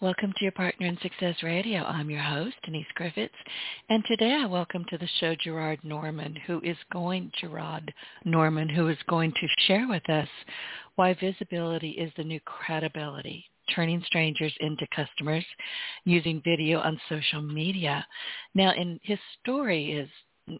Welcome 0.00 0.32
to 0.36 0.44
your 0.44 0.52
Partner 0.52 0.86
in 0.86 0.96
Success 1.02 1.42
Radio. 1.42 1.82
I'm 1.82 2.08
your 2.08 2.22
host, 2.22 2.54
Denise 2.64 2.86
Griffiths, 2.94 3.34
and 3.90 4.04
today 4.06 4.32
I 4.32 4.46
welcome 4.46 4.84
to 4.90 4.96
the 4.96 5.08
show 5.18 5.34
Jeraud 5.34 5.82
Norman, 5.82 6.36
who 6.46 6.60
is 6.62 6.76
going 6.92 7.32
Jeraud 7.42 7.92
Norman, 8.24 8.68
who 8.68 8.86
is 8.86 8.96
going 9.08 9.32
to 9.32 9.48
share 9.66 9.88
with 9.88 10.08
us 10.08 10.28
why 10.94 11.14
visibility 11.14 11.90
is 11.90 12.12
the 12.16 12.22
new 12.22 12.38
credibility, 12.44 13.44
turning 13.74 14.00
strangers 14.06 14.52
into 14.60 14.86
customers 14.94 15.44
using 16.04 16.42
video 16.44 16.78
on 16.78 17.00
social 17.08 17.42
media. 17.42 18.06
Now, 18.54 18.74
in 18.74 19.00
his 19.02 19.18
story 19.42 19.94
is 19.94 20.08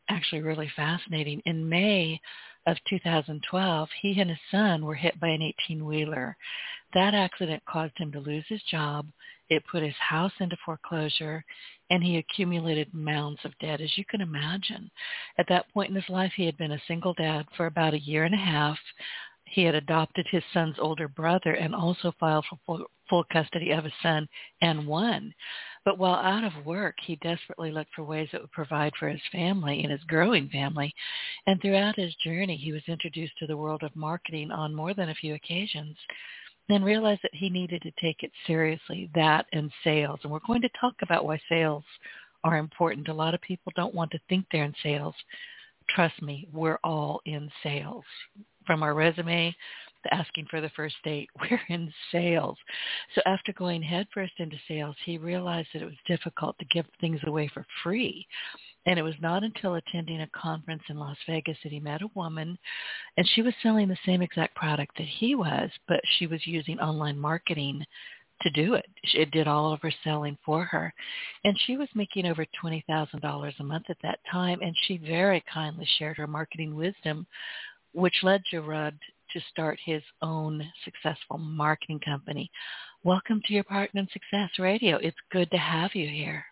actually 0.08 0.42
really 0.42 0.70
fascinating. 0.74 1.40
In 1.46 1.68
May 1.68 2.20
of 2.66 2.76
2012, 2.90 3.88
he 4.02 4.20
and 4.20 4.30
his 4.30 4.38
son 4.50 4.84
were 4.84 4.96
hit 4.96 5.18
by 5.20 5.28
an 5.28 5.52
18-wheeler. 5.70 6.36
That 6.94 7.14
accident 7.14 7.62
caused 7.66 7.98
him 7.98 8.10
to 8.12 8.20
lose 8.20 8.46
his 8.48 8.62
job. 8.62 9.06
It 9.50 9.66
put 9.66 9.82
his 9.82 9.96
house 9.96 10.32
into 10.40 10.56
foreclosure, 10.64 11.44
and 11.90 12.02
he 12.02 12.16
accumulated 12.16 12.92
mounds 12.94 13.40
of 13.44 13.58
debt, 13.58 13.80
as 13.80 13.96
you 13.98 14.04
can 14.04 14.20
imagine. 14.20 14.90
At 15.38 15.48
that 15.48 15.72
point 15.72 15.90
in 15.90 15.96
his 15.96 16.08
life, 16.08 16.32
he 16.34 16.46
had 16.46 16.56
been 16.56 16.72
a 16.72 16.82
single 16.86 17.14
dad 17.14 17.46
for 17.56 17.66
about 17.66 17.94
a 17.94 17.98
year 17.98 18.24
and 18.24 18.34
a 18.34 18.38
half. 18.38 18.78
He 19.44 19.64
had 19.64 19.74
adopted 19.74 20.26
his 20.30 20.42
son's 20.52 20.78
older 20.78 21.08
brother 21.08 21.54
and 21.54 21.74
also 21.74 22.12
filed 22.20 22.44
for 22.46 22.86
full, 23.08 23.24
custody 23.32 23.70
of 23.70 23.84
his 23.84 23.92
son 24.02 24.28
and 24.60 24.86
won. 24.86 25.34
But 25.84 25.96
while 25.96 26.16
out 26.16 26.44
of 26.44 26.66
work, 26.66 26.96
he 27.00 27.16
desperately 27.16 27.70
looked 27.70 27.94
for 27.94 28.04
ways 28.04 28.28
that 28.32 28.42
would 28.42 28.52
provide 28.52 28.92
for 28.96 29.08
his 29.08 29.22
family 29.32 29.82
and 29.82 29.90
his 29.90 30.04
growing 30.04 30.50
family. 30.50 30.94
And 31.46 31.60
throughout 31.60 31.96
his 31.96 32.14
journey, 32.16 32.56
he 32.56 32.72
was 32.72 32.82
introduced 32.86 33.38
to 33.38 33.46
the 33.46 33.56
world 33.56 33.82
of 33.82 33.96
marketing 33.96 34.50
on 34.50 34.74
more 34.74 34.92
than 34.92 35.08
a 35.08 35.14
few 35.14 35.34
occasions 35.34 35.96
then 36.68 36.82
realized 36.82 37.22
that 37.22 37.34
he 37.34 37.48
needed 37.48 37.82
to 37.82 37.90
take 38.00 38.22
it 38.22 38.30
seriously, 38.46 39.10
that 39.14 39.46
and 39.52 39.70
sales. 39.84 40.20
And 40.22 40.32
we're 40.32 40.40
going 40.46 40.62
to 40.62 40.70
talk 40.80 40.94
about 41.02 41.24
why 41.24 41.40
sales 41.48 41.84
are 42.44 42.58
important. 42.58 43.08
A 43.08 43.14
lot 43.14 43.34
of 43.34 43.40
people 43.40 43.72
don't 43.74 43.94
want 43.94 44.10
to 44.12 44.20
think 44.28 44.46
they're 44.50 44.64
in 44.64 44.74
sales. 44.82 45.14
Trust 45.88 46.20
me, 46.22 46.46
we're 46.52 46.78
all 46.84 47.20
in 47.24 47.50
sales. 47.62 48.04
From 48.66 48.82
our 48.82 48.92
resume 48.92 49.54
to 50.04 50.14
asking 50.14 50.46
for 50.50 50.60
the 50.60 50.70
first 50.70 50.96
date, 51.04 51.30
we're 51.40 51.60
in 51.68 51.92
sales. 52.12 52.56
So 53.14 53.22
after 53.26 53.52
going 53.52 53.82
headfirst 53.82 54.34
into 54.38 54.56
sales, 54.68 54.96
he 55.04 55.18
realized 55.18 55.68
that 55.72 55.82
it 55.82 55.86
was 55.86 55.94
difficult 56.06 56.58
to 56.58 56.64
give 56.66 56.86
things 57.00 57.20
away 57.26 57.50
for 57.52 57.64
free. 57.82 58.26
And 58.86 58.98
it 58.98 59.02
was 59.02 59.14
not 59.20 59.44
until 59.44 59.74
attending 59.74 60.20
a 60.22 60.28
conference 60.28 60.82
in 60.88 60.98
Las 60.98 61.16
Vegas 61.26 61.58
that 61.62 61.72
he 61.72 61.80
met 61.80 62.02
a 62.02 62.10
woman, 62.14 62.58
and 63.16 63.28
she 63.34 63.42
was 63.42 63.52
selling 63.62 63.88
the 63.88 63.98
same 64.06 64.22
exact 64.22 64.54
product 64.54 64.96
that 64.96 65.06
he 65.06 65.34
was, 65.34 65.70
but 65.88 66.00
she 66.18 66.26
was 66.26 66.46
using 66.46 66.78
online 66.80 67.18
marketing 67.18 67.84
to 68.42 68.50
do 68.50 68.74
it. 68.74 68.86
It 69.14 69.30
did 69.30 69.48
all 69.48 69.72
of 69.72 69.82
her 69.82 69.92
selling 70.04 70.38
for 70.44 70.64
her. 70.64 70.92
And 71.44 71.58
she 71.66 71.76
was 71.76 71.88
making 71.94 72.26
over 72.26 72.46
$20,000 72.62 73.52
a 73.58 73.64
month 73.64 73.86
at 73.88 73.96
that 74.02 74.20
time, 74.30 74.60
and 74.62 74.74
she 74.86 74.96
very 74.96 75.42
kindly 75.52 75.86
shared 75.98 76.16
her 76.16 76.26
marketing 76.26 76.74
wisdom, 76.74 77.26
which 77.92 78.14
led 78.22 78.42
Jeraud 78.52 78.94
to 79.32 79.40
start 79.50 79.78
his 79.84 80.02
own 80.22 80.64
successful 80.84 81.38
marketing 81.38 82.00
company. 82.00 82.50
Welcome 83.04 83.42
to 83.46 83.54
your 83.54 83.64
Partner 83.64 84.02
in 84.02 84.08
Success 84.12 84.50
Radio. 84.58 84.96
It's 84.98 85.16
good 85.30 85.50
to 85.50 85.58
have 85.58 85.94
you 85.94 86.08
here. 86.08 86.44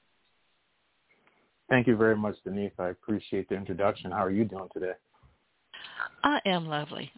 Thank 1.69 1.87
you 1.87 1.97
very 1.97 2.17
much, 2.17 2.37
Denise. 2.45 2.73
I 2.79 2.89
appreciate 2.89 3.49
the 3.49 3.57
introduction. 3.57 4.11
How 4.11 4.25
are 4.25 4.31
you 4.31 4.45
doing 4.45 4.69
today? 4.73 4.93
I 6.23 6.41
am 6.47 6.67
lovely. 6.67 7.11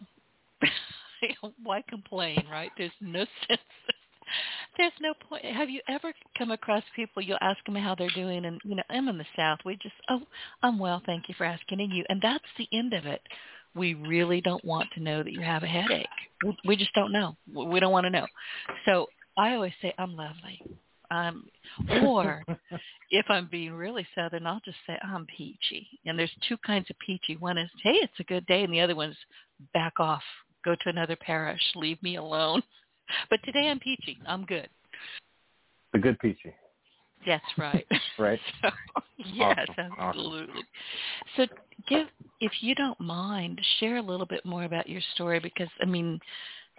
Why 1.63 1.83
complain, 1.87 2.45
right? 2.51 2.71
There's 2.77 2.91
no 3.01 3.19
sense. 3.47 3.61
There's 4.77 4.93
no 5.01 5.13
point. 5.27 5.45
Have 5.45 5.69
you 5.69 5.81
ever 5.87 6.13
come 6.37 6.51
across 6.51 6.83
people? 6.95 7.21
You'll 7.21 7.37
ask 7.41 7.63
them 7.65 7.75
how 7.75 7.95
they're 7.95 8.09
doing, 8.15 8.45
and 8.45 8.59
you 8.63 8.75
know, 8.75 8.83
I'm 8.89 9.07
in 9.07 9.17
the 9.17 9.25
South. 9.35 9.59
We 9.65 9.75
just, 9.75 9.95
oh, 10.09 10.21
I'm 10.63 10.79
well, 10.79 11.01
thank 11.05 11.27
you 11.27 11.35
for 11.37 11.45
asking. 11.45 11.81
And 11.81 11.91
you, 11.91 12.03
and 12.09 12.21
that's 12.21 12.43
the 12.57 12.67
end 12.71 12.93
of 12.93 13.05
it. 13.05 13.21
We 13.75 13.93
really 13.93 14.41
don't 14.41 14.63
want 14.63 14.89
to 14.95 14.99
know 14.99 15.21
that 15.21 15.33
you 15.33 15.41
have 15.41 15.63
a 15.63 15.67
headache. 15.67 16.07
We 16.65 16.75
just 16.75 16.93
don't 16.93 17.11
know. 17.11 17.35
We 17.53 17.79
don't 17.79 17.91
want 17.91 18.05
to 18.05 18.09
know. 18.09 18.25
So 18.85 19.07
I 19.37 19.53
always 19.53 19.73
say 19.81 19.93
I'm 19.97 20.15
lovely. 20.15 20.61
Um, 21.11 21.45
or 22.03 22.45
if 23.11 23.25
I'm 23.29 23.47
being 23.49 23.73
really 23.73 24.05
southern, 24.15 24.45
I'll 24.45 24.61
just 24.63 24.77
say 24.85 24.97
I'm 25.03 25.25
peachy. 25.25 25.87
And 26.05 26.17
there's 26.17 26.31
two 26.47 26.57
kinds 26.57 26.89
of 26.89 26.95
peachy. 26.99 27.35
One 27.37 27.57
is, 27.57 27.69
hey, 27.83 27.95
it's 27.95 28.19
a 28.19 28.23
good 28.23 28.45
day, 28.45 28.63
and 28.63 28.73
the 28.73 28.81
other 28.81 28.95
one's 28.95 29.17
back 29.73 29.93
off, 29.99 30.23
go 30.63 30.75
to 30.75 30.89
another 30.89 31.15
parish, 31.15 31.61
leave 31.75 32.01
me 32.03 32.17
alone. 32.17 32.61
But 33.31 33.39
today 33.43 33.69
I'm 33.69 33.79
peachy. 33.79 34.19
I'm 34.27 34.45
good. 34.45 34.69
The 35.93 35.97
good 35.97 36.19
peachy. 36.19 36.53
That's 37.25 37.43
right. 37.57 37.87
right. 38.19 38.39
So, 38.61 38.69
yes, 39.33 39.67
awesome. 39.67 39.93
absolutely. 39.99 40.63
So, 41.35 41.47
give 41.87 42.05
if 42.39 42.51
you 42.61 42.75
don't 42.75 42.99
mind, 43.01 43.59
share 43.79 43.97
a 43.97 44.01
little 44.01 44.25
bit 44.25 44.45
more 44.45 44.63
about 44.63 44.87
your 44.87 45.01
story 45.15 45.39
because 45.39 45.67
I 45.81 45.85
mean, 45.85 46.19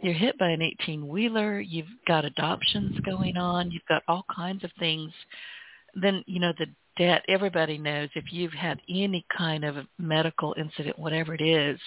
you're 0.02 0.14
hit 0.14 0.38
by 0.38 0.50
an 0.50 0.62
18 0.62 1.06
wheeler, 1.06 1.60
you've 1.60 1.86
got 2.06 2.24
adoptions 2.24 2.94
going 3.04 3.36
on, 3.36 3.70
you've 3.70 3.86
got 3.88 4.02
all 4.08 4.24
kinds 4.34 4.64
of 4.64 4.70
things. 4.78 5.12
Then, 5.94 6.24
you 6.26 6.40
know, 6.40 6.52
the 6.58 6.66
debt, 6.96 7.24
everybody 7.28 7.78
knows 7.78 8.08
if 8.14 8.24
you've 8.30 8.52
had 8.52 8.80
any 8.88 9.24
kind 9.36 9.64
of 9.64 9.76
medical 9.98 10.54
incident, 10.58 10.98
whatever 10.98 11.34
it 11.34 11.40
is, 11.40 11.78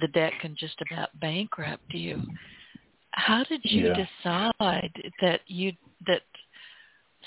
the 0.00 0.08
debt 0.08 0.32
can 0.40 0.56
just 0.56 0.76
about 0.90 1.08
bankrupt 1.20 1.92
you. 1.92 2.20
How 3.12 3.44
did 3.44 3.60
you 3.64 3.88
Yeah. 3.88 4.06
decide 4.22 5.12
that 5.20 5.40
you 5.46 5.72
that 6.06 6.22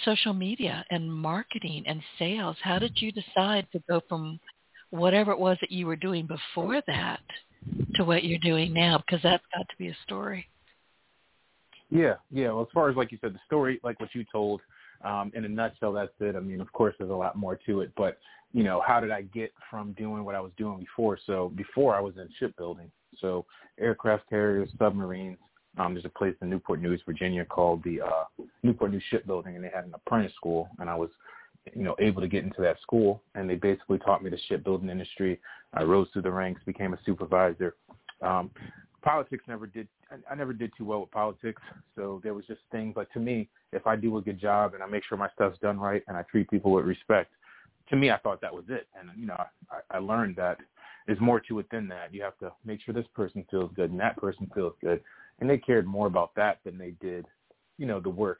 social 0.05 0.33
media 0.33 0.83
and 0.89 1.13
marketing 1.13 1.85
and 1.85 2.03
sales, 2.17 2.57
how 2.61 2.79
did 2.79 2.99
you 3.01 3.11
decide 3.11 3.67
to 3.71 3.79
go 3.87 3.99
from 4.09 4.39
whatever 4.89 5.31
it 5.31 5.39
was 5.39 5.57
that 5.61 5.71
you 5.71 5.85
were 5.85 5.95
doing 5.95 6.25
before 6.25 6.81
that 6.87 7.21
to 7.95 8.03
what 8.03 8.23
you're 8.23 8.39
doing 8.39 8.73
now? 8.73 8.97
Because 8.97 9.21
that's 9.23 9.43
got 9.55 9.67
to 9.69 9.75
be 9.77 9.89
a 9.89 9.97
story. 10.05 10.47
Yeah, 11.89 12.15
yeah. 12.31 12.47
Well, 12.47 12.63
as 12.63 12.67
far 12.73 12.89
as 12.89 12.95
like 12.95 13.11
you 13.11 13.17
said, 13.21 13.33
the 13.33 13.39
story, 13.45 13.79
like 13.83 13.99
what 13.99 14.13
you 14.15 14.25
told, 14.31 14.61
um, 15.03 15.31
in 15.35 15.45
a 15.45 15.49
nutshell, 15.49 15.93
that's 15.93 16.11
it. 16.19 16.35
I 16.35 16.39
mean, 16.39 16.61
of 16.61 16.71
course, 16.73 16.95
there's 16.97 17.11
a 17.11 17.13
lot 17.13 17.35
more 17.35 17.59
to 17.67 17.81
it, 17.81 17.91
but 17.95 18.17
you 18.53 18.63
know, 18.63 18.81
how 18.85 18.99
did 18.99 19.11
I 19.11 19.23
get 19.23 19.51
from 19.69 19.93
doing 19.93 20.23
what 20.23 20.35
I 20.35 20.39
was 20.39 20.51
doing 20.57 20.79
before? 20.79 21.17
So 21.25 21.51
before 21.55 21.95
I 21.95 21.99
was 21.99 22.15
in 22.17 22.29
shipbuilding, 22.39 22.89
so 23.19 23.45
aircraft 23.79 24.29
carriers, 24.29 24.69
submarines. 24.77 25.37
Um, 25.77 25.95
there's 25.95 26.05
a 26.05 26.09
place 26.09 26.35
in 26.41 26.51
Newport 26.51 26.81
News, 26.81 27.01
Virginia, 27.05 27.43
called 27.45 27.83
the 27.83 28.01
uh, 28.01 28.43
Newport 28.61 28.91
News 28.91 29.03
Shipbuilding, 29.09 29.55
and 29.55 29.63
they 29.63 29.71
had 29.73 29.85
an 29.85 29.93
apprentice 29.95 30.33
school, 30.35 30.69
and 30.77 30.87
I 30.87 30.95
was, 30.95 31.09
you 31.73 31.83
know, 31.83 31.95
able 31.99 32.21
to 32.21 32.27
get 32.27 32.43
into 32.43 32.61
that 32.61 32.79
school, 32.81 33.21
and 33.35 33.49
they 33.49 33.55
basically 33.55 33.97
taught 33.99 34.23
me 34.23 34.29
the 34.29 34.39
shipbuilding 34.49 34.89
industry. 34.89 35.39
I 35.73 35.83
rose 35.83 36.07
through 36.11 36.23
the 36.23 36.31
ranks, 36.31 36.61
became 36.65 36.93
a 36.93 36.99
supervisor. 37.05 37.75
Um, 38.21 38.51
politics 39.01 39.43
never 39.47 39.67
did 39.67 39.87
I, 40.11 40.33
I 40.33 40.35
never 40.35 40.53
did 40.53 40.71
too 40.77 40.85
well 40.85 41.01
with 41.01 41.11
politics, 41.11 41.61
so 41.95 42.21
there 42.23 42.33
was 42.33 42.45
just 42.45 42.61
things 42.71 42.95
like 42.95 43.11
to 43.13 43.19
me, 43.19 43.49
if 43.71 43.87
I 43.87 43.95
do 43.95 44.17
a 44.17 44.21
good 44.21 44.39
job 44.39 44.73
and 44.73 44.83
I 44.83 44.87
make 44.87 45.03
sure 45.07 45.17
my 45.17 45.29
stuff's 45.33 45.59
done 45.59 45.79
right 45.79 46.03
and 46.07 46.17
I 46.17 46.23
treat 46.23 46.49
people 46.49 46.71
with 46.71 46.85
respect, 46.85 47.31
to 47.89 47.95
me 47.95 48.11
I 48.11 48.17
thought 48.17 48.41
that 48.41 48.53
was 48.53 48.65
it. 48.69 48.87
And 48.99 49.09
you 49.17 49.25
know, 49.25 49.37
I, 49.71 49.97
I 49.97 49.99
learned 49.99 50.35
that 50.37 50.57
there's 51.05 51.19
more 51.19 51.39
to 51.41 51.59
it 51.59 51.67
than 51.71 51.87
that. 51.89 52.13
You 52.13 52.23
have 52.23 52.37
to 52.39 52.51
make 52.65 52.81
sure 52.81 52.93
this 52.93 53.07
person 53.15 53.45
feels 53.49 53.71
good 53.75 53.91
and 53.91 53.99
that 53.99 54.17
person 54.17 54.49
feels 54.53 54.73
good. 54.81 55.01
And 55.39 55.49
they 55.49 55.57
cared 55.57 55.85
more 55.85 56.07
about 56.07 56.35
that 56.35 56.59
than 56.63 56.77
they 56.77 56.91
did, 57.01 57.25
you 57.77 57.85
know, 57.85 57.99
the 57.99 58.09
work. 58.09 58.39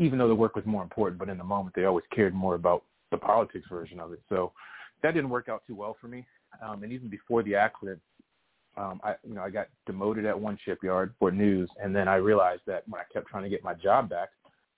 Even 0.00 0.18
though 0.18 0.28
the 0.28 0.34
work 0.34 0.56
was 0.56 0.66
more 0.66 0.82
important, 0.82 1.18
but 1.18 1.28
in 1.28 1.38
the 1.38 1.44
moment 1.44 1.76
they 1.76 1.84
always 1.84 2.04
cared 2.12 2.34
more 2.34 2.56
about 2.56 2.82
the 3.12 3.16
politics 3.16 3.66
version 3.70 4.00
of 4.00 4.12
it. 4.12 4.20
So 4.28 4.52
that 5.02 5.14
didn't 5.14 5.30
work 5.30 5.48
out 5.48 5.62
too 5.66 5.76
well 5.76 5.96
for 6.00 6.08
me. 6.08 6.26
Um, 6.62 6.82
and 6.82 6.92
even 6.92 7.08
before 7.08 7.42
the 7.42 7.54
accident, 7.54 8.00
um, 8.76 9.00
I, 9.04 9.14
you 9.26 9.34
know, 9.34 9.42
I 9.42 9.50
got 9.50 9.68
demoted 9.86 10.24
at 10.24 10.38
one 10.38 10.58
shipyard 10.64 11.14
for 11.18 11.30
news, 11.30 11.68
and 11.82 11.94
then 11.94 12.08
I 12.08 12.16
realized 12.16 12.62
that 12.66 12.84
when 12.88 13.00
I 13.00 13.04
kept 13.12 13.28
trying 13.28 13.42
to 13.44 13.48
get 13.48 13.62
my 13.64 13.74
job 13.74 14.08
back, 14.08 14.30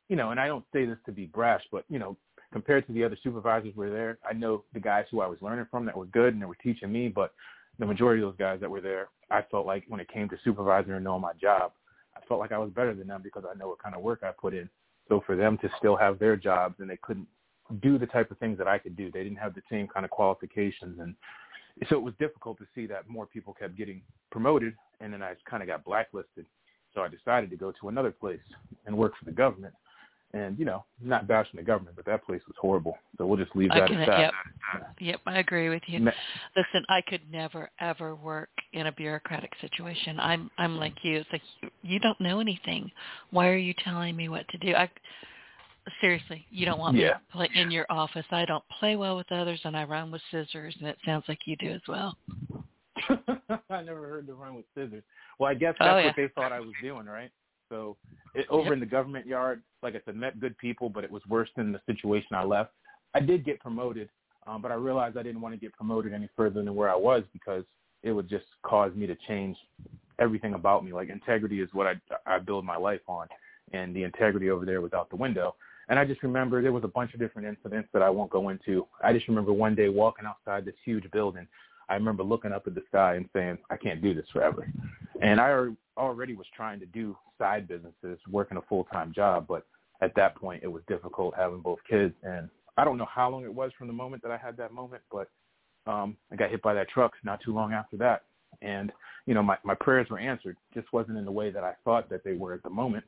you 0.08 0.16
know, 0.16 0.30
and 0.30 0.40
I 0.40 0.46
don't 0.46 0.64
say 0.72 0.84
this 0.84 0.98
to 1.06 1.12
be 1.12 1.26
brash, 1.26 1.62
but 1.70 1.84
you 1.88 1.98
know, 1.98 2.16
compared 2.52 2.86
to 2.86 2.92
the 2.92 3.04
other 3.04 3.16
supervisors 3.22 3.74
were 3.76 3.90
there, 3.90 4.18
I 4.28 4.32
know 4.32 4.64
the 4.74 4.80
guys 4.80 5.04
who 5.10 5.20
I 5.20 5.26
was 5.26 5.38
learning 5.40 5.66
from 5.70 5.86
that 5.86 5.96
were 5.96 6.06
good 6.06 6.34
and 6.34 6.42
they 6.42 6.46
were 6.46 6.56
teaching 6.56 6.92
me, 6.92 7.08
but 7.08 7.32
the 7.78 7.86
majority 7.86 8.22
of 8.22 8.28
those 8.28 8.38
guys 8.38 8.60
that 8.60 8.70
were 8.70 8.80
there, 8.80 9.08
I 9.30 9.42
felt 9.50 9.66
like 9.66 9.84
when 9.88 10.00
it 10.00 10.12
came 10.12 10.28
to 10.28 10.36
supervisor 10.44 10.94
and 10.94 11.04
knowing 11.04 11.22
my 11.22 11.32
job, 11.40 11.72
I 12.16 12.20
felt 12.26 12.40
like 12.40 12.52
I 12.52 12.58
was 12.58 12.70
better 12.70 12.94
than 12.94 13.08
them 13.08 13.22
because 13.22 13.44
I 13.50 13.56
know 13.58 13.68
what 13.68 13.82
kind 13.82 13.94
of 13.94 14.02
work 14.02 14.20
I 14.22 14.30
put 14.38 14.54
in. 14.54 14.68
So 15.08 15.22
for 15.26 15.36
them 15.36 15.58
to 15.58 15.70
still 15.78 15.96
have 15.96 16.18
their 16.18 16.36
jobs 16.36 16.76
and 16.78 16.88
they 16.88 16.98
couldn't 17.02 17.28
do 17.82 17.98
the 17.98 18.06
type 18.06 18.30
of 18.30 18.38
things 18.38 18.58
that 18.58 18.68
I 18.68 18.78
could 18.78 18.96
do, 18.96 19.10
they 19.10 19.22
didn't 19.22 19.38
have 19.38 19.54
the 19.54 19.62
same 19.70 19.88
kind 19.88 20.04
of 20.04 20.10
qualifications 20.10 21.00
and 21.00 21.14
so 21.88 21.96
it 21.96 22.02
was 22.02 22.14
difficult 22.18 22.58
to 22.58 22.66
see 22.74 22.86
that 22.86 23.08
more 23.08 23.26
people 23.26 23.54
kept 23.54 23.76
getting 23.76 24.02
promoted 24.30 24.74
and 25.00 25.12
then 25.12 25.22
I 25.22 25.34
kind 25.48 25.62
of 25.62 25.68
got 25.68 25.84
blacklisted. 25.84 26.46
So 26.94 27.00
I 27.00 27.08
decided 27.08 27.50
to 27.50 27.56
go 27.56 27.72
to 27.80 27.88
another 27.88 28.10
place 28.10 28.40
and 28.86 28.96
work 28.96 29.14
for 29.18 29.24
the 29.24 29.32
government. 29.32 29.74
And, 30.34 30.58
you 30.58 30.64
know, 30.64 30.82
not 31.02 31.28
bashing 31.28 31.58
the 31.58 31.62
government, 31.62 31.94
but 31.94 32.06
that 32.06 32.24
place 32.24 32.40
was 32.46 32.56
horrible. 32.58 32.96
So 33.18 33.26
we'll 33.26 33.36
just 33.36 33.54
leave 33.54 33.68
that 33.68 33.86
can, 33.86 33.98
at 33.98 34.08
that. 34.08 34.18
Yep. 34.18 34.32
Yep, 34.98 35.20
I 35.26 35.38
agree 35.40 35.68
with 35.68 35.82
you. 35.86 35.98
Listen, 36.00 36.86
I 36.88 37.02
could 37.06 37.20
never 37.30 37.68
ever 37.80 38.14
work 38.14 38.48
in 38.72 38.86
a 38.86 38.92
bureaucratic 38.92 39.52
situation. 39.60 40.18
I'm 40.18 40.50
I'm 40.56 40.78
like 40.78 40.94
you. 41.02 41.18
It's 41.18 41.28
like 41.32 41.42
you, 41.60 41.68
you 41.82 41.98
don't 41.98 42.18
know 42.18 42.40
anything. 42.40 42.90
Why 43.30 43.48
are 43.48 43.56
you 43.56 43.74
telling 43.84 44.16
me 44.16 44.30
what 44.30 44.48
to 44.48 44.58
do? 44.58 44.74
I 44.74 44.88
seriously, 46.00 46.46
you 46.50 46.64
don't 46.64 46.78
want 46.78 46.96
yeah. 46.96 47.06
me 47.06 47.12
to 47.12 47.20
play 47.32 47.50
in 47.54 47.70
your 47.70 47.86
office. 47.90 48.26
I 48.30 48.44
don't 48.44 48.64
play 48.78 48.96
well 48.96 49.16
with 49.16 49.30
others, 49.32 49.60
and 49.64 49.76
I 49.76 49.84
run 49.84 50.10
with 50.10 50.22
scissors, 50.30 50.74
and 50.78 50.88
it 50.88 50.96
sounds 51.04 51.24
like 51.28 51.40
you 51.44 51.56
do 51.56 51.70
as 51.70 51.80
well. 51.88 52.16
I 53.70 53.82
never 53.82 54.08
heard 54.08 54.26
the 54.26 54.34
run 54.34 54.54
with 54.54 54.64
scissors. 54.74 55.02
Well, 55.38 55.50
I 55.50 55.54
guess 55.54 55.74
oh, 55.80 55.84
that's 55.84 55.94
oh, 55.94 55.98
yeah. 55.98 56.06
what 56.06 56.16
they 56.16 56.28
thought 56.34 56.52
I 56.52 56.60
was 56.60 56.72
doing, 56.82 57.06
right? 57.06 57.30
So 57.72 57.96
it, 58.34 58.46
over 58.50 58.64
yep. 58.64 58.72
in 58.74 58.80
the 58.80 58.86
government 58.86 59.26
yard, 59.26 59.62
like 59.82 59.94
I 59.94 60.00
said, 60.04 60.14
met 60.14 60.38
good 60.38 60.56
people, 60.58 60.90
but 60.90 61.04
it 61.04 61.10
was 61.10 61.22
worse 61.26 61.48
than 61.56 61.72
the 61.72 61.80
situation 61.86 62.28
I 62.34 62.44
left. 62.44 62.72
I 63.14 63.20
did 63.20 63.46
get 63.46 63.60
promoted, 63.60 64.10
um, 64.46 64.60
but 64.60 64.70
I 64.70 64.74
realized 64.74 65.16
I 65.16 65.22
didn't 65.22 65.40
want 65.40 65.54
to 65.54 65.60
get 65.60 65.72
promoted 65.72 66.12
any 66.12 66.28
further 66.36 66.62
than 66.62 66.74
where 66.74 66.90
I 66.90 66.96
was 66.96 67.24
because 67.32 67.64
it 68.02 68.12
would 68.12 68.28
just 68.28 68.44
cause 68.62 68.94
me 68.94 69.06
to 69.06 69.16
change 69.26 69.56
everything 70.18 70.52
about 70.52 70.84
me. 70.84 70.92
Like 70.92 71.08
integrity 71.08 71.60
is 71.60 71.70
what 71.72 71.86
I 71.86 71.94
I 72.26 72.38
build 72.38 72.66
my 72.66 72.76
life 72.76 73.00
on, 73.06 73.26
and 73.72 73.96
the 73.96 74.02
integrity 74.02 74.50
over 74.50 74.66
there 74.66 74.82
was 74.82 74.92
out 74.92 75.08
the 75.08 75.16
window. 75.16 75.54
And 75.88 75.98
I 75.98 76.04
just 76.04 76.22
remember 76.22 76.62
there 76.62 76.72
was 76.72 76.84
a 76.84 76.88
bunch 76.88 77.14
of 77.14 77.20
different 77.20 77.48
incidents 77.48 77.88
that 77.94 78.02
I 78.02 78.10
won't 78.10 78.30
go 78.30 78.50
into. 78.50 78.86
I 79.02 79.14
just 79.14 79.28
remember 79.28 79.52
one 79.52 79.74
day 79.74 79.88
walking 79.88 80.26
outside 80.26 80.64
this 80.64 80.74
huge 80.84 81.10
building. 81.10 81.46
I 81.88 81.94
remember 81.94 82.22
looking 82.22 82.52
up 82.52 82.66
at 82.66 82.74
the 82.74 82.82
sky 82.88 83.16
and 83.16 83.28
saying, 83.32 83.58
I 83.68 83.76
can't 83.76 84.00
do 84.00 84.14
this 84.14 84.24
forever. 84.32 84.68
And 85.22 85.40
I 85.40 85.68
already 85.96 86.34
was 86.34 86.46
trying 86.54 86.80
to 86.80 86.86
do 86.86 87.16
side 87.38 87.68
businesses, 87.68 88.18
working 88.30 88.58
a 88.58 88.62
full-time 88.62 89.12
job, 89.14 89.46
but 89.48 89.64
at 90.00 90.14
that 90.16 90.36
point 90.36 90.62
it 90.62 90.68
was 90.68 90.82
difficult 90.88 91.34
having 91.36 91.60
both 91.60 91.78
kids. 91.88 92.14
And 92.22 92.48
I 92.76 92.84
don't 92.84 92.98
know 92.98 93.08
how 93.12 93.30
long 93.30 93.44
it 93.44 93.54
was 93.54 93.70
from 93.78 93.86
the 93.86 93.92
moment 93.92 94.22
that 94.22 94.32
I 94.32 94.36
had 94.36 94.56
that 94.56 94.72
moment, 94.72 95.02
but 95.10 95.28
um, 95.86 96.16
I 96.30 96.36
got 96.36 96.50
hit 96.50 96.62
by 96.62 96.74
that 96.74 96.88
truck 96.88 97.12
not 97.24 97.40
too 97.44 97.54
long 97.54 97.72
after 97.72 97.96
that. 97.98 98.22
And, 98.60 98.92
you 99.26 99.34
know, 99.34 99.42
my, 99.42 99.56
my 99.64 99.74
prayers 99.74 100.08
were 100.10 100.18
answered. 100.18 100.56
Just 100.74 100.92
wasn't 100.92 101.18
in 101.18 101.24
the 101.24 101.32
way 101.32 101.50
that 101.50 101.64
I 101.64 101.74
thought 101.84 102.10
that 102.10 102.24
they 102.24 102.34
were 102.34 102.54
at 102.54 102.62
the 102.62 102.70
moment 102.70 103.04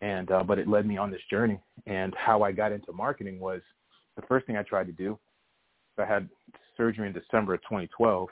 and 0.00 0.30
uh, 0.30 0.42
but 0.42 0.58
it 0.58 0.68
led 0.68 0.86
me 0.86 0.96
on 0.96 1.10
this 1.10 1.20
journey. 1.30 1.58
And 1.86 2.14
how 2.16 2.42
I 2.42 2.52
got 2.52 2.72
into 2.72 2.92
marketing 2.92 3.40
was 3.40 3.60
the 4.16 4.22
first 4.22 4.46
thing 4.46 4.56
I 4.56 4.62
tried 4.62 4.86
to 4.86 4.92
do. 4.92 5.18
I 5.98 6.04
had 6.04 6.28
surgery 6.76 7.06
in 7.06 7.14
December 7.14 7.54
of 7.54 7.62
2012. 7.62 8.28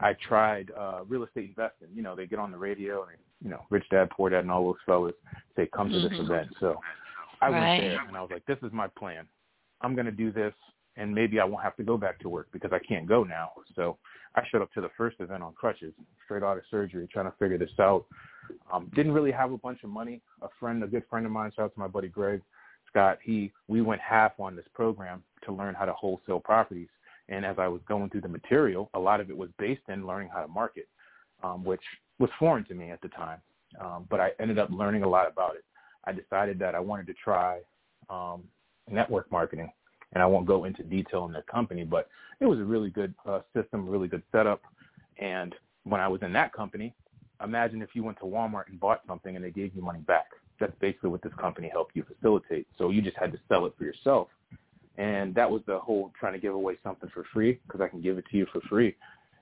I 0.00 0.14
tried 0.26 0.70
uh, 0.78 1.00
real 1.06 1.24
estate 1.24 1.50
investing. 1.50 1.88
You 1.94 2.02
know, 2.02 2.16
they 2.16 2.26
get 2.26 2.38
on 2.38 2.50
the 2.50 2.58
radio 2.58 3.02
and 3.04 3.18
you 3.42 3.50
know, 3.50 3.64
Rich 3.70 3.84
Dad 3.90 4.10
Poor 4.10 4.30
Dad 4.30 4.40
and 4.40 4.50
all 4.50 4.64
those 4.64 4.76
fellas 4.84 5.14
say, 5.56 5.68
"Come 5.74 5.90
to 5.90 6.00
this 6.00 6.12
mm-hmm. 6.12 6.32
event." 6.32 6.48
So 6.58 6.76
I 7.40 7.48
right. 7.48 7.52
went 7.52 7.82
there 7.82 8.08
and 8.08 8.16
I 8.16 8.20
was 8.20 8.30
like, 8.30 8.44
"This 8.46 8.58
is 8.62 8.72
my 8.72 8.88
plan. 8.88 9.26
I'm 9.80 9.94
going 9.94 10.06
to 10.06 10.12
do 10.12 10.30
this, 10.30 10.52
and 10.96 11.14
maybe 11.14 11.40
I 11.40 11.44
won't 11.44 11.62
have 11.62 11.76
to 11.76 11.82
go 11.82 11.96
back 11.96 12.18
to 12.20 12.28
work 12.28 12.48
because 12.52 12.70
I 12.72 12.78
can't 12.78 13.06
go 13.06 13.24
now." 13.24 13.52
So 13.74 13.98
I 14.34 14.42
showed 14.50 14.62
up 14.62 14.72
to 14.74 14.80
the 14.80 14.90
first 14.96 15.16
event 15.20 15.42
on 15.42 15.52
crutches, 15.54 15.94
straight 16.24 16.42
out 16.42 16.58
of 16.58 16.64
surgery, 16.70 17.08
trying 17.12 17.26
to 17.26 17.36
figure 17.38 17.58
this 17.58 17.70
out. 17.78 18.04
Um, 18.72 18.90
didn't 18.94 19.12
really 19.12 19.32
have 19.32 19.52
a 19.52 19.58
bunch 19.58 19.84
of 19.84 19.90
money. 19.90 20.20
A 20.42 20.48
friend, 20.58 20.82
a 20.82 20.86
good 20.86 21.04
friend 21.08 21.24
of 21.24 21.32
mine, 21.32 21.52
shout 21.54 21.66
out 21.66 21.74
to 21.74 21.80
my 21.80 21.88
buddy 21.88 22.08
Greg 22.08 22.42
Scott. 22.88 23.18
He 23.22 23.52
we 23.68 23.80
went 23.80 24.00
half 24.00 24.32
on 24.38 24.56
this 24.56 24.66
program 24.74 25.22
to 25.44 25.52
learn 25.52 25.74
how 25.74 25.86
to 25.86 25.92
wholesale 25.92 26.40
properties. 26.40 26.88
And 27.30 27.46
as 27.46 27.56
I 27.58 27.68
was 27.68 27.80
going 27.88 28.10
through 28.10 28.22
the 28.22 28.28
material, 28.28 28.90
a 28.94 28.98
lot 28.98 29.20
of 29.20 29.30
it 29.30 29.36
was 29.36 29.48
based 29.58 29.82
in 29.88 30.06
learning 30.06 30.30
how 30.32 30.42
to 30.42 30.48
market, 30.48 30.88
um, 31.42 31.64
which 31.64 31.80
was 32.18 32.28
foreign 32.38 32.64
to 32.66 32.74
me 32.74 32.90
at 32.90 33.00
the 33.00 33.08
time. 33.08 33.38
Um, 33.80 34.06
but 34.10 34.20
I 34.20 34.30
ended 34.40 34.58
up 34.58 34.68
learning 34.70 35.04
a 35.04 35.08
lot 35.08 35.30
about 35.30 35.54
it. 35.54 35.64
I 36.04 36.12
decided 36.12 36.58
that 36.58 36.74
I 36.74 36.80
wanted 36.80 37.06
to 37.06 37.14
try 37.14 37.60
um, 38.08 38.42
network 38.90 39.30
marketing, 39.30 39.70
and 40.12 40.22
I 40.22 40.26
won't 40.26 40.46
go 40.46 40.64
into 40.64 40.82
detail 40.82 41.24
in 41.26 41.32
the 41.32 41.42
company, 41.42 41.84
but 41.84 42.08
it 42.40 42.46
was 42.46 42.58
a 42.58 42.64
really 42.64 42.90
good 42.90 43.14
uh, 43.24 43.40
system, 43.54 43.88
really 43.88 44.08
good 44.08 44.24
setup. 44.32 44.60
And 45.18 45.54
when 45.84 46.00
I 46.00 46.08
was 46.08 46.20
in 46.22 46.32
that 46.32 46.52
company, 46.52 46.94
imagine 47.42 47.80
if 47.80 47.90
you 47.94 48.02
went 48.02 48.18
to 48.18 48.24
Walmart 48.24 48.68
and 48.68 48.80
bought 48.80 49.02
something 49.06 49.36
and 49.36 49.44
they 49.44 49.50
gave 49.50 49.74
you 49.74 49.82
money 49.82 50.00
back. 50.00 50.26
That's 50.58 50.72
basically 50.80 51.10
what 51.10 51.22
this 51.22 51.32
company 51.40 51.70
helped 51.72 51.96
you 51.96 52.04
facilitate. 52.04 52.66
So 52.76 52.90
you 52.90 53.00
just 53.00 53.16
had 53.16 53.32
to 53.32 53.38
sell 53.48 53.66
it 53.66 53.74
for 53.78 53.84
yourself. 53.84 54.28
And 55.00 55.34
that 55.34 55.50
was 55.50 55.62
the 55.66 55.78
whole 55.78 56.12
trying 56.20 56.34
to 56.34 56.38
give 56.38 56.52
away 56.52 56.76
something 56.84 57.08
for 57.14 57.24
free 57.32 57.58
because 57.66 57.80
I 57.80 57.88
can 57.88 58.02
give 58.02 58.18
it 58.18 58.24
to 58.30 58.36
you 58.36 58.46
for 58.52 58.60
free. 58.68 58.94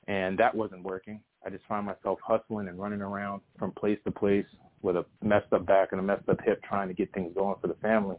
And 0.06 0.38
that 0.38 0.54
wasn't 0.54 0.84
working. 0.84 1.20
I 1.44 1.50
just 1.50 1.64
found 1.68 1.84
myself 1.84 2.20
hustling 2.22 2.68
and 2.68 2.78
running 2.78 3.00
around 3.00 3.40
from 3.58 3.72
place 3.72 3.98
to 4.04 4.12
place 4.12 4.46
with 4.82 4.94
a 4.94 5.04
messed 5.20 5.52
up 5.52 5.66
back 5.66 5.88
and 5.90 6.00
a 6.00 6.02
messed 6.02 6.28
up 6.28 6.38
hip 6.44 6.62
trying 6.62 6.86
to 6.86 6.94
get 6.94 7.12
things 7.12 7.32
going 7.34 7.56
for 7.60 7.66
the 7.66 7.74
family. 7.74 8.14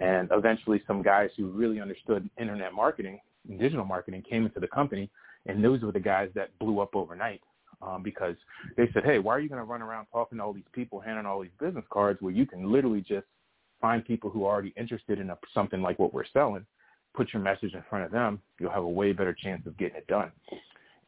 And 0.00 0.28
eventually 0.30 0.80
some 0.86 1.02
guys 1.02 1.30
who 1.36 1.48
really 1.48 1.80
understood 1.80 2.30
internet 2.40 2.72
marketing 2.72 3.18
and 3.48 3.58
digital 3.58 3.84
marketing 3.84 4.22
came 4.22 4.46
into 4.46 4.60
the 4.60 4.68
company 4.68 5.10
and 5.46 5.64
those 5.64 5.82
were 5.82 5.90
the 5.90 5.98
guys 5.98 6.28
that 6.36 6.56
blew 6.60 6.78
up 6.78 6.94
overnight 6.94 7.40
um, 7.82 8.04
because 8.04 8.36
they 8.76 8.88
said, 8.94 9.04
hey, 9.04 9.18
why 9.18 9.34
are 9.34 9.40
you 9.40 9.48
going 9.48 9.60
to 9.60 9.64
run 9.64 9.82
around 9.82 10.06
talking 10.12 10.38
to 10.38 10.44
all 10.44 10.52
these 10.52 10.62
people, 10.72 11.00
handing 11.00 11.26
all 11.26 11.42
these 11.42 11.50
business 11.58 11.84
cards 11.90 12.22
where 12.22 12.32
you 12.32 12.46
can 12.46 12.70
literally 12.70 13.00
just 13.00 13.26
find 13.80 14.04
people 14.04 14.30
who 14.30 14.44
are 14.44 14.52
already 14.52 14.74
interested 14.76 15.18
in 15.18 15.30
a, 15.30 15.38
something 15.54 15.82
like 15.82 15.98
what 15.98 16.12
we're 16.12 16.24
selling, 16.32 16.66
put 17.14 17.32
your 17.32 17.42
message 17.42 17.74
in 17.74 17.82
front 17.88 18.04
of 18.04 18.10
them, 18.10 18.40
you'll 18.58 18.70
have 18.70 18.84
a 18.84 18.88
way 18.88 19.12
better 19.12 19.32
chance 19.34 19.66
of 19.66 19.76
getting 19.76 19.96
it 19.96 20.06
done. 20.06 20.30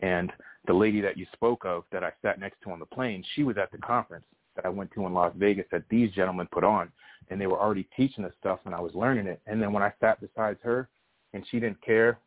And 0.00 0.32
the 0.66 0.72
lady 0.72 1.00
that 1.00 1.16
you 1.16 1.26
spoke 1.32 1.64
of 1.64 1.84
that 1.92 2.04
I 2.04 2.12
sat 2.22 2.40
next 2.40 2.60
to 2.62 2.70
on 2.70 2.78
the 2.78 2.86
plane, 2.86 3.24
she 3.34 3.42
was 3.42 3.56
at 3.58 3.70
the 3.70 3.78
conference 3.78 4.24
that 4.56 4.66
I 4.66 4.68
went 4.68 4.90
to 4.92 5.06
in 5.06 5.14
Las 5.14 5.32
Vegas 5.36 5.66
that 5.70 5.84
these 5.88 6.10
gentlemen 6.12 6.48
put 6.52 6.64
on, 6.64 6.90
and 7.28 7.40
they 7.40 7.46
were 7.46 7.60
already 7.60 7.88
teaching 7.96 8.24
us 8.24 8.32
stuff 8.40 8.60
and 8.64 8.74
I 8.74 8.80
was 8.80 8.94
learning 8.94 9.26
it. 9.26 9.40
And 9.46 9.62
then 9.62 9.72
when 9.72 9.82
I 9.82 9.92
sat 10.00 10.20
beside 10.20 10.56
her 10.62 10.88
and 11.32 11.44
she 11.50 11.60
didn't 11.60 11.80
care 11.82 12.18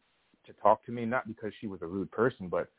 to 0.46 0.54
talk 0.62 0.86
to 0.86 0.92
me, 0.92 1.06
not 1.06 1.28
because 1.28 1.52
she 1.60 1.68
was 1.68 1.82
a 1.82 1.88
rude 1.88 2.12
person, 2.12 2.48
but 2.48 2.70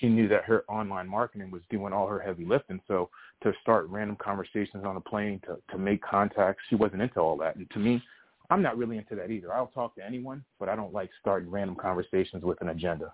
she 0.00 0.08
knew 0.08 0.28
that 0.28 0.44
her 0.44 0.64
online 0.68 1.08
marketing 1.08 1.50
was 1.50 1.62
doing 1.70 1.92
all 1.92 2.06
her 2.06 2.18
heavy 2.18 2.44
lifting. 2.44 2.80
So 2.88 3.10
to 3.42 3.52
start 3.62 3.88
random 3.88 4.16
conversations 4.16 4.84
on 4.84 4.96
a 4.96 5.00
plane, 5.00 5.40
to, 5.46 5.58
to 5.70 5.78
make 5.78 6.02
contacts, 6.02 6.62
she 6.68 6.74
wasn't 6.74 7.02
into 7.02 7.20
all 7.20 7.36
that. 7.38 7.56
And 7.56 7.70
to 7.70 7.78
me, 7.78 8.02
I'm 8.50 8.62
not 8.62 8.76
really 8.76 8.98
into 8.98 9.14
that 9.16 9.30
either. 9.30 9.52
I'll 9.52 9.68
talk 9.68 9.94
to 9.96 10.04
anyone, 10.04 10.44
but 10.58 10.68
I 10.68 10.76
don't 10.76 10.92
like 10.92 11.10
starting 11.20 11.50
random 11.50 11.76
conversations 11.76 12.44
with 12.44 12.60
an 12.60 12.68
agenda. 12.68 13.12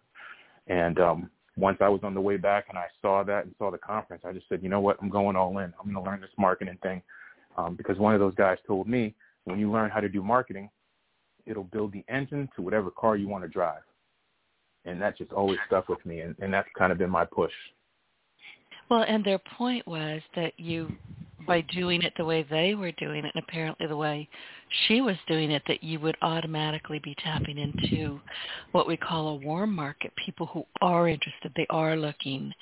And 0.66 0.99
um, 0.99 1.30
once 1.56 1.78
I 1.80 1.88
was 1.88 2.00
on 2.02 2.14
the 2.14 2.20
way 2.20 2.37
back 2.37 2.66
and 2.68 2.78
I 2.78 2.87
saw 3.02 3.22
that 3.25 3.44
and 3.44 3.54
saw 3.58 3.70
the 3.70 3.78
conference, 3.78 4.22
I 4.26 4.32
just 4.32 4.49
said, 4.49 4.62
you 4.62 4.68
know 4.68 4.80
what, 4.80 4.96
I'm 5.00 5.10
going 5.10 5.37
all 5.37 5.58
in. 5.58 5.72
I'm 5.78 5.92
going 5.92 6.04
to 6.04 6.10
learn 6.10 6.20
this 6.20 6.30
marketing 6.38 6.78
thing 6.82 7.02
um, 7.56 7.75
because 7.76 7.99
one 7.99 8.14
of 8.14 8.20
those 8.20 8.34
guys 8.34 8.58
told 8.66 8.88
me 8.88 9.14
when 9.44 9.58
you 9.58 9.70
learn 9.70 9.90
how 9.90 10.00
to 10.00 10.08
do 10.08 10.22
marketing, 10.22 10.70
it'll 11.46 11.64
build 11.64 11.92
the 11.92 12.04
engine 12.08 12.49
to 12.56 12.62
whatever 12.62 12.90
car 12.90 13.16
you 13.16 13.28
want 13.28 13.44
to 13.44 13.49
drive 13.49 13.82
and 14.84 15.00
that 15.00 15.18
just 15.18 15.32
always 15.32 15.58
stuck 15.66 15.88
with 15.88 16.04
me, 16.06 16.20
and, 16.20 16.34
and 16.40 16.52
that's 16.52 16.68
kind 16.76 16.92
of 16.92 16.99
been 16.99 17.10
my 17.10 17.25
push. 17.25 17.52
Well, 18.88 19.04
and 19.06 19.25
their 19.25 19.38
point 19.38 19.87
was 19.87 20.20
that 20.34 20.52
you, 20.58 20.90
by 21.46 21.60
doing 21.60 22.02
it 22.02 22.12
the 22.16 22.25
way 22.25 22.44
they 22.49 22.75
were 22.75 22.92
doing 22.92 23.25
it, 23.25 23.32
and 23.34 23.44
apparently 23.49 23.87
the 23.87 23.96
way 23.96 24.28
she 24.87 25.00
was 25.00 25.16
doing 25.28 25.50
it, 25.50 25.62
that 25.68 25.84
you 25.84 26.00
would 26.00 26.16
automatically 26.22 27.00
be 27.02 27.14
tapping 27.22 27.58
into 27.58 28.20
what 28.72 28.88
we 28.88 28.96
call 28.96 29.28
a 29.28 29.34
warm 29.37 29.75
market, 29.75 30.12
people 30.25 30.46
who 30.46 30.64
are 30.80 31.08
interested, 31.08 31.52
they 31.54 31.66
are 31.70 31.96
looking, 31.96 32.52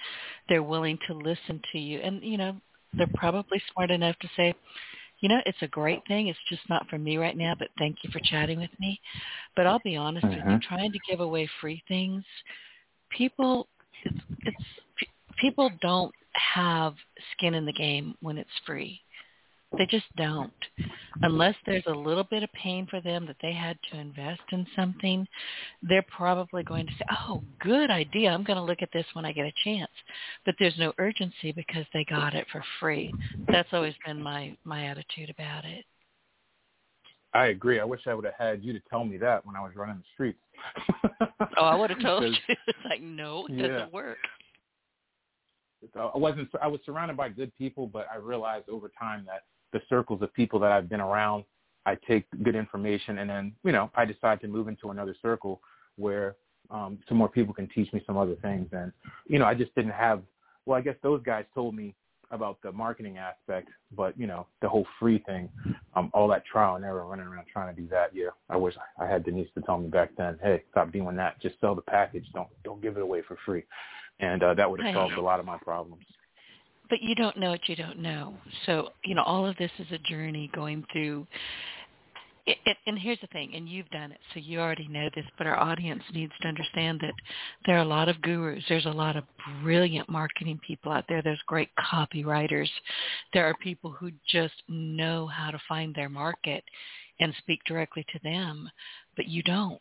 they're 0.48 0.62
willing 0.62 0.98
to 1.06 1.14
listen 1.14 1.60
to 1.72 1.78
you, 1.78 1.98
and 2.00 2.22
you 2.22 2.36
know 2.36 2.56
they're 2.98 3.08
probably 3.14 3.62
smart 3.72 3.90
enough 3.90 4.18
to 4.20 4.28
say, 4.36 4.54
you 5.20 5.28
know, 5.28 5.40
it's 5.46 5.62
a 5.62 5.68
great 5.68 6.00
thing. 6.06 6.28
It's 6.28 6.38
just 6.48 6.62
not 6.68 6.88
for 6.88 6.98
me 6.98 7.16
right 7.16 7.36
now, 7.36 7.54
but 7.58 7.68
thank 7.78 7.98
you 8.02 8.10
for 8.10 8.20
chatting 8.22 8.60
with 8.60 8.70
me. 8.78 9.00
But 9.56 9.66
I'll 9.66 9.80
be 9.80 9.96
honest 9.96 10.24
mm-hmm. 10.24 10.36
with 10.36 10.44
you, 10.44 10.50
mm-hmm. 10.52 10.74
trying 10.74 10.92
to 10.92 10.98
give 11.08 11.20
away 11.20 11.48
free 11.60 11.82
things, 11.88 12.24
people, 13.10 13.68
it's, 14.04 14.18
it's 14.40 14.64
people 15.40 15.70
don't 15.80 16.14
have 16.32 16.94
skin 17.32 17.54
in 17.54 17.66
the 17.66 17.72
game 17.72 18.14
when 18.20 18.38
it's 18.38 18.50
free. 18.66 19.00
They 19.76 19.86
just 19.86 20.06
don't. 20.16 20.52
Unless 21.20 21.56
there's 21.66 21.84
a 21.86 21.92
little 21.92 22.24
bit 22.24 22.42
of 22.42 22.50
pain 22.52 22.86
for 22.88 23.00
them 23.02 23.26
that 23.26 23.36
they 23.42 23.52
had 23.52 23.78
to 23.90 23.98
invest 23.98 24.40
in 24.50 24.66
something, 24.74 25.26
they're 25.82 26.06
probably 26.16 26.62
going 26.62 26.86
to 26.86 26.92
say, 26.92 27.04
oh, 27.28 27.42
good 27.60 27.90
idea. 27.90 28.30
I'm 28.30 28.44
going 28.44 28.56
to 28.56 28.62
look 28.62 28.80
at 28.80 28.88
this 28.92 29.04
when 29.12 29.26
I 29.26 29.32
get 29.32 29.44
a 29.44 29.52
chance. 29.64 29.90
But 30.46 30.54
there's 30.58 30.78
no 30.78 30.94
urgency 30.98 31.52
because 31.52 31.84
they 31.92 32.04
got 32.04 32.34
it 32.34 32.46
for 32.50 32.64
free. 32.80 33.12
That's 33.48 33.68
always 33.72 33.94
been 34.06 34.22
my, 34.22 34.56
my 34.64 34.86
attitude 34.86 35.28
about 35.28 35.66
it. 35.66 35.84
I 37.34 37.48
agree. 37.48 37.78
I 37.78 37.84
wish 37.84 38.00
I 38.06 38.14
would 38.14 38.24
have 38.24 38.34
had 38.38 38.62
you 38.62 38.72
to 38.72 38.80
tell 38.88 39.04
me 39.04 39.18
that 39.18 39.44
when 39.44 39.54
I 39.54 39.60
was 39.60 39.72
running 39.76 39.98
the 39.98 40.04
streets. 40.14 40.38
oh, 41.58 41.64
I 41.64 41.74
would 41.74 41.90
have 41.90 42.00
told 42.00 42.24
you. 42.48 42.56
It's 42.66 42.78
like, 42.88 43.02
no, 43.02 43.46
it 43.46 43.52
yeah. 43.52 43.66
doesn't 43.66 43.92
work. 43.92 44.18
Uh, 45.96 46.06
I 46.06 46.18
wasn't. 46.18 46.48
I 46.60 46.66
was 46.66 46.80
surrounded 46.84 47.16
by 47.16 47.28
good 47.28 47.56
people, 47.56 47.86
but 47.86 48.06
I 48.12 48.16
realized 48.16 48.68
over 48.68 48.90
time 48.98 49.24
that 49.26 49.42
the 49.72 49.80
circles 49.88 50.22
of 50.22 50.32
people 50.34 50.58
that 50.60 50.72
I've 50.72 50.88
been 50.88 51.00
around, 51.00 51.44
I 51.86 51.96
take 52.06 52.26
good 52.42 52.54
information, 52.54 53.18
and 53.18 53.30
then 53.30 53.52
you 53.64 53.72
know 53.72 53.90
I 53.94 54.04
decide 54.04 54.40
to 54.42 54.48
move 54.48 54.68
into 54.68 54.90
another 54.90 55.14
circle 55.22 55.60
where 55.96 56.36
um, 56.70 56.98
some 57.08 57.16
more 57.16 57.28
people 57.28 57.54
can 57.54 57.68
teach 57.68 57.92
me 57.92 58.02
some 58.06 58.16
other 58.16 58.36
things. 58.36 58.68
And 58.72 58.92
you 59.26 59.38
know, 59.38 59.46
I 59.46 59.54
just 59.54 59.74
didn't 59.74 59.92
have. 59.92 60.22
Well, 60.66 60.78
I 60.78 60.82
guess 60.82 60.96
those 61.02 61.22
guys 61.22 61.44
told 61.54 61.74
me 61.74 61.94
about 62.30 62.58
the 62.62 62.70
marketing 62.70 63.16
aspect, 63.16 63.70
but 63.96 64.18
you 64.18 64.26
know, 64.26 64.46
the 64.60 64.68
whole 64.68 64.86
free 65.00 65.18
thing, 65.26 65.48
um, 65.96 66.10
all 66.12 66.28
that 66.28 66.44
trial 66.44 66.76
and 66.76 66.84
error, 66.84 67.06
running 67.06 67.26
around 67.26 67.46
trying 67.50 67.74
to 67.74 67.80
do 67.80 67.88
that. 67.88 68.14
Yeah, 68.14 68.28
I 68.50 68.56
wish 68.56 68.74
I 69.00 69.06
had 69.06 69.24
Denise 69.24 69.48
to 69.54 69.62
tell 69.62 69.78
me 69.78 69.88
back 69.88 70.10
then, 70.16 70.38
hey, 70.42 70.62
stop 70.70 70.92
doing 70.92 71.16
that. 71.16 71.40
Just 71.40 71.58
sell 71.60 71.74
the 71.74 71.82
package. 71.82 72.26
Don't 72.34 72.48
don't 72.64 72.82
give 72.82 72.96
it 72.96 73.02
away 73.02 73.22
for 73.26 73.38
free, 73.46 73.64
and 74.20 74.42
uh, 74.42 74.54
that 74.54 74.70
would 74.70 74.80
have 74.80 74.94
solved 74.94 75.14
a 75.14 75.22
lot 75.22 75.40
of 75.40 75.46
my 75.46 75.58
problems. 75.58 76.04
But 76.90 77.02
you 77.02 77.14
don't 77.14 77.36
know 77.36 77.50
what 77.50 77.68
you 77.68 77.76
don't 77.76 77.98
know. 77.98 78.34
So 78.66 78.90
you 79.04 79.14
know, 79.14 79.22
all 79.22 79.46
of 79.46 79.56
this 79.56 79.70
is 79.78 79.86
a 79.92 79.98
journey 79.98 80.50
going 80.54 80.84
through 80.92 81.26
it, 82.48 82.56
it, 82.64 82.78
and 82.86 82.98
here's 82.98 83.20
the 83.20 83.26
thing, 83.26 83.54
and 83.54 83.68
you've 83.68 83.90
done 83.90 84.10
it, 84.10 84.20
so 84.32 84.40
you 84.40 84.58
already 84.58 84.88
know 84.88 85.10
this, 85.14 85.26
but 85.36 85.46
our 85.46 85.58
audience 85.58 86.02
needs 86.14 86.32
to 86.40 86.48
understand 86.48 86.98
that 87.02 87.12
there 87.66 87.76
are 87.76 87.82
a 87.82 87.84
lot 87.84 88.08
of 88.08 88.22
gurus. 88.22 88.64
There's 88.70 88.86
a 88.86 88.90
lot 88.90 89.16
of 89.16 89.24
brilliant 89.62 90.08
marketing 90.08 90.58
people 90.66 90.90
out 90.90 91.04
there. 91.10 91.20
There's 91.20 91.42
great 91.46 91.68
copywriters. 91.78 92.70
There 93.34 93.44
are 93.44 93.54
people 93.62 93.90
who 93.90 94.12
just 94.26 94.54
know 94.66 95.26
how 95.26 95.50
to 95.50 95.60
find 95.68 95.94
their 95.94 96.08
market 96.08 96.64
and 97.20 97.34
speak 97.36 97.60
directly 97.66 98.06
to 98.14 98.20
them, 98.24 98.70
but 99.14 99.28
you 99.28 99.42
don't. 99.42 99.78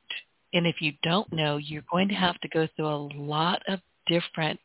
And 0.54 0.68
if 0.68 0.82
you 0.82 0.92
don't 1.04 1.32
know, 1.32 1.56
you're 1.56 1.84
going 1.90 2.10
to 2.10 2.16
have 2.16 2.38
to 2.42 2.50
go 2.50 2.68
through 2.76 2.88
a 2.88 3.10
lot 3.16 3.62
of 3.70 3.80
different 4.08 4.60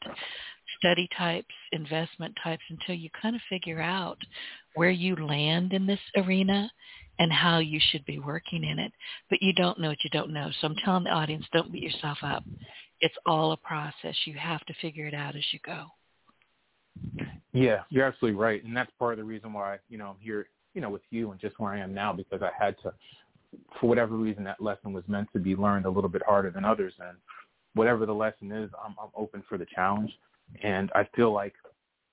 study 0.83 1.09
types, 1.17 1.55
investment 1.71 2.35
types 2.43 2.63
until 2.69 2.97
you 2.97 3.09
kind 3.21 3.37
of 3.37 3.43
figure 3.49 3.81
out 3.81 4.19
where 4.75 4.91
you 4.91 5.15
land 5.17 5.73
in 5.73 5.87
this 5.87 6.01
arena 6.17 6.69
and 7.19 7.33
how 7.33 7.59
you 7.59 7.79
should 7.91 8.05
be 8.05 8.19
working 8.19 8.65
in 8.65 8.79
it. 8.79 8.93
But 9.31 9.41
you 9.43 9.53
don't 9.53 9.79
know 9.79 9.91
what 9.91 10.03
you 10.03 10.11
don't 10.11 10.33
know. 10.33 10.51
So 10.61 10.67
I'm 10.67 10.77
telling 10.85 11.05
the 11.05 11.11
audience, 11.11 11.45
don't 11.53 11.73
beat 11.73 11.83
yourself 11.83 12.19
up. 12.23 12.43
It's 13.01 13.15
all 13.27 13.53
a 13.53 13.57
process. 13.57 14.17
You 14.25 14.35
have 14.35 14.65
to 14.67 14.75
figure 14.81 15.07
it 15.07 15.15
out 15.15 15.37
as 15.37 15.45
you 15.53 15.61
go. 15.65 15.87
Yeah, 17.53 17.83
you're 17.91 18.07
absolutely 18.07 18.41
right. 18.41 18.65
And 18.65 18.77
that's 18.77 18.91
part 18.99 19.13
of 19.13 19.19
the 19.19 19.25
reason 19.25 19.53
why, 19.53 19.79
you 19.89 19.99
know, 19.99 20.09
I'm 20.09 20.17
here, 20.21 20.47
you 20.75 20.81
know, 20.81 20.91
with 20.91 21.03
you 21.11 21.31
and 21.31 21.41
just 21.41 21.59
where 21.61 21.73
I 21.73 21.79
am 21.79 21.95
now 21.95 22.13
because 22.13 22.43
I 22.43 22.51
had 22.59 22.77
to, 22.83 22.93
for 23.81 23.87
whatever 23.87 24.17
reason, 24.17 24.43
that 24.45 24.61
lesson 24.61 24.93
was 24.93 25.05
meant 25.07 25.29
to 25.35 25.39
be 25.39 25.55
learned 25.55 25.85
a 25.85 25.91
little 25.91 26.11
bit 26.11 26.23
harder 26.27 26.51
than 26.51 26.65
others. 26.65 26.95
And 26.99 27.17
whatever 27.75 28.07
the 28.07 28.15
lesson 28.15 28.51
is, 28.51 28.71
I'm, 28.83 28.95
I'm 29.03 29.11
open 29.15 29.43
for 29.49 29.59
the 29.59 29.67
challenge. 29.75 30.11
And 30.63 30.91
I 30.95 31.09
feel 31.15 31.33
like, 31.33 31.55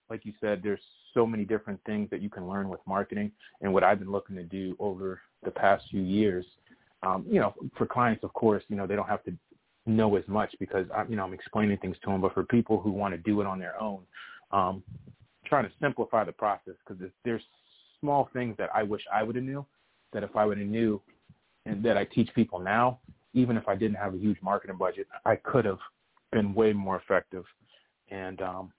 like 0.09 0.25
you 0.25 0.33
said, 0.41 0.61
there's 0.63 0.79
so 1.13 1.25
many 1.25 1.45
different 1.45 1.79
things 1.85 2.09
that 2.09 2.21
you 2.21 2.29
can 2.29 2.47
learn 2.47 2.69
with 2.69 2.79
marketing. 2.87 3.31
And 3.61 3.73
what 3.73 3.83
I've 3.83 3.99
been 3.99 4.11
looking 4.11 4.35
to 4.37 4.43
do 4.43 4.75
over 4.79 5.21
the 5.43 5.51
past 5.51 5.85
few 5.89 6.01
years, 6.01 6.45
um, 7.03 7.25
you 7.29 7.39
know, 7.39 7.53
for 7.77 7.85
clients, 7.85 8.23
of 8.23 8.33
course, 8.33 8.63
you 8.69 8.75
know, 8.75 8.87
they 8.87 8.95
don't 8.95 9.07
have 9.07 9.23
to 9.23 9.33
know 9.85 10.15
as 10.15 10.23
much 10.27 10.53
because 10.59 10.85
I, 10.95 11.03
you 11.07 11.15
know 11.15 11.23
I'm 11.23 11.33
explaining 11.33 11.77
things 11.77 11.97
to 12.03 12.11
them. 12.11 12.21
But 12.21 12.33
for 12.33 12.43
people 12.43 12.79
who 12.79 12.91
want 12.91 13.13
to 13.13 13.17
do 13.17 13.41
it 13.41 13.47
on 13.47 13.59
their 13.59 13.79
own, 13.81 14.01
um, 14.51 14.83
trying 15.45 15.65
to 15.65 15.71
simplify 15.81 16.23
the 16.23 16.31
process 16.31 16.75
because 16.85 17.01
there's 17.25 17.41
small 17.99 18.29
things 18.33 18.55
that 18.57 18.69
I 18.73 18.83
wish 18.83 19.01
I 19.11 19.23
would 19.23 19.35
have 19.35 19.45
knew 19.45 19.65
that 20.13 20.23
if 20.23 20.35
I 20.35 20.45
would 20.45 20.57
have 20.57 20.67
knew 20.67 21.01
and 21.65 21.83
that 21.83 21.97
I 21.97 22.05
teach 22.05 22.29
people 22.33 22.59
now, 22.59 22.99
even 23.33 23.57
if 23.57 23.67
I 23.67 23.75
didn't 23.75 23.97
have 23.97 24.13
a 24.13 24.17
huge 24.17 24.37
marketing 24.41 24.77
budget, 24.77 25.07
I 25.25 25.35
could 25.35 25.65
have 25.65 25.79
been 26.31 26.53
way 26.53 26.73
more 26.73 26.97
effective. 26.97 27.43
And 28.11 28.41
um, 28.41 28.71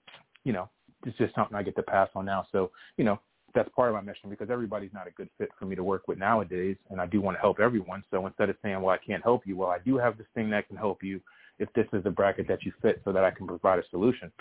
you 0.43 0.53
know, 0.53 0.69
it's 1.05 1.17
just 1.17 1.35
something 1.35 1.55
I 1.55 1.63
get 1.63 1.75
to 1.75 1.83
pass 1.83 2.09
on 2.15 2.25
now. 2.25 2.45
So, 2.51 2.71
you 2.97 3.03
know, 3.03 3.19
that's 3.53 3.69
part 3.75 3.89
of 3.89 3.95
my 3.95 4.01
mission 4.01 4.29
because 4.29 4.49
everybody's 4.49 4.93
not 4.93 5.07
a 5.07 5.11
good 5.11 5.29
fit 5.37 5.49
for 5.59 5.65
me 5.65 5.75
to 5.75 5.83
work 5.83 6.07
with 6.07 6.17
nowadays, 6.17 6.77
and 6.89 7.01
I 7.01 7.05
do 7.05 7.21
want 7.21 7.37
to 7.37 7.41
help 7.41 7.59
everyone. 7.59 8.03
So 8.11 8.25
instead 8.25 8.49
of 8.49 8.55
saying, 8.61 8.81
"Well, 8.81 8.95
I 8.95 8.97
can't 8.97 9.23
help 9.23 9.45
you," 9.45 9.57
well, 9.57 9.69
I 9.69 9.79
do 9.79 9.97
have 9.97 10.17
this 10.17 10.27
thing 10.33 10.49
that 10.51 10.67
can 10.67 10.77
help 10.77 11.03
you 11.03 11.21
if 11.59 11.71
this 11.73 11.87
is 11.93 12.03
the 12.03 12.09
bracket 12.09 12.47
that 12.47 12.63
you 12.63 12.71
fit, 12.81 13.01
so 13.03 13.11
that 13.11 13.23
I 13.23 13.31
can 13.31 13.47
provide 13.47 13.79
a 13.79 13.87
solution. 13.89 14.31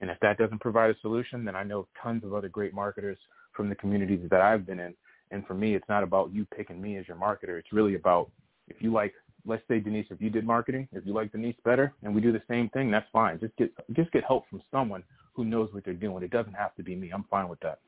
And 0.00 0.10
if 0.10 0.20
that 0.20 0.38
doesn't 0.38 0.60
provide 0.60 0.90
a 0.90 0.98
solution, 1.00 1.44
then 1.44 1.56
I 1.56 1.64
know 1.64 1.88
tons 2.00 2.24
of 2.24 2.34
other 2.34 2.48
great 2.48 2.72
marketers 2.72 3.18
from 3.52 3.68
the 3.68 3.74
communities 3.74 4.20
that 4.30 4.40
I've 4.40 4.64
been 4.64 4.78
in. 4.78 4.94
And 5.30 5.46
for 5.46 5.54
me, 5.54 5.74
it's 5.74 5.88
not 5.88 6.04
about 6.04 6.32
you 6.32 6.46
picking 6.56 6.80
me 6.80 6.96
as 6.96 7.08
your 7.08 7.16
marketer. 7.16 7.58
It's 7.58 7.72
really 7.72 7.96
about 7.96 8.30
if 8.68 8.80
you 8.80 8.92
like, 8.92 9.14
let's 9.46 9.62
say 9.68 9.80
Denise, 9.80 10.06
if 10.10 10.20
you 10.20 10.30
did 10.30 10.46
marketing, 10.46 10.88
if 10.92 11.06
you 11.06 11.12
like 11.12 11.32
Denise 11.32 11.56
better, 11.64 11.94
and 12.02 12.14
we 12.14 12.20
do 12.20 12.32
the 12.32 12.42
same 12.48 12.68
thing, 12.70 12.90
that's 12.90 13.08
fine. 13.12 13.38
Just 13.40 13.56
get 13.56 13.72
just 13.94 14.10
get 14.12 14.24
help 14.24 14.48
from 14.48 14.62
someone 14.70 15.02
who 15.34 15.44
knows 15.44 15.68
what 15.72 15.84
they're 15.84 15.94
doing. 15.94 16.22
It 16.22 16.30
doesn't 16.30 16.54
have 16.54 16.74
to 16.76 16.82
be 16.82 16.96
me. 16.96 17.10
I'm 17.10 17.24
fine 17.30 17.48
with 17.48 17.60
that. 17.60 17.78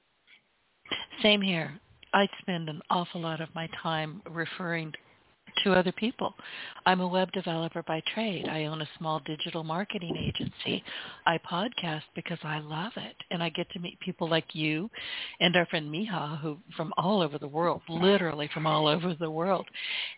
Same 1.22 1.40
here. 1.40 1.78
I 2.12 2.28
spend 2.40 2.68
an 2.68 2.80
awful 2.90 3.20
lot 3.20 3.40
of 3.40 3.48
my 3.54 3.68
time 3.82 4.22
referring 4.30 4.92
to 5.64 5.72
other 5.72 5.92
people. 5.92 6.34
I'm 6.86 7.00
a 7.00 7.08
web 7.08 7.32
developer 7.32 7.82
by 7.82 8.02
trade. 8.14 8.48
I 8.48 8.64
own 8.64 8.82
a 8.82 8.88
small 8.98 9.20
digital 9.20 9.64
marketing 9.64 10.16
agency. 10.16 10.82
I 11.26 11.38
podcast 11.38 12.02
because 12.14 12.38
I 12.42 12.60
love 12.60 12.92
it. 12.96 13.16
And 13.30 13.42
I 13.42 13.48
get 13.50 13.70
to 13.70 13.78
meet 13.78 14.00
people 14.00 14.28
like 14.28 14.54
you 14.54 14.90
and 15.40 15.56
our 15.56 15.66
friend 15.66 15.92
Miha 15.92 16.40
who 16.40 16.58
from 16.76 16.92
all 16.96 17.22
over 17.22 17.38
the 17.38 17.48
world, 17.48 17.82
literally 17.88 18.48
from 18.52 18.66
all 18.66 18.86
over 18.86 19.14
the 19.14 19.30
world. 19.30 19.66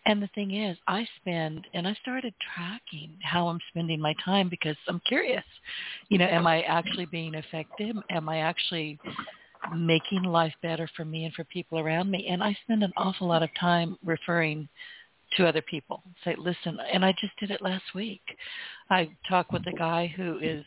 And 0.05 0.21
the 0.21 0.29
thing 0.35 0.55
is, 0.55 0.77
I 0.87 1.07
spend 1.21 1.67
and 1.73 1.87
I 1.87 1.93
started 2.01 2.33
tracking 2.55 3.11
how 3.21 3.47
I'm 3.47 3.59
spending 3.69 3.99
my 3.99 4.13
time 4.23 4.49
because 4.49 4.77
I'm 4.87 5.01
curious. 5.07 5.43
You 6.09 6.17
know, 6.17 6.25
am 6.25 6.47
I 6.47 6.61
actually 6.61 7.05
being 7.05 7.33
effective? 7.35 7.95
Am 8.09 8.29
I 8.29 8.39
actually 8.39 8.99
making 9.75 10.23
life 10.23 10.53
better 10.61 10.89
for 10.95 11.05
me 11.05 11.25
and 11.25 11.33
for 11.33 11.43
people 11.45 11.79
around 11.79 12.09
me? 12.11 12.27
And 12.27 12.43
I 12.43 12.57
spend 12.63 12.83
an 12.83 12.93
awful 12.97 13.27
lot 13.27 13.43
of 13.43 13.49
time 13.59 13.97
referring 14.03 14.67
to 15.37 15.47
other 15.47 15.61
people. 15.61 16.03
Say, 16.23 16.35
listen, 16.37 16.77
and 16.91 17.03
I 17.03 17.11
just 17.19 17.37
did 17.39 17.51
it 17.51 17.61
last 17.61 17.83
week. 17.95 18.21
I 18.89 19.09
talked 19.27 19.51
with 19.51 19.65
a 19.67 19.77
guy 19.77 20.13
who 20.15 20.39
is 20.39 20.63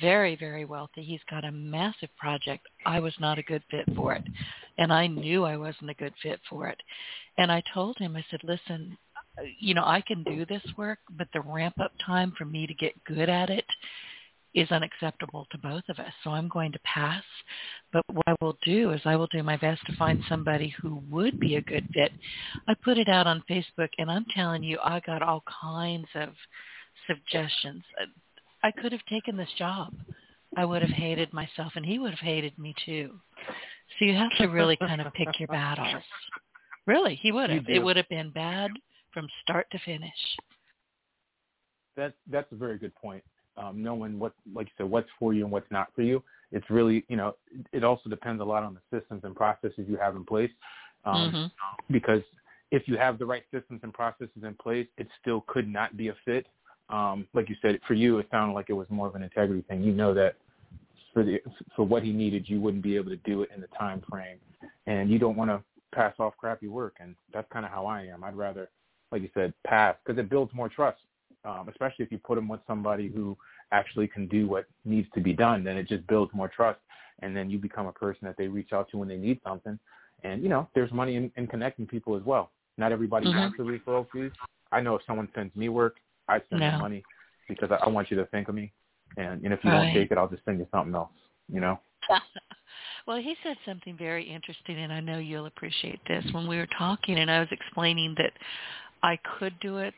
very, 0.00 0.36
very 0.36 0.64
wealthy. 0.64 1.02
He's 1.02 1.20
got 1.30 1.44
a 1.44 1.52
massive 1.52 2.10
project. 2.18 2.66
I 2.84 3.00
was 3.00 3.14
not 3.20 3.38
a 3.38 3.42
good 3.42 3.62
fit 3.70 3.84
for 3.96 4.12
it. 4.14 4.24
And 4.78 4.92
I 4.92 5.06
knew 5.06 5.44
I 5.44 5.56
wasn't 5.56 5.90
a 5.90 5.94
good 5.94 6.14
fit 6.22 6.40
for 6.50 6.68
it. 6.68 6.80
And 7.38 7.50
I 7.50 7.62
told 7.72 7.96
him, 7.98 8.16
I 8.16 8.24
said, 8.30 8.40
listen, 8.42 8.96
you 9.58 9.74
know, 9.74 9.84
I 9.84 10.00
can 10.00 10.22
do 10.24 10.44
this 10.46 10.62
work, 10.76 10.98
but 11.16 11.28
the 11.32 11.40
ramp 11.40 11.74
up 11.80 11.92
time 12.04 12.32
for 12.36 12.44
me 12.44 12.66
to 12.66 12.74
get 12.74 13.04
good 13.04 13.28
at 13.28 13.50
it 13.50 13.64
is 14.54 14.70
unacceptable 14.70 15.46
to 15.50 15.58
both 15.58 15.82
of 15.88 15.98
us. 15.98 16.12
So 16.22 16.30
I'm 16.30 16.48
going 16.48 16.72
to 16.72 16.78
pass. 16.84 17.24
But 17.92 18.04
what 18.12 18.26
I 18.26 18.34
will 18.40 18.56
do 18.64 18.92
is 18.92 19.00
I 19.04 19.16
will 19.16 19.26
do 19.28 19.42
my 19.42 19.56
best 19.56 19.84
to 19.86 19.96
find 19.96 20.22
somebody 20.28 20.74
who 20.80 21.02
would 21.10 21.40
be 21.40 21.56
a 21.56 21.62
good 21.62 21.88
fit. 21.92 22.12
I 22.68 22.74
put 22.74 22.98
it 22.98 23.08
out 23.08 23.26
on 23.26 23.42
Facebook 23.50 23.88
and 23.98 24.10
I'm 24.10 24.24
telling 24.34 24.62
you, 24.62 24.78
I 24.82 25.00
got 25.00 25.22
all 25.22 25.42
kinds 25.62 26.08
of 26.14 26.30
suggestions. 27.06 27.82
I 28.62 28.70
could 28.70 28.92
have 28.92 29.04
taken 29.06 29.36
this 29.36 29.48
job. 29.58 29.92
I 30.56 30.64
would 30.64 30.82
have 30.82 30.90
hated 30.90 31.32
myself 31.32 31.72
and 31.74 31.84
he 31.84 31.98
would 31.98 32.10
have 32.10 32.20
hated 32.20 32.56
me 32.58 32.74
too. 32.86 33.10
So 33.98 34.04
you 34.04 34.14
have 34.14 34.30
to 34.38 34.46
really 34.46 34.76
kind 34.76 35.00
of 35.00 35.12
pick 35.14 35.28
your 35.38 35.48
battles. 35.48 36.02
Really, 36.86 37.16
he 37.16 37.32
would 37.32 37.50
have. 37.50 37.64
It 37.68 37.82
would 37.82 37.96
have 37.96 38.08
been 38.08 38.30
bad 38.30 38.70
from 39.12 39.26
start 39.42 39.66
to 39.72 39.78
finish. 39.84 40.10
That 41.96 42.14
that's 42.30 42.50
a 42.52 42.56
very 42.56 42.78
good 42.78 42.94
point 42.94 43.22
um, 43.56 43.82
knowing 43.82 44.18
what, 44.18 44.32
like 44.54 44.66
you 44.66 44.72
said, 44.76 44.90
what's 44.90 45.08
for 45.18 45.32
you 45.32 45.44
and 45.44 45.52
what's 45.52 45.70
not 45.70 45.88
for 45.94 46.02
you. 46.02 46.22
It's 46.52 46.68
really, 46.70 47.04
you 47.08 47.16
know, 47.16 47.34
it 47.72 47.84
also 47.84 48.08
depends 48.08 48.40
a 48.40 48.44
lot 48.44 48.62
on 48.62 48.74
the 48.74 48.98
systems 48.98 49.22
and 49.24 49.34
processes 49.34 49.86
you 49.88 49.96
have 49.96 50.16
in 50.16 50.24
place. 50.24 50.50
Um, 51.04 51.14
mm-hmm. 51.14 51.92
Because 51.92 52.22
if 52.70 52.88
you 52.88 52.96
have 52.96 53.18
the 53.18 53.26
right 53.26 53.42
systems 53.52 53.80
and 53.82 53.92
processes 53.92 54.42
in 54.42 54.54
place, 54.54 54.86
it 54.98 55.08
still 55.20 55.44
could 55.46 55.68
not 55.68 55.96
be 55.96 56.08
a 56.08 56.14
fit. 56.24 56.46
Um, 56.90 57.26
like 57.34 57.48
you 57.48 57.56
said, 57.62 57.78
for 57.86 57.94
you, 57.94 58.18
it 58.18 58.28
sounded 58.30 58.54
like 58.54 58.66
it 58.68 58.74
was 58.74 58.86
more 58.90 59.06
of 59.06 59.14
an 59.14 59.22
integrity 59.22 59.62
thing. 59.68 59.82
You 59.82 59.92
know 59.92 60.14
that 60.14 60.36
for 61.12 61.22
the 61.22 61.40
for 61.74 61.86
what 61.86 62.02
he 62.02 62.12
needed, 62.12 62.48
you 62.48 62.60
wouldn't 62.60 62.82
be 62.82 62.96
able 62.96 63.10
to 63.10 63.16
do 63.18 63.42
it 63.42 63.50
in 63.54 63.60
the 63.60 63.68
time 63.78 64.02
frame, 64.10 64.38
and 64.86 65.08
you 65.10 65.18
don't 65.18 65.36
want 65.36 65.50
to 65.50 65.62
pass 65.94 66.14
off 66.18 66.34
crappy 66.36 66.66
work. 66.66 66.96
And 67.00 67.14
that's 67.32 67.50
kind 67.52 67.64
of 67.64 67.70
how 67.70 67.86
I 67.86 68.02
am. 68.02 68.24
I'd 68.24 68.36
rather, 68.36 68.68
like 69.12 69.22
you 69.22 69.30
said, 69.32 69.54
pass 69.64 69.96
because 70.04 70.18
it 70.18 70.28
builds 70.28 70.52
more 70.52 70.68
trust 70.68 70.98
um, 71.44 71.68
especially 71.68 72.04
if 72.04 72.12
you 72.12 72.18
put 72.18 72.36
them 72.36 72.48
with 72.48 72.60
somebody 72.66 73.08
who 73.08 73.36
actually 73.72 74.08
can 74.08 74.26
do 74.28 74.46
what 74.46 74.66
needs 74.84 75.08
to 75.14 75.20
be 75.20 75.32
done, 75.32 75.64
then 75.64 75.76
it 75.76 75.88
just 75.88 76.06
builds 76.06 76.32
more 76.34 76.48
trust. 76.48 76.80
And 77.22 77.36
then 77.36 77.48
you 77.48 77.58
become 77.58 77.86
a 77.86 77.92
person 77.92 78.20
that 78.22 78.36
they 78.36 78.48
reach 78.48 78.72
out 78.72 78.90
to 78.90 78.98
when 78.98 79.08
they 79.08 79.16
need 79.16 79.40
something. 79.46 79.78
And, 80.24 80.42
you 80.42 80.48
know, 80.48 80.68
there's 80.74 80.90
money 80.92 81.16
in, 81.16 81.30
in 81.36 81.46
connecting 81.46 81.86
people 81.86 82.16
as 82.16 82.22
well. 82.24 82.50
Not 82.76 82.92
everybody 82.92 83.26
mm-hmm. 83.26 83.38
wants 83.38 83.56
the 83.56 83.62
referral 83.62 84.06
fees. 84.12 84.32
I 84.72 84.80
know 84.80 84.96
if 84.96 85.02
someone 85.06 85.28
sends 85.34 85.54
me 85.54 85.68
work, 85.68 85.96
I 86.28 86.40
send 86.50 86.60
no. 86.60 86.70
them 86.70 86.80
money 86.80 87.04
because 87.48 87.70
I, 87.70 87.76
I 87.84 87.88
want 87.88 88.10
you 88.10 88.16
to 88.16 88.26
think 88.26 88.48
of 88.48 88.54
me. 88.54 88.72
And, 89.16 89.44
and 89.44 89.52
if 89.52 89.60
you 89.62 89.70
don't 89.70 89.92
take 89.92 90.10
it, 90.10 90.18
I'll 90.18 90.28
just 90.28 90.44
send 90.44 90.58
you 90.58 90.66
something 90.72 90.94
else, 90.94 91.10
you 91.52 91.60
know? 91.60 91.78
well, 93.06 93.18
he 93.18 93.36
said 93.44 93.56
something 93.64 93.96
very 93.96 94.24
interesting, 94.24 94.76
and 94.78 94.92
I 94.92 95.00
know 95.00 95.18
you'll 95.18 95.46
appreciate 95.46 96.00
this. 96.08 96.24
When 96.32 96.48
we 96.48 96.56
were 96.56 96.68
talking 96.76 97.18
and 97.18 97.30
I 97.30 97.38
was 97.38 97.48
explaining 97.52 98.14
that 98.18 98.32
I 99.02 99.18
could 99.38 99.54
do 99.60 99.78
it 99.78 99.94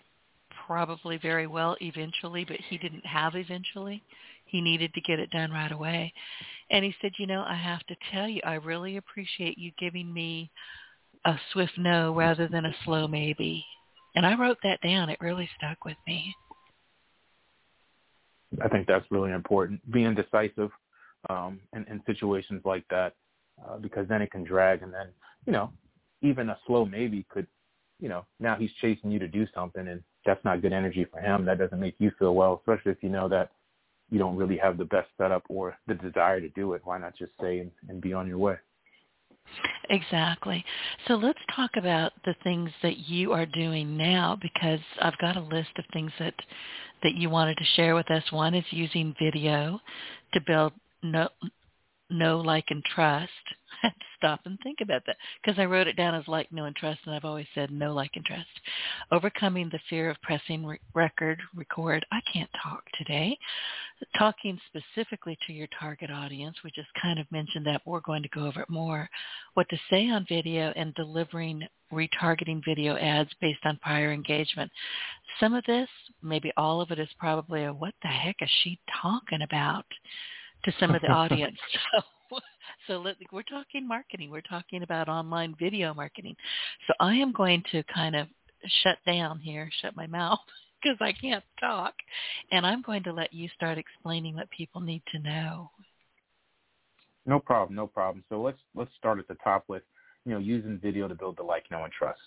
probably 0.67 1.19
very 1.19 1.47
well 1.47 1.77
eventually, 1.81 2.45
but 2.45 2.59
he 2.69 2.79
didn't 2.79 3.07
have 3.07 3.35
eventually. 3.35 4.03
He 4.47 4.61
needed 4.61 4.93
to 4.95 5.01
get 5.01 5.19
it 5.19 5.31
done 5.31 5.51
right 5.51 5.73
away. 5.73 6.13
And 6.71 6.85
he 6.85 6.95
said, 7.01 7.13
you 7.19 7.27
know, 7.27 7.45
I 7.47 7.55
have 7.55 7.85
to 7.87 7.97
tell 8.13 8.29
you, 8.29 8.41
I 8.45 8.55
really 8.55 8.97
appreciate 8.97 9.59
you 9.59 9.73
giving 9.79 10.13
me 10.13 10.51
a 11.25 11.35
swift 11.53 11.73
no 11.79 12.15
rather 12.15 12.49
than 12.49 12.65
a 12.65 12.75
slow 12.85 13.07
maybe. 13.09 13.65
And 14.15 14.25
I 14.25 14.39
wrote 14.39 14.59
that 14.63 14.81
down. 14.83 15.11
It 15.11 15.19
really 15.21 15.49
stuck 15.57 15.85
with 15.85 15.97
me. 16.07 16.35
I 18.63 18.69
think 18.69 18.87
that's 18.87 19.05
really 19.11 19.33
important. 19.33 19.81
Being 19.93 20.15
decisive 20.15 20.71
um, 21.29 21.61
in, 21.75 21.85
in 21.91 22.01
situations 22.07 22.63
like 22.65 22.85
that, 22.91 23.15
uh, 23.67 23.79
because 23.79 24.07
then 24.09 24.23
it 24.23 24.31
can 24.31 24.45
drag, 24.45 24.83
and 24.83 24.93
then 24.93 25.09
you 25.47 25.53
know, 25.53 25.71
even 26.23 26.49
a 26.49 26.59
slow 26.67 26.85
maybe 26.85 27.27
could, 27.29 27.47
you 28.01 28.09
know, 28.09 28.25
now 28.41 28.57
he's 28.57 28.71
chasing 28.81 29.11
you 29.11 29.19
to 29.19 29.29
do 29.29 29.47
something, 29.55 29.89
and 29.89 30.03
that's 30.27 30.45
not 30.45 30.63
good 30.63 30.73
energy 30.73 31.07
for 31.11 31.21
him. 31.21 31.45
That 31.45 31.59
doesn't 31.59 31.81
make 31.81 31.95
you 31.99 32.11
feel 32.19 32.35
well, 32.35 32.61
especially 32.61 32.93
if 32.93 33.03
you 33.03 33.09
know 33.09 33.29
that 33.29 33.53
you 34.11 34.19
don't 34.19 34.37
really 34.37 34.57
have 34.57 34.79
the 34.79 34.85
best 34.85 35.09
setup 35.17 35.45
or 35.49 35.77
the 35.87 35.95
desire 35.95 36.41
to 36.41 36.49
do 36.51 36.75
it. 36.75 36.83
Why 36.85 36.99
not 36.99 37.17
just 37.17 37.33
say 37.41 37.61
and, 37.61 37.71
and 37.89 38.01
be 38.01 38.13
on 38.13 38.27
your 38.29 38.39
way? 38.39 38.57
Exactly. 39.91 40.65
So 41.07 41.15
let's 41.15 41.39
talk 41.55 41.71
about 41.77 42.13
the 42.25 42.35
things 42.43 42.71
that 42.83 43.09
you 43.09 43.33
are 43.33 43.47
doing 43.47 43.97
now 43.97 44.37
because 44.43 44.81
I've 45.01 45.17
got 45.19 45.37
a 45.37 45.41
list 45.41 45.71
of 45.79 45.85
things 45.93 46.11
that 46.19 46.35
that 47.03 47.15
you 47.15 47.31
wanted 47.31 47.57
to 47.59 47.65
share 47.77 47.95
with 47.95 48.11
us. 48.11 48.25
One 48.31 48.55
is 48.55 48.65
using 48.71 49.15
video 49.21 49.81
to 50.33 50.41
build 50.47 50.73
know, 51.03 51.29
know 52.11 52.39
like, 52.39 52.67
and 52.71 52.85
trust. 52.85 53.31
I 53.83 53.89
had 53.89 53.95
to 53.95 54.07
stop 54.17 54.41
and 54.45 54.59
think 54.63 54.79
about 54.81 55.03
that 55.07 55.17
because 55.43 55.59
I 55.59 55.67
wrote 55.67 55.87
it 55.87 55.97
down 55.97 56.15
as 56.15 56.27
like, 56.27 56.51
know, 56.51 56.65
and 56.65 56.75
trust, 56.75 57.01
and 57.05 57.15
I've 57.15 57.25
always 57.25 57.47
said 57.55 57.71
know, 57.71 57.93
like, 57.93 58.13
and 58.15 58.25
trust. 58.25 58.47
Overcoming 59.13 59.69
the 59.69 59.81
fear 59.91 60.09
of 60.09 60.21
pressing 60.23 60.65
re- 60.65 60.81
record, 60.95 61.41
record. 61.55 62.07
I 62.13 62.21
can't 62.33 62.51
talk 62.63 62.83
today. 62.97 63.37
Talking 64.19 64.59
specifically 64.67 65.39
to 65.47 65.53
your 65.53 65.69
target 65.79 66.11
audience. 66.11 66.57
We 66.65 66.71
just 66.75 66.89
kind 67.01 67.19
of 67.19 67.31
mentioned 67.31 67.67
that. 67.67 67.83
We're 67.85 68.01
going 68.01 68.23
to 68.23 68.29
go 68.31 68.47
over 68.47 68.63
it 68.63 68.71
more. 68.71 69.09
What 69.55 69.69
to 69.69 69.79
say 69.91 70.09
on 70.09 70.27
video 70.29 70.73
and 70.77 70.95
delivering 70.95 71.67
retargeting 71.93 72.63
video 72.65 72.97
ads 72.97 73.31
based 73.41 73.61
on 73.65 73.79
prior 73.83 74.13
engagement. 74.13 74.71
Some 75.39 75.55
of 75.55 75.65
this, 75.65 75.89
maybe 76.23 76.53
all 76.57 76.81
of 76.81 76.91
it, 76.91 76.99
is 76.99 77.09
probably 77.19 77.65
a 77.65 77.73
what 77.73 77.95
the 78.03 78.09
heck 78.09 78.37
is 78.41 78.51
she 78.63 78.79
talking 79.03 79.43
about? 79.43 79.85
To 80.67 80.73
some 80.79 80.95
of 80.95 81.01
the 81.01 81.09
audience. 81.11 81.57
So, 81.93 82.39
so 82.87 82.99
let, 82.99 83.17
we're 83.33 83.43
talking 83.43 83.89
marketing. 83.89 84.31
We're 84.31 84.43
talking 84.43 84.83
about 84.83 85.09
online 85.09 85.55
video 85.59 85.95
marketing. 85.95 86.37
So 86.87 86.95
I 87.01 87.15
am 87.15 87.33
going 87.33 87.63
to 87.73 87.83
kind 87.85 88.15
of 88.15 88.27
shut 88.83 88.99
down 89.07 89.39
here, 89.39 89.71
shut 89.81 89.97
my 89.97 90.07
mouth 90.07 90.41
because 90.83 90.99
I 91.01 91.13
can't 91.13 91.45
talk, 91.59 91.95
and 92.53 92.67
I'm 92.67 92.83
going 92.83 93.03
to 93.05 93.13
let 93.13 93.33
you 93.33 93.49
start 93.55 93.79
explaining 93.79 94.35
what 94.35 94.51
people 94.51 94.81
need 94.81 95.03
to 95.13 95.19
know. 95.21 95.71
No 97.25 97.41
problem, 97.41 97.75
no 97.75 97.87
problem. 97.87 98.23
So 98.29 98.41
let's 98.41 98.61
let's 98.75 98.91
start 98.97 99.19
at 99.19 99.27
the 99.27 99.37
top 99.43 99.65
with 99.67 99.83
you 100.25 100.33
know 100.33 100.39
using 100.39 100.79
video 100.79 101.09
to 101.09 101.15
build 101.15 101.39
the 101.39 101.43
like, 101.43 101.69
know, 101.71 101.83
and 101.83 101.93
trust. 101.93 102.21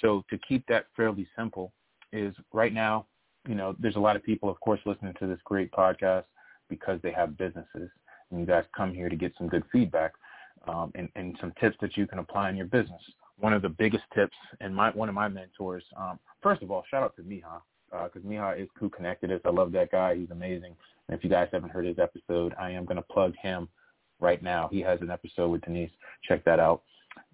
So 0.00 0.24
to 0.30 0.38
keep 0.48 0.66
that 0.68 0.86
fairly 0.96 1.26
simple 1.36 1.72
is 2.12 2.34
right 2.52 2.72
now, 2.72 3.06
you 3.48 3.54
know, 3.54 3.74
there's 3.78 3.96
a 3.96 4.00
lot 4.00 4.16
of 4.16 4.22
people, 4.22 4.48
of 4.48 4.58
course, 4.60 4.80
listening 4.86 5.14
to 5.18 5.26
this 5.26 5.38
great 5.44 5.70
podcast 5.72 6.24
because 6.70 6.98
they 7.02 7.12
have 7.12 7.36
businesses. 7.36 7.90
And 8.30 8.40
you 8.40 8.46
guys 8.46 8.64
come 8.74 8.94
here 8.94 9.08
to 9.08 9.16
get 9.16 9.32
some 9.36 9.48
good 9.48 9.64
feedback 9.70 10.12
um, 10.66 10.92
and, 10.94 11.08
and 11.16 11.36
some 11.40 11.52
tips 11.60 11.76
that 11.82 11.96
you 11.96 12.06
can 12.06 12.20
apply 12.20 12.48
in 12.48 12.56
your 12.56 12.66
business. 12.66 13.02
One 13.38 13.52
of 13.52 13.62
the 13.62 13.68
biggest 13.68 14.04
tips, 14.14 14.36
and 14.60 14.74
my 14.74 14.90
one 14.90 15.08
of 15.08 15.14
my 15.14 15.28
mentors, 15.28 15.82
um, 15.96 16.18
first 16.42 16.62
of 16.62 16.70
all, 16.70 16.84
shout 16.90 17.02
out 17.02 17.16
to 17.16 17.22
Miha 17.22 17.60
because 17.90 18.22
uh, 18.24 18.28
Miha 18.28 18.62
is 18.62 18.68
who 18.78 18.88
connected 18.88 19.32
us. 19.32 19.40
I 19.44 19.50
love 19.50 19.72
that 19.72 19.90
guy. 19.90 20.14
He's 20.16 20.30
amazing. 20.30 20.76
And 21.08 21.18
if 21.18 21.24
you 21.24 21.30
guys 21.30 21.48
haven't 21.52 21.70
heard 21.70 21.86
his 21.86 21.98
episode, 21.98 22.54
I 22.58 22.70
am 22.70 22.84
going 22.84 22.96
to 22.96 23.02
plug 23.02 23.34
him 23.36 23.68
right 24.20 24.42
now. 24.42 24.68
He 24.70 24.80
has 24.80 25.00
an 25.00 25.10
episode 25.10 25.48
with 25.48 25.62
Denise. 25.62 25.90
Check 26.22 26.44
that 26.44 26.60
out. 26.60 26.82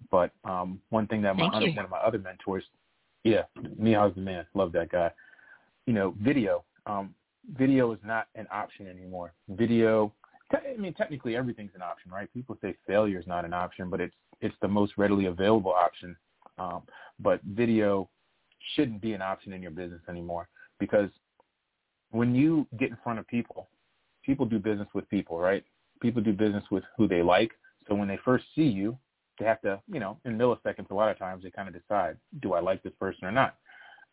But 0.09 0.31
um, 0.43 0.79
one 0.89 1.07
thing 1.07 1.21
that 1.21 1.35
my 1.35 1.47
other, 1.47 1.67
one 1.67 1.85
of 1.85 1.91
my 1.91 1.99
other 1.99 2.17
mentors, 2.17 2.63
yeah, 3.23 3.43
Miha's 3.79 4.15
the 4.15 4.21
man. 4.21 4.45
Love 4.53 4.71
that 4.71 4.89
guy. 4.89 5.11
You 5.85 5.93
know, 5.93 6.15
video. 6.21 6.63
Um, 6.85 7.13
video 7.55 7.91
is 7.91 7.99
not 8.03 8.27
an 8.35 8.47
option 8.51 8.87
anymore. 8.87 9.33
Video, 9.49 10.13
I 10.53 10.77
mean, 10.77 10.93
technically 10.93 11.35
everything's 11.35 11.75
an 11.75 11.81
option, 11.81 12.11
right? 12.11 12.31
People 12.33 12.57
say 12.61 12.75
failure 12.85 13.19
is 13.19 13.27
not 13.27 13.45
an 13.45 13.53
option, 13.53 13.89
but 13.89 14.01
it's 14.01 14.15
it's 14.39 14.55
the 14.61 14.67
most 14.67 14.93
readily 14.97 15.25
available 15.25 15.71
option. 15.71 16.15
Um, 16.59 16.83
but 17.19 17.41
video 17.43 18.09
shouldn't 18.75 19.01
be 19.01 19.13
an 19.13 19.21
option 19.21 19.53
in 19.53 19.61
your 19.61 19.71
business 19.71 20.01
anymore 20.07 20.47
because 20.79 21.09
when 22.11 22.35
you 22.35 22.67
get 22.77 22.89
in 22.89 22.97
front 23.03 23.19
of 23.19 23.27
people, 23.27 23.67
people 24.25 24.45
do 24.45 24.59
business 24.59 24.87
with 24.93 25.09
people, 25.09 25.39
right? 25.39 25.63
People 26.01 26.21
do 26.21 26.33
business 26.33 26.63
with 26.69 26.83
who 26.97 27.07
they 27.07 27.21
like. 27.21 27.51
So 27.87 27.95
when 27.95 28.07
they 28.07 28.19
first 28.23 28.45
see 28.55 28.63
you, 28.63 28.97
they 29.39 29.45
have 29.45 29.61
to, 29.61 29.81
you 29.91 29.99
know, 29.99 30.19
in 30.25 30.37
milliseconds, 30.37 30.89
a 30.89 30.93
lot 30.93 31.09
of 31.09 31.17
times 31.17 31.43
they 31.43 31.51
kind 31.51 31.67
of 31.67 31.73
decide, 31.73 32.17
do 32.41 32.53
I 32.53 32.59
like 32.59 32.83
this 32.83 32.93
person 32.99 33.27
or 33.27 33.31
not? 33.31 33.55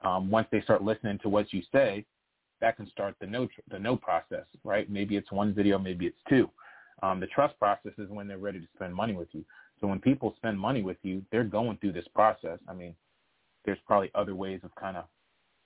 Um, 0.03 0.31
once 0.31 0.47
they 0.51 0.61
start 0.61 0.83
listening 0.83 1.19
to 1.21 1.29
what 1.29 1.53
you 1.53 1.63
say, 1.73 2.05
that 2.65 2.79
can 2.79 2.89
start 2.89 3.15
the 3.21 3.27
no 3.27 3.47
the 3.71 3.79
no 3.79 3.95
process, 3.95 4.47
right? 4.65 4.91
Maybe 4.91 5.17
it's 5.17 5.31
one 5.31 5.53
video, 5.53 5.79
maybe 5.79 6.07
it's 6.07 6.23
two. 6.31 6.49
Um, 7.03 7.21
the 7.21 7.27
trust 7.27 7.59
process 7.59 7.93
is 7.99 8.09
when 8.09 8.27
they're 8.27 8.39
ready 8.39 8.59
to 8.59 8.67
spend 8.75 8.95
money 8.95 9.13
with 9.13 9.29
you. 9.33 9.45
So 9.81 9.87
when 9.87 10.01
people 10.01 10.33
spend 10.39 10.59
money 10.59 10.83
with 10.83 10.97
you, 11.03 11.23
they're 11.31 11.45
going 11.45 11.77
through 11.77 11.93
this 11.93 12.09
process. 12.15 12.59
I 12.67 12.73
mean, 12.73 12.95
there's 13.67 13.79
probably 13.87 14.11
other 14.15 14.35
ways 14.35 14.61
of 14.65 14.75
kind 14.77 14.97
of, 14.97 15.05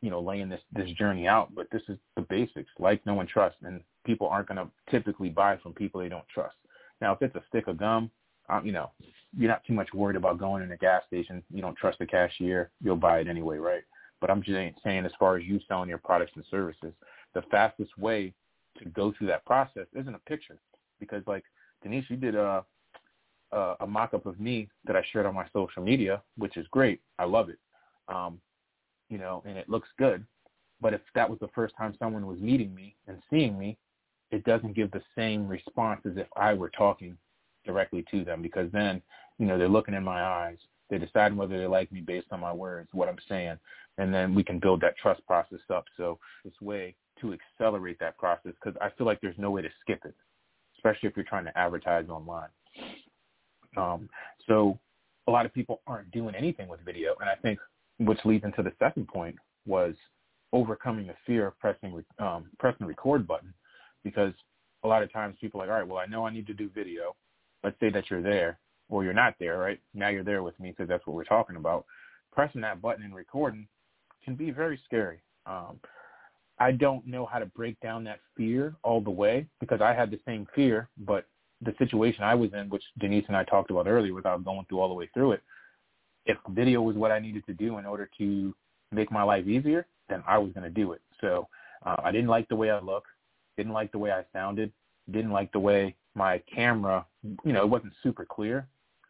you 0.03 0.11
know, 0.11 0.21
laying 0.21 0.49
this 0.49 0.61
this 0.73 0.91
journey 0.93 1.29
out, 1.29 1.55
but 1.55 1.69
this 1.71 1.83
is 1.89 1.99
the 2.17 2.23
basics, 2.23 2.71
like 2.81 3.07
no 3.07 3.15
one 3.15 3.29
trust, 3.29 3.55
and 3.63 3.81
people 4.05 4.27
aren't 4.27 4.49
going 4.49 4.59
to 4.59 4.69
typically 4.91 5.29
buy 5.29 5.57
from 5.59 5.75
people 5.75 6.01
they 6.01 6.09
don't 6.09 6.29
trust. 6.35 6.57
Now, 7.01 7.13
if 7.13 7.23
it's 7.23 7.37
a 7.37 7.45
stick 7.49 7.69
of 7.69 7.77
gum, 7.77 8.11
um, 8.49 8.67
you 8.67 8.73
know, 8.73 8.91
you're 9.37 9.51
not 9.51 9.65
too 9.65 9.75
much 9.75 9.95
worried 9.95 10.17
about 10.17 10.39
going 10.39 10.65
in 10.65 10.73
a 10.73 10.77
gas 10.77 11.05
station. 11.07 11.45
You 11.55 11.63
don't 11.63 11.77
trust 11.77 12.01
the 12.01 12.07
cashier, 12.07 12.73
you'll 12.83 12.97
buy 12.97 13.21
it 13.21 13.29
anyway, 13.29 13.59
right? 13.59 13.85
But 14.21 14.31
I'm 14.31 14.43
just 14.43 14.59
saying, 14.85 15.05
as 15.07 15.13
far 15.19 15.37
as 15.37 15.45
you 15.45 15.61
selling 15.69 15.89
your 15.89 15.99
products 15.99 16.33
and 16.35 16.45
services, 16.51 16.93
the 17.35 17.43
fastest 17.51 17.97
way 17.99 18.33
to 18.79 18.85
go 18.91 19.13
through 19.17 19.29
that 19.29 19.45
process 19.45 19.87
isn't 19.95 20.15
a 20.15 20.21
picture, 20.21 20.59
because 20.99 21.23
like 21.27 21.45
Denise, 21.83 22.05
you 22.09 22.17
did 22.17 22.35
a 22.35 22.65
a, 23.53 23.75
a 23.81 23.87
mock-up 23.87 24.27
of 24.27 24.39
me 24.39 24.69
that 24.85 24.97
I 24.97 25.03
shared 25.11 25.27
on 25.27 25.35
my 25.35 25.47
social 25.53 25.83
media, 25.83 26.23
which 26.37 26.57
is 26.57 26.67
great. 26.71 27.01
I 27.19 27.25
love 27.25 27.49
it, 27.49 27.59
um, 28.09 28.41
you 29.09 29.19
know, 29.19 29.43
and 29.47 29.57
it 29.57 29.69
looks 29.69 29.89
good. 29.99 30.25
But 30.81 30.95
if 30.95 31.01
that 31.15 31.29
was 31.29 31.39
the 31.41 31.49
first 31.55 31.75
time 31.77 31.95
someone 31.99 32.27
was 32.27 32.39
meeting 32.41 32.75
me 32.75 32.95
and 33.07 33.19
seeing 33.31 33.59
me, 33.59 33.79
it 34.31 34.45
doesn't 34.45 34.75
give 34.75 34.91
the 34.91 35.03
same 35.17 35.49
response 35.49 36.03
as 36.05 36.17
if 36.17 36.27
I 36.37 36.53
were 36.53 36.69
talking 36.71 37.17
directly 37.65 38.05
to 38.11 38.25
them 38.25 38.43
because 38.43 38.71
then, 38.71 39.01
you 39.39 39.47
know, 39.47 39.57
they're 39.59 39.69
looking 39.69 39.95
in 39.95 40.05
my 40.05 40.23
eyes. 40.23 40.59
They're 40.89 40.99
deciding 40.99 41.37
whether 41.37 41.59
they 41.59 41.67
like 41.67 41.93
me 41.93 42.01
based 42.01 42.29
on 42.31 42.41
my 42.41 42.53
words, 42.53 42.89
what 42.93 43.09
I'm 43.09 43.19
saying 43.29 43.59
and 43.99 44.15
then 44.15 44.35
we 44.35 44.43
can 44.43 44.59
build 44.59 44.81
that 44.81 44.97
trust 44.97 45.25
process 45.27 45.59
up. 45.75 45.85
So 45.97 46.19
this 46.45 46.55
way 46.61 46.95
to 47.21 47.35
accelerate 47.35 47.99
that 47.99 48.17
process 48.17 48.53
because 48.63 48.79
I 48.81 48.91
feel 48.97 49.07
like 49.07 49.21
there's 49.21 49.39
no 49.39 49.51
way 49.51 49.61
to 49.61 49.69
skip 49.81 50.01
it, 50.05 50.15
especially 50.79 51.09
if 51.09 51.17
you're 51.17 51.25
trying 51.25 51.45
to 51.45 51.59
advertise 51.59 52.09
online. 52.09 52.49
Um, 53.77 54.09
so 54.47 54.79
a 55.27 55.31
lot 55.31 55.45
of 55.45 55.53
people 55.53 55.81
aren't 55.87 56.11
doing 56.13 56.35
anything 56.35 56.69
with 56.69 56.81
video, 56.85 57.15
and 57.21 57.29
I 57.29 57.35
think 57.35 57.59
which 57.99 58.21
leads 58.25 58.45
into 58.45 58.63
the 58.63 58.73
second 58.79 59.09
point 59.09 59.37
was 59.67 59.95
overcoming 60.53 61.09
the 61.09 61.15
fear 61.27 61.49
of 61.49 61.59
pressing 61.59 62.03
um, 62.21 62.47
pressing 62.59 62.79
the 62.81 62.87
record 62.87 63.27
button 63.27 63.53
because 64.05 64.33
a 64.85 64.89
lot 64.89 65.03
of 65.03 65.13
times 65.13 65.37
people 65.41 65.61
are 65.61 65.67
like, 65.67 65.73
all 65.73 65.81
right, 65.81 65.89
well, 65.89 65.99
I 65.99 66.07
know 66.07 66.25
I 66.25 66.33
need 66.33 66.47
to 66.47 66.55
do 66.55 66.71
video. 66.73 67.17
Let's 67.65 67.79
say 67.81 67.91
that 67.91 68.05
you're 68.09 68.23
there 68.23 68.59
or 68.89 69.05
you're 69.05 69.13
not 69.13 69.35
there, 69.39 69.59
right? 69.59 69.81
Now 69.95 70.09
you're 70.09 70.25
there 70.25 70.43
with 70.43 70.59
me 70.61 70.71
because 70.71 70.89
that's 70.89 71.07
what 71.07 71.17
we're 71.17 71.25
talking 71.25 71.57
about. 71.57 71.85
Pressing 72.33 72.61
that 72.63 72.81
button 72.81 73.05
and 73.05 73.15
recording 73.15 73.67
can 74.25 74.35
be 74.35 74.51
very 74.51 74.81
scary. 74.85 75.21
Um, 75.47 75.79
I 76.61 76.73
don't 76.73 77.07
know 77.07 77.25
how 77.25 77.39
to 77.39 77.47
break 77.47 77.79
down 77.81 78.05
that 78.05 78.21
fear 78.37 78.75
all 78.83 79.01
the 79.01 79.11
way 79.11 79.47
because 79.61 79.81
I 79.81 79.95
had 79.95 80.11
the 80.11 80.21
same 80.27 80.47
fear, 80.55 80.89
but 80.99 81.27
the 81.63 81.75
situation 81.79 82.25
I 82.25 82.35
was 82.35 82.51
in, 82.53 82.69
which 82.69 82.83
Denise 82.99 83.25
and 83.29 83.37
I 83.37 83.45
talked 83.45 83.71
about 83.71 83.87
earlier 83.87 84.15
without 84.15 84.45
going 84.45 84.65
through 84.69 84.81
all 84.81 84.89
the 84.89 84.95
way 84.95 85.09
through 85.15 85.33
it, 85.33 85.43
if 86.27 86.37
video 86.51 86.83
was 86.83 86.97
what 86.97 87.11
I 87.11 87.19
needed 87.19 87.45
to 87.47 87.55
do 87.55 87.79
in 87.79 87.87
order 87.87 88.09
to 88.19 88.55
make 88.93 89.11
my 89.11 89.23
life 89.23 89.47
easier, 89.47 89.87
then 90.09 90.23
I 90.27 90.39
was 90.39 90.53
going 90.53 90.65
to 90.65 90.71
do 90.71 90.93
it. 90.93 91.01
So 91.21 91.49
uh, 91.85 91.97
I 92.05 92.13
didn't 92.13 92.29
like 92.29 92.49
the 92.49 92.57
way 92.57 92.71
I 92.71 92.81
looked, 92.81 93.09
didn't 93.57 93.73
like 93.73 93.93
the 93.93 93.99
way 93.99 94.13
I 94.13 94.25
sounded, 94.33 94.73
didn't 95.11 95.33
like 95.33 95.53
the 95.53 95.59
way 95.59 95.95
my 96.15 96.43
camera, 96.53 97.07
you 97.45 97.53
know, 97.53 97.63
it 97.63 97.69
wasn't 97.69 97.93
super 98.03 98.25
clear. 98.25 98.67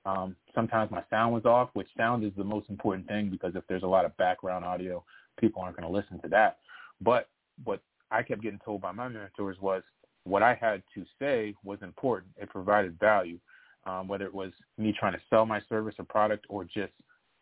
Um, 0.08 0.36
sometimes 0.54 0.90
my 0.90 1.02
sound 1.10 1.34
was 1.34 1.44
off, 1.44 1.68
which 1.74 1.88
sound 1.96 2.24
is 2.24 2.32
the 2.36 2.44
most 2.44 2.70
important 2.70 3.06
thing 3.06 3.28
because 3.28 3.54
if 3.54 3.64
there's 3.68 3.82
a 3.82 3.86
lot 3.86 4.06
of 4.06 4.16
background 4.16 4.64
audio, 4.64 5.04
people 5.38 5.60
aren't 5.60 5.76
going 5.76 5.86
to 5.86 5.94
listen 5.94 6.18
to 6.22 6.28
that. 6.28 6.58
But 7.00 7.28
what 7.64 7.82
I 8.10 8.22
kept 8.22 8.42
getting 8.42 8.60
told 8.64 8.80
by 8.80 8.92
my 8.92 9.08
mentors 9.08 9.58
was 9.60 9.82
what 10.24 10.42
I 10.42 10.54
had 10.54 10.82
to 10.94 11.04
say 11.20 11.54
was 11.62 11.78
important. 11.82 12.32
It 12.40 12.48
provided 12.48 12.98
value, 12.98 13.38
um, 13.86 14.08
whether 14.08 14.24
it 14.24 14.32
was 14.32 14.52
me 14.78 14.94
trying 14.98 15.12
to 15.12 15.20
sell 15.28 15.44
my 15.44 15.60
service 15.68 15.94
or 15.98 16.06
product 16.06 16.46
or 16.48 16.64
just 16.64 16.92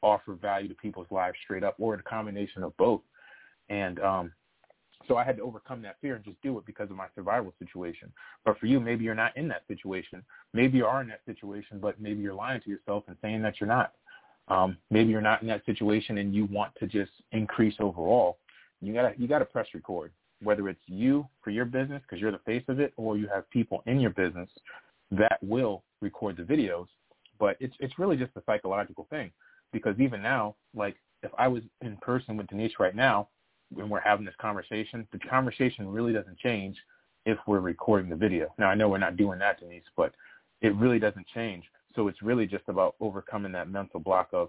offer 0.02 0.34
value 0.34 0.68
to 0.68 0.74
people's 0.74 1.10
lives 1.10 1.36
straight 1.44 1.62
up 1.62 1.76
or 1.78 1.94
a 1.94 2.02
combination 2.02 2.64
of 2.64 2.76
both. 2.76 3.02
And 3.68 4.00
um, 4.00 4.32
so 5.08 5.16
I 5.16 5.24
had 5.24 5.36
to 5.36 5.42
overcome 5.42 5.82
that 5.82 5.96
fear 6.00 6.16
and 6.16 6.24
just 6.24 6.40
do 6.42 6.58
it 6.58 6.66
because 6.66 6.90
of 6.90 6.96
my 6.96 7.06
survival 7.14 7.52
situation. 7.58 8.12
But 8.44 8.58
for 8.58 8.66
you, 8.66 8.80
maybe 8.80 9.04
you're 9.04 9.14
not 9.14 9.36
in 9.36 9.48
that 9.48 9.62
situation. 9.68 10.22
Maybe 10.52 10.78
you 10.78 10.86
are 10.86 11.00
in 11.00 11.08
that 11.08 11.20
situation, 11.26 11.78
but 11.80 12.00
maybe 12.00 12.22
you're 12.22 12.34
lying 12.34 12.60
to 12.62 12.70
yourself 12.70 13.04
and 13.08 13.16
saying 13.22 13.42
that 13.42 13.60
you're 13.60 13.68
not. 13.68 13.92
Um, 14.48 14.76
maybe 14.90 15.10
you're 15.10 15.20
not 15.20 15.42
in 15.42 15.48
that 15.48 15.64
situation 15.64 16.18
and 16.18 16.34
you 16.34 16.46
want 16.46 16.72
to 16.76 16.86
just 16.86 17.10
increase 17.32 17.74
overall. 17.80 18.38
You 18.80 18.92
gotta 18.92 19.12
you 19.16 19.26
gotta 19.26 19.44
press 19.44 19.66
record, 19.74 20.12
whether 20.42 20.68
it's 20.68 20.80
you 20.86 21.26
for 21.42 21.50
your 21.50 21.64
business 21.64 22.02
because 22.02 22.20
you're 22.20 22.32
the 22.32 22.38
face 22.38 22.64
of 22.68 22.78
it, 22.78 22.92
or 22.96 23.16
you 23.16 23.26
have 23.28 23.48
people 23.50 23.82
in 23.86 23.98
your 23.98 24.10
business 24.10 24.48
that 25.10 25.38
will 25.42 25.82
record 26.00 26.36
the 26.36 26.42
videos. 26.42 26.86
But 27.38 27.56
it's 27.60 27.74
it's 27.80 27.98
really 27.98 28.16
just 28.16 28.32
a 28.36 28.42
psychological 28.46 29.06
thing 29.10 29.32
because 29.72 29.98
even 29.98 30.22
now, 30.22 30.54
like 30.74 30.96
if 31.22 31.32
I 31.38 31.48
was 31.48 31.62
in 31.82 31.96
person 31.96 32.36
with 32.36 32.46
Denise 32.46 32.78
right 32.78 32.94
now 32.94 33.28
and 33.76 33.90
we're 33.90 34.00
having 34.00 34.24
this 34.24 34.34
conversation, 34.40 35.06
the 35.12 35.18
conversation 35.18 35.88
really 35.88 36.12
doesn't 36.12 36.38
change 36.38 36.76
if 37.24 37.38
we're 37.46 37.60
recording 37.60 38.08
the 38.08 38.16
video. 38.16 38.54
Now 38.58 38.68
I 38.68 38.74
know 38.74 38.88
we're 38.88 38.98
not 38.98 39.16
doing 39.16 39.38
that, 39.40 39.60
Denise, 39.60 39.82
but 39.96 40.12
it 40.60 40.74
really 40.76 40.98
doesn't 40.98 41.26
change. 41.34 41.64
So 41.94 42.08
it's 42.08 42.22
really 42.22 42.46
just 42.46 42.64
about 42.68 42.94
overcoming 43.00 43.52
that 43.52 43.70
mental 43.70 44.00
block 44.00 44.28
of 44.32 44.48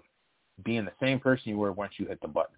being 0.64 0.84
the 0.84 0.92
same 1.00 1.18
person 1.18 1.50
you 1.50 1.56
were 1.56 1.72
once 1.72 1.94
you 1.96 2.06
hit 2.06 2.20
the 2.20 2.28
button. 2.28 2.56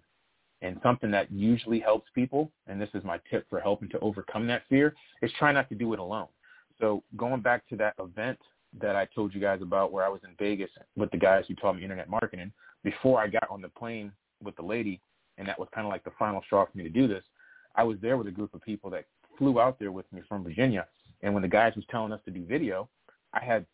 And 0.61 0.79
something 0.83 1.09
that 1.11 1.31
usually 1.31 1.79
helps 1.79 2.09
people, 2.13 2.51
and 2.67 2.79
this 2.79 2.89
is 2.93 3.03
my 3.03 3.19
tip 3.29 3.47
for 3.49 3.59
helping 3.59 3.89
to 3.89 3.99
overcome 3.99 4.45
that 4.47 4.63
fear, 4.69 4.93
is 5.23 5.31
try 5.39 5.51
not 5.51 5.69
to 5.69 5.75
do 5.75 5.93
it 5.93 5.99
alone. 5.99 6.27
So 6.79 7.03
going 7.17 7.41
back 7.41 7.67
to 7.69 7.75
that 7.77 7.95
event 7.99 8.37
that 8.79 8.95
I 8.95 9.07
told 9.15 9.33
you 9.33 9.41
guys 9.41 9.61
about 9.61 9.91
where 9.91 10.05
I 10.05 10.09
was 10.09 10.21
in 10.23 10.35
Vegas 10.37 10.69
with 10.95 11.09
the 11.11 11.17
guys 11.17 11.45
who 11.47 11.55
taught 11.55 11.77
me 11.77 11.83
internet 11.83 12.09
marketing, 12.09 12.51
before 12.83 13.19
I 13.19 13.27
got 13.27 13.47
on 13.49 13.61
the 13.61 13.69
plane 13.69 14.11
with 14.43 14.55
the 14.55 14.63
lady, 14.63 15.01
and 15.41 15.49
that 15.49 15.57
was 15.59 15.67
kind 15.73 15.87
of 15.87 15.91
like 15.91 16.03
the 16.03 16.11
final 16.19 16.39
straw 16.45 16.65
for 16.65 16.77
me 16.77 16.83
to 16.83 16.89
do 16.89 17.07
this, 17.07 17.23
I 17.75 17.83
was 17.83 17.97
there 17.99 18.15
with 18.15 18.27
a 18.27 18.31
group 18.31 18.53
of 18.53 18.61
people 18.61 18.91
that 18.91 19.05
flew 19.39 19.59
out 19.59 19.79
there 19.79 19.91
with 19.91 20.05
me 20.13 20.21
from 20.29 20.43
Virginia. 20.43 20.85
And 21.23 21.33
when 21.33 21.41
the 21.41 21.49
guys 21.49 21.73
was 21.75 21.83
telling 21.89 22.11
us 22.11 22.21
to 22.25 22.31
do 22.31 22.45
video, 22.45 22.87
I 23.33 23.43
had, 23.43 23.65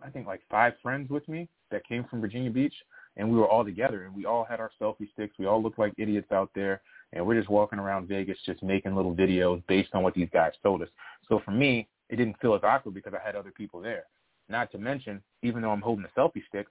I 0.00 0.08
think, 0.08 0.28
like 0.28 0.42
five 0.48 0.74
friends 0.80 1.10
with 1.10 1.28
me 1.28 1.48
that 1.72 1.84
came 1.84 2.04
from 2.04 2.20
Virginia 2.20 2.50
Beach, 2.50 2.74
and 3.16 3.28
we 3.28 3.36
were 3.36 3.48
all 3.48 3.64
together, 3.64 4.04
and 4.04 4.14
we 4.14 4.24
all 4.24 4.44
had 4.44 4.60
our 4.60 4.70
selfie 4.80 5.10
sticks. 5.14 5.34
We 5.36 5.46
all 5.46 5.60
looked 5.60 5.80
like 5.80 5.94
idiots 5.98 6.30
out 6.30 6.50
there, 6.54 6.80
and 7.12 7.26
we're 7.26 7.38
just 7.38 7.50
walking 7.50 7.80
around 7.80 8.06
Vegas, 8.06 8.38
just 8.46 8.62
making 8.62 8.94
little 8.94 9.14
videos 9.14 9.66
based 9.66 9.94
on 9.94 10.04
what 10.04 10.14
these 10.14 10.28
guys 10.32 10.52
told 10.62 10.82
us. 10.82 10.88
So 11.28 11.40
for 11.44 11.50
me, 11.50 11.88
it 12.08 12.16
didn't 12.16 12.38
feel 12.40 12.54
as 12.54 12.62
awkward 12.62 12.94
because 12.94 13.14
I 13.14 13.26
had 13.26 13.34
other 13.34 13.50
people 13.50 13.80
there. 13.80 14.04
Not 14.48 14.70
to 14.70 14.78
mention, 14.78 15.20
even 15.42 15.60
though 15.60 15.72
I'm 15.72 15.80
holding 15.80 16.04
a 16.04 16.20
selfie 16.20 16.46
stick, 16.46 16.68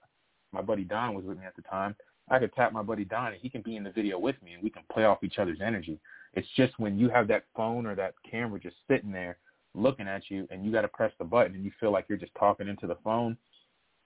my 0.54 0.62
buddy 0.62 0.86
Don 0.86 1.14
was 1.14 1.26
with 1.26 1.40
me 1.40 1.46
at 1.46 1.58
the 1.58 1.62
time. 1.64 1.94
I 2.30 2.40
could 2.40 2.54
tap 2.54 2.74
my 2.74 2.82
buddy 2.82 3.06
Don 3.06 3.34
and 3.34 3.42
he 3.42 3.50
can 3.50 3.62
be 3.62 3.76
in 3.76 3.84
the 3.84 3.92
video 3.92 4.18
with 4.18 4.36
me 4.44 4.54
and 4.54 4.64
we 4.64 4.70
can 4.70 4.84
play 4.92 5.04
off 5.06 5.24
each 5.24 5.38
other's 5.38 5.60
energy. 5.64 6.00
It's 6.34 6.48
just 6.56 6.78
when 6.80 6.98
you 6.98 7.10
have 7.10 7.28
that 7.28 7.46
phone 7.56 7.86
or 7.86 7.96
that 7.96 8.16
camera 8.30 8.60
just 8.60 8.78
sitting 8.90 9.12
there 9.12 9.38
looking 9.76 10.08
at 10.08 10.24
you 10.30 10.48
and 10.50 10.66
you 10.66 10.72
got 10.72 10.82
to 10.82 10.88
press 10.88 11.12
the 11.20 11.26
button 11.26 11.56
and 11.56 11.64
you 11.64 11.72
feel 11.80 11.92
like 11.92 12.06
you're 12.10 12.18
just 12.18 12.34
talking 12.36 12.68
into 12.68 12.88
the 12.88 12.98
phone, 13.04 13.38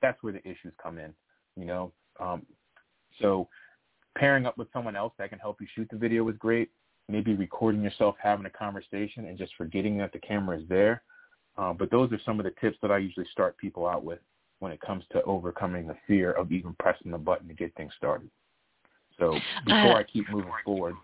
that's 0.02 0.22
where 0.22 0.34
the 0.34 0.42
issues 0.42 0.74
come 0.82 0.98
in, 0.98 1.14
you 1.56 1.66
know. 1.66 1.94
Um, 2.20 2.46
so 3.22 3.48
pairing 4.18 4.46
up 4.46 4.58
with 4.58 4.68
someone 4.74 4.96
else 4.96 5.14
that 5.18 5.30
can 5.30 5.40
help 5.40 5.62
you 5.62 5.68
shoot 5.74 5.88
the 5.90 5.98
video 5.98 6.28
is 6.28 6.38
great. 6.38 6.70
Maybe 7.08 7.34
recording 7.36 7.82
yourself 7.82 8.16
having 8.22 8.46
a 8.46 8.50
conversation 8.50 9.26
and 9.26 9.38
just 9.38 9.54
forgetting 9.58 9.98
that 9.98 10.12
the 10.12 10.20
camera 10.20 10.60
is 10.60 10.68
there. 10.68 11.04
Uh, 11.58 11.74
but 11.74 11.90
those 11.90 12.12
are 12.12 12.20
some 12.26 12.40
of 12.40 12.44
the 12.44 12.54
tips 12.62 12.78
that 12.82 12.92
I 12.92 12.98
usually 12.98 13.28
start 13.32 13.58
people 13.58 13.88
out 13.88 14.04
with 14.04 14.20
when 14.60 14.72
it 14.72 14.82
comes 14.82 15.04
to 15.12 15.24
overcoming 15.24 15.88
the 15.88 15.96
fear 16.08 16.32
of 16.32 16.52
even 16.52 16.76
pressing 16.80 17.12
the 17.12 17.18
button 17.18 17.48
to 17.48 17.54
get 17.54 17.74
things 17.76 17.94
started. 17.98 18.30
So 19.18 19.40
before 19.66 19.96
uh, 19.96 20.00
I 20.00 20.04
keep 20.04 20.30
moving 20.30 20.52
forward, 20.64 20.96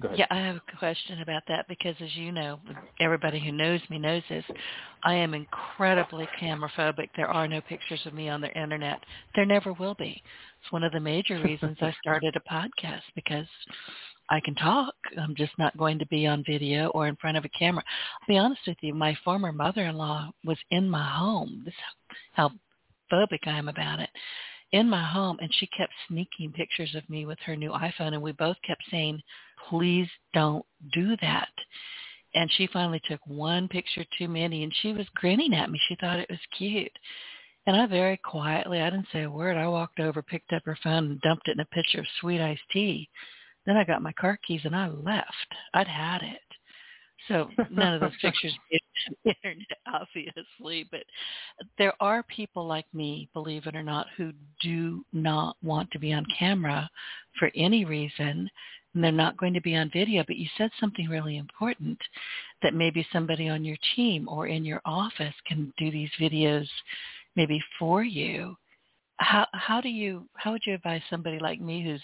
Go 0.00 0.08
ahead. 0.08 0.20
yeah, 0.20 0.26
I 0.30 0.40
have 0.40 0.56
a 0.56 0.78
question 0.78 1.20
about 1.20 1.42
that 1.48 1.68
because, 1.68 1.94
as 2.00 2.14
you 2.16 2.32
know, 2.32 2.58
everybody 2.98 3.38
who 3.38 3.52
knows 3.52 3.80
me 3.90 3.98
knows 3.98 4.22
this. 4.28 4.44
I 5.04 5.14
am 5.14 5.34
incredibly 5.34 6.26
camera 6.40 6.70
phobic. 6.76 7.10
There 7.14 7.28
are 7.28 7.46
no 7.46 7.60
pictures 7.60 8.00
of 8.06 8.14
me 8.14 8.28
on 8.28 8.40
the 8.40 8.52
internet. 8.58 9.00
There 9.34 9.44
never 9.44 9.72
will 9.74 9.94
be. 9.94 10.22
It's 10.62 10.72
one 10.72 10.82
of 10.82 10.92
the 10.92 11.00
major 11.00 11.40
reasons 11.42 11.76
I 11.80 11.94
started 12.00 12.36
a 12.36 12.52
podcast 12.52 13.02
because 13.14 13.46
I 14.30 14.40
can 14.40 14.54
talk. 14.54 14.94
I'm 15.18 15.34
just 15.36 15.52
not 15.58 15.76
going 15.76 15.98
to 15.98 16.06
be 16.06 16.26
on 16.26 16.44
video 16.46 16.88
or 16.88 17.06
in 17.06 17.16
front 17.16 17.36
of 17.36 17.44
a 17.44 17.50
camera. 17.50 17.84
I'll 18.20 18.28
be 18.34 18.38
honest 18.38 18.62
with 18.66 18.78
you. 18.80 18.94
My 18.94 19.16
former 19.24 19.52
mother-in-law 19.52 20.30
was 20.44 20.58
in 20.70 20.88
my 20.88 21.06
home. 21.06 21.62
This 21.64 21.74
is 21.74 22.16
how 22.32 22.50
phobic 23.12 23.46
I 23.46 23.58
am 23.58 23.68
about 23.68 24.00
it 24.00 24.10
in 24.72 24.88
my 24.88 25.04
home 25.04 25.36
and 25.40 25.52
she 25.54 25.66
kept 25.66 25.92
sneaking 26.08 26.52
pictures 26.52 26.94
of 26.94 27.08
me 27.08 27.26
with 27.26 27.38
her 27.44 27.54
new 27.54 27.70
iPhone 27.70 28.14
and 28.14 28.22
we 28.22 28.32
both 28.32 28.56
kept 28.66 28.82
saying 28.90 29.20
please 29.68 30.08
don't 30.34 30.64
do 30.92 31.16
that. 31.20 31.48
And 32.34 32.50
she 32.52 32.66
finally 32.72 33.00
took 33.04 33.20
one 33.26 33.68
picture 33.68 34.04
too 34.18 34.28
many 34.28 34.64
and 34.64 34.72
she 34.80 34.92
was 34.92 35.06
grinning 35.14 35.54
at 35.54 35.70
me. 35.70 35.78
She 35.88 35.96
thought 36.00 36.18
it 36.18 36.30
was 36.30 36.38
cute. 36.56 36.92
And 37.66 37.76
I 37.76 37.86
very 37.86 38.16
quietly, 38.16 38.80
I 38.80 38.90
didn't 38.90 39.06
say 39.12 39.22
a 39.22 39.30
word. 39.30 39.56
I 39.56 39.68
walked 39.68 40.00
over, 40.00 40.22
picked 40.22 40.52
up 40.52 40.62
her 40.64 40.78
phone 40.82 41.04
and 41.04 41.20
dumped 41.20 41.46
it 41.46 41.52
in 41.52 41.60
a 41.60 41.66
pitcher 41.66 42.00
of 42.00 42.06
sweet 42.20 42.40
iced 42.40 42.62
tea. 42.72 43.08
Then 43.66 43.76
I 43.76 43.84
got 43.84 44.02
my 44.02 44.12
car 44.12 44.38
keys 44.46 44.62
and 44.64 44.74
I 44.74 44.88
left. 44.88 45.54
I'd 45.74 45.88
had 45.88 46.22
it. 46.22 46.40
So 47.28 47.48
none 47.70 47.94
of 47.94 48.00
those 48.00 48.10
pictures 48.20 48.56
made 48.70 48.80
the 49.24 49.34
internet, 49.44 49.78
obviously. 49.86 50.88
But 50.90 51.04
there 51.78 51.92
are 52.00 52.24
people 52.24 52.66
like 52.66 52.86
me, 52.92 53.28
believe 53.32 53.66
it 53.66 53.76
or 53.76 53.82
not, 53.82 54.06
who 54.16 54.32
do 54.60 55.04
not 55.12 55.56
want 55.62 55.90
to 55.92 55.98
be 55.98 56.12
on 56.12 56.26
camera 56.38 56.90
for 57.38 57.50
any 57.54 57.84
reason 57.84 58.50
and 58.94 59.02
they're 59.02 59.12
not 59.12 59.36
going 59.36 59.54
to 59.54 59.60
be 59.60 59.74
on 59.74 59.90
video, 59.92 60.22
but 60.26 60.36
you 60.36 60.46
said 60.58 60.70
something 60.78 61.08
really 61.08 61.38
important 61.38 61.98
that 62.62 62.74
maybe 62.74 63.06
somebody 63.12 63.48
on 63.48 63.64
your 63.64 63.78
team 63.96 64.28
or 64.28 64.46
in 64.46 64.64
your 64.64 64.82
office 64.84 65.34
can 65.46 65.72
do 65.78 65.90
these 65.90 66.10
videos 66.20 66.68
maybe 67.34 67.62
for 67.78 68.02
you. 68.02 68.54
How 69.22 69.46
how 69.52 69.80
do 69.80 69.88
you 69.88 70.28
how 70.34 70.52
would 70.52 70.62
you 70.66 70.74
advise 70.74 71.02
somebody 71.08 71.38
like 71.38 71.60
me 71.60 71.82
who's 71.82 72.02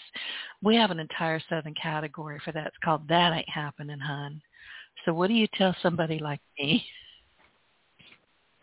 we 0.63 0.75
have 0.75 0.91
an 0.91 0.99
entire 0.99 1.41
southern 1.49 1.73
category 1.75 2.39
for 2.43 2.51
that. 2.51 2.67
It's 2.67 2.77
called 2.83 3.07
That 3.07 3.33
Ain't 3.33 3.49
Happening, 3.49 3.99
Hun. 3.99 4.41
So 5.05 5.13
what 5.13 5.27
do 5.27 5.33
you 5.33 5.47
tell 5.55 5.75
somebody 5.81 6.19
like 6.19 6.41
me? 6.57 6.85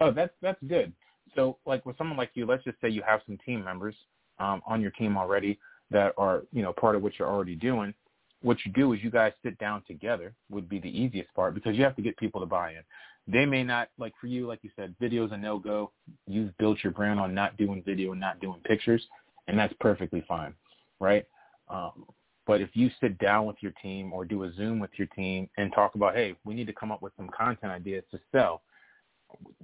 Oh, 0.00 0.10
that's 0.10 0.32
that's 0.42 0.62
good. 0.68 0.92
So 1.34 1.58
like 1.66 1.84
with 1.86 1.98
someone 1.98 2.16
like 2.16 2.30
you, 2.34 2.46
let's 2.46 2.64
just 2.64 2.80
say 2.80 2.88
you 2.88 3.02
have 3.06 3.20
some 3.26 3.38
team 3.44 3.64
members 3.64 3.94
um, 4.38 4.62
on 4.66 4.80
your 4.80 4.90
team 4.92 5.16
already 5.16 5.58
that 5.90 6.12
are, 6.18 6.42
you 6.52 6.62
know, 6.62 6.72
part 6.72 6.96
of 6.96 7.02
what 7.02 7.18
you're 7.18 7.28
already 7.28 7.54
doing 7.54 7.94
what 8.42 8.58
you 8.64 8.72
do 8.72 8.92
is 8.92 9.02
you 9.02 9.10
guys 9.10 9.32
sit 9.42 9.58
down 9.58 9.82
together 9.86 10.32
would 10.50 10.68
be 10.68 10.78
the 10.78 10.88
easiest 10.88 11.32
part 11.34 11.54
because 11.54 11.76
you 11.76 11.82
have 11.84 11.96
to 11.96 12.02
get 12.02 12.16
people 12.16 12.40
to 12.40 12.46
buy 12.46 12.70
in. 12.70 12.82
They 13.28 13.44
may 13.44 13.64
not 13.64 13.88
like 13.98 14.12
for 14.20 14.28
you, 14.28 14.46
like 14.46 14.60
you 14.62 14.70
said, 14.76 14.94
video's 15.00 15.32
a 15.32 15.36
no 15.36 15.58
go. 15.58 15.90
You've 16.26 16.56
built 16.58 16.78
your 16.84 16.92
brand 16.92 17.18
on 17.18 17.34
not 17.34 17.56
doing 17.56 17.82
video 17.84 18.12
and 18.12 18.20
not 18.20 18.40
doing 18.40 18.60
pictures, 18.64 19.04
and 19.48 19.58
that's 19.58 19.74
perfectly 19.80 20.24
fine, 20.28 20.54
right? 21.00 21.24
Um, 21.68 22.06
but 22.46 22.60
if 22.60 22.70
you 22.74 22.90
sit 23.00 23.18
down 23.18 23.46
with 23.46 23.56
your 23.60 23.72
team 23.82 24.12
or 24.12 24.24
do 24.24 24.44
a 24.44 24.52
Zoom 24.52 24.78
with 24.78 24.90
your 24.96 25.08
team 25.08 25.48
and 25.56 25.72
talk 25.72 25.96
about, 25.96 26.14
hey, 26.14 26.36
we 26.44 26.54
need 26.54 26.68
to 26.68 26.72
come 26.72 26.92
up 26.92 27.02
with 27.02 27.12
some 27.16 27.28
content 27.36 27.72
ideas 27.72 28.04
to 28.12 28.20
sell 28.30 28.62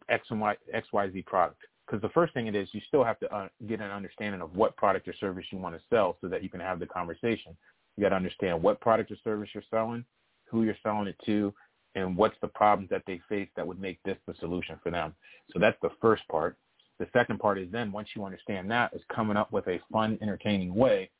X 0.08 0.26
and 0.30 0.40
Y 0.40 0.56
X 0.72 0.88
Y 0.92 1.10
Z 1.12 1.22
product. 1.22 1.60
Because 1.86 2.02
the 2.02 2.08
first 2.08 2.34
thing 2.34 2.48
it 2.48 2.56
is, 2.56 2.68
you 2.72 2.80
still 2.88 3.04
have 3.04 3.20
to 3.20 3.32
uh, 3.32 3.48
get 3.68 3.80
an 3.80 3.90
understanding 3.90 4.40
of 4.40 4.56
what 4.56 4.76
product 4.76 5.06
or 5.06 5.14
service 5.14 5.44
you 5.50 5.58
want 5.58 5.76
to 5.76 5.80
sell, 5.90 6.16
so 6.20 6.26
that 6.28 6.42
you 6.42 6.48
can 6.48 6.60
have 6.60 6.80
the 6.80 6.86
conversation. 6.86 7.56
You 7.96 8.02
got 8.02 8.10
to 8.10 8.16
understand 8.16 8.60
what 8.60 8.80
product 8.80 9.12
or 9.12 9.16
service 9.22 9.50
you're 9.54 9.64
selling, 9.70 10.04
who 10.50 10.64
you're 10.64 10.76
selling 10.82 11.06
it 11.06 11.16
to, 11.26 11.52
and 11.94 12.16
what's 12.16 12.36
the 12.40 12.48
problems 12.48 12.90
that 12.90 13.02
they 13.06 13.20
face 13.28 13.48
that 13.56 13.66
would 13.66 13.80
make 13.80 14.02
this 14.02 14.16
the 14.26 14.34
solution 14.40 14.78
for 14.82 14.90
them. 14.90 15.14
So 15.52 15.58
that's 15.58 15.76
the 15.82 15.90
first 16.00 16.26
part. 16.28 16.56
The 16.98 17.06
second 17.12 17.38
part 17.38 17.58
is 17.58 17.68
then 17.70 17.92
once 17.92 18.08
you 18.14 18.24
understand 18.24 18.70
that 18.70 18.94
is 18.94 19.02
coming 19.14 19.36
up 19.36 19.52
with 19.52 19.66
a 19.68 19.80
fun, 19.90 20.18
entertaining 20.22 20.74
way 20.74 21.10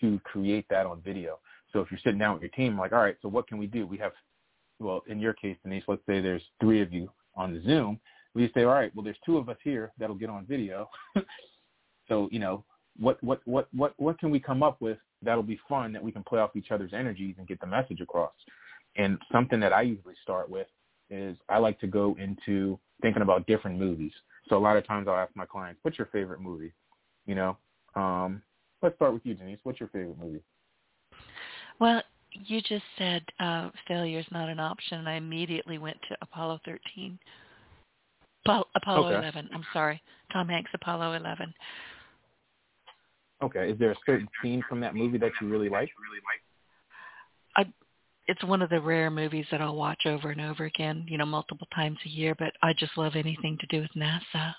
to 0.00 0.20
create 0.24 0.66
that 0.70 0.86
on 0.86 1.00
video. 1.00 1.38
So 1.72 1.80
if 1.80 1.90
you're 1.90 2.00
sitting 2.02 2.18
down 2.18 2.34
with 2.34 2.42
your 2.42 2.50
team, 2.50 2.78
like, 2.78 2.92
all 2.92 3.00
right, 3.00 3.16
so 3.22 3.28
what 3.28 3.46
can 3.46 3.58
we 3.58 3.66
do? 3.66 3.86
We 3.86 3.96
have, 3.98 4.12
well, 4.78 5.02
in 5.06 5.18
your 5.18 5.32
case, 5.32 5.56
Denise, 5.62 5.84
let's 5.88 6.02
say 6.06 6.20
there's 6.20 6.42
three 6.60 6.82
of 6.82 6.92
you 6.92 7.10
on 7.34 7.54
the 7.54 7.62
Zoom. 7.62 7.98
We 8.34 8.50
say, 8.54 8.64
all 8.64 8.72
right, 8.72 8.94
well, 8.94 9.04
there's 9.04 9.16
two 9.24 9.38
of 9.38 9.48
us 9.48 9.56
here 9.62 9.92
that'll 9.98 10.16
get 10.16 10.30
on 10.30 10.46
video. 10.46 10.88
so, 12.08 12.28
you 12.30 12.38
know, 12.38 12.64
what, 12.98 13.22
what, 13.22 13.40
what, 13.46 13.68
what, 13.72 13.94
what 13.96 14.18
can 14.18 14.30
we 14.30 14.38
come 14.38 14.62
up 14.62 14.80
with 14.80 14.98
that'll 15.22 15.42
be 15.42 15.58
fun 15.68 15.92
that 15.92 16.02
we 16.02 16.12
can 16.12 16.24
play 16.24 16.40
off 16.40 16.56
each 16.56 16.70
other's 16.70 16.92
energies 16.92 17.36
and 17.38 17.46
get 17.46 17.60
the 17.60 17.66
message 17.66 18.00
across. 18.00 18.32
And 18.96 19.18
something 19.30 19.60
that 19.60 19.72
I 19.72 19.82
usually 19.82 20.14
start 20.22 20.50
with 20.50 20.66
is 21.10 21.36
I 21.48 21.58
like 21.58 21.78
to 21.80 21.86
go 21.86 22.16
into 22.18 22.78
thinking 23.00 23.22
about 23.22 23.46
different 23.46 23.78
movies. 23.78 24.12
So 24.48 24.56
a 24.56 24.58
lot 24.58 24.76
of 24.76 24.86
times 24.86 25.08
I'll 25.08 25.16
ask 25.16 25.34
my 25.34 25.46
clients, 25.46 25.80
what's 25.82 25.98
your 25.98 26.08
favorite 26.12 26.40
movie? 26.40 26.72
You 27.26 27.34
know, 27.34 27.56
um, 27.94 28.42
let's 28.82 28.96
start 28.96 29.12
with 29.12 29.24
you, 29.24 29.34
Denise. 29.34 29.58
What's 29.62 29.80
your 29.80 29.88
favorite 29.90 30.18
movie? 30.18 30.42
Well, 31.78 32.02
you 32.32 32.60
just 32.62 32.84
said 32.98 33.22
uh, 33.40 33.70
failure 33.86 34.18
is 34.18 34.26
not 34.30 34.48
an 34.48 34.60
option, 34.60 34.98
and 34.98 35.08
I 35.08 35.14
immediately 35.14 35.78
went 35.78 35.98
to 36.08 36.16
Apollo 36.22 36.60
13. 36.64 37.18
Apollo, 38.44 38.64
Apollo 38.74 39.06
okay. 39.08 39.16
11. 39.18 39.50
I'm 39.54 39.64
sorry, 39.72 40.02
Tom 40.32 40.48
Hanks, 40.48 40.70
Apollo 40.74 41.14
11. 41.14 41.52
Okay. 43.42 43.70
Is 43.70 43.78
there 43.78 43.90
a 43.90 43.96
certain 44.06 44.28
scene 44.42 44.62
from 44.68 44.80
that 44.80 44.94
movie 44.94 45.18
that 45.18 45.32
you 45.40 45.48
really 45.48 45.68
like? 45.68 45.90
I, 47.56 47.64
it's 48.26 48.44
one 48.44 48.62
of 48.62 48.70
the 48.70 48.80
rare 48.80 49.10
movies 49.10 49.46
that 49.50 49.60
I'll 49.60 49.76
watch 49.76 50.06
over 50.06 50.30
and 50.30 50.40
over 50.40 50.64
again, 50.64 51.04
you 51.08 51.18
know, 51.18 51.26
multiple 51.26 51.66
times 51.74 51.98
a 52.04 52.08
year. 52.08 52.34
But 52.38 52.52
I 52.62 52.72
just 52.72 52.96
love 52.96 53.16
anything 53.16 53.58
to 53.60 53.66
do 53.66 53.80
with 53.80 53.90
NASA. 53.96 54.54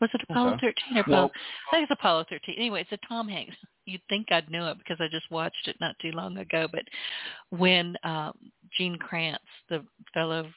Was 0.00 0.10
it 0.14 0.22
Apollo 0.28 0.54
Okay. 0.54 0.72
13 0.88 0.96
or 0.96 1.00
Apollo? 1.00 1.16
Well- 1.16 1.32
I 1.68 1.76
think 1.76 1.90
it's 1.90 1.98
Apollo 1.98 2.24
13. 2.24 2.54
Anyway, 2.56 2.80
it's 2.80 2.92
a 2.92 3.06
Tom 3.06 3.28
Hanks. 3.28 3.56
You'd 3.84 4.04
think 4.08 4.30
I'd 4.32 4.50
know 4.50 4.70
it 4.70 4.78
because 4.78 4.98
I 5.00 5.08
just 5.08 5.30
watched 5.30 5.68
it 5.68 5.76
not 5.80 5.98
too 5.98 6.12
long 6.12 6.38
ago. 6.38 6.68
But 6.70 6.84
when 7.50 7.96
um, 8.02 8.32
Gene 8.76 8.96
Kranz, 8.96 9.38
the 9.68 9.84
fellow 10.14 10.50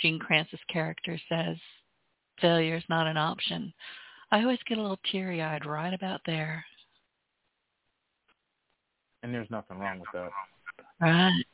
Gene 0.00 0.18
Kranz's 0.18 0.60
character, 0.68 1.18
says 1.28 1.56
failure 2.40 2.76
is 2.76 2.84
not 2.88 3.06
an 3.06 3.16
option, 3.16 3.72
I 4.30 4.42
always 4.42 4.58
get 4.66 4.78
a 4.78 4.82
little 4.82 5.00
teary-eyed 5.10 5.66
right 5.66 5.92
about 5.94 6.20
there. 6.26 6.64
And 9.22 9.32
there's 9.32 9.50
nothing 9.50 9.78
wrong 9.78 10.00
with 10.00 10.08
that. 10.14 10.30
Right. 11.00 11.44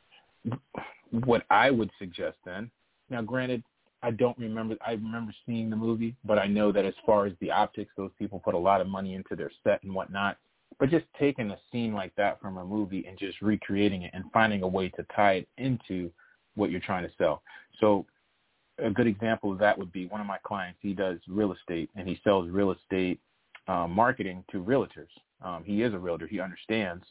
what 1.11 1.43
I 1.49 1.69
would 1.71 1.91
suggest 1.99 2.37
then, 2.45 2.69
now 3.09 3.21
granted, 3.21 3.63
I 4.01 4.11
don't 4.11 4.37
remember, 4.37 4.75
I 4.85 4.91
remember 4.91 5.33
seeing 5.45 5.69
the 5.69 5.75
movie, 5.75 6.15
but 6.23 6.39
I 6.39 6.47
know 6.47 6.71
that 6.71 6.85
as 6.85 6.93
far 7.05 7.25
as 7.25 7.33
the 7.41 7.51
optics, 7.51 7.91
those 7.97 8.11
people 8.17 8.39
put 8.39 8.53
a 8.53 8.57
lot 8.57 8.79
of 8.79 8.87
money 8.87 9.15
into 9.15 9.35
their 9.35 9.51
set 9.63 9.83
and 9.83 9.93
whatnot. 9.93 10.37
But 10.79 10.89
just 10.89 11.05
taking 11.19 11.51
a 11.51 11.57
scene 11.71 11.93
like 11.93 12.15
that 12.15 12.39
from 12.39 12.57
a 12.57 12.65
movie 12.65 13.05
and 13.07 13.17
just 13.17 13.41
recreating 13.41 14.03
it 14.03 14.11
and 14.13 14.23
finding 14.31 14.63
a 14.63 14.67
way 14.67 14.89
to 14.89 15.05
tie 15.15 15.33
it 15.33 15.47
into 15.57 16.09
what 16.55 16.71
you're 16.71 16.79
trying 16.79 17.03
to 17.03 17.11
sell. 17.17 17.41
So 17.81 18.05
a 18.77 18.89
good 18.89 19.07
example 19.07 19.51
of 19.51 19.59
that 19.59 19.77
would 19.77 19.91
be 19.91 20.05
one 20.07 20.21
of 20.21 20.27
my 20.27 20.37
clients. 20.43 20.79
He 20.81 20.93
does 20.93 21.17
real 21.27 21.53
estate 21.53 21.89
and 21.95 22.07
he 22.07 22.19
sells 22.23 22.49
real 22.49 22.71
estate 22.71 23.19
uh, 23.67 23.87
marketing 23.87 24.43
to 24.51 24.63
realtors. 24.63 25.09
Um, 25.41 25.63
he 25.65 25.81
is 25.83 25.93
a 25.93 25.99
realtor. 25.99 26.27
He 26.27 26.39
understands 26.39 27.03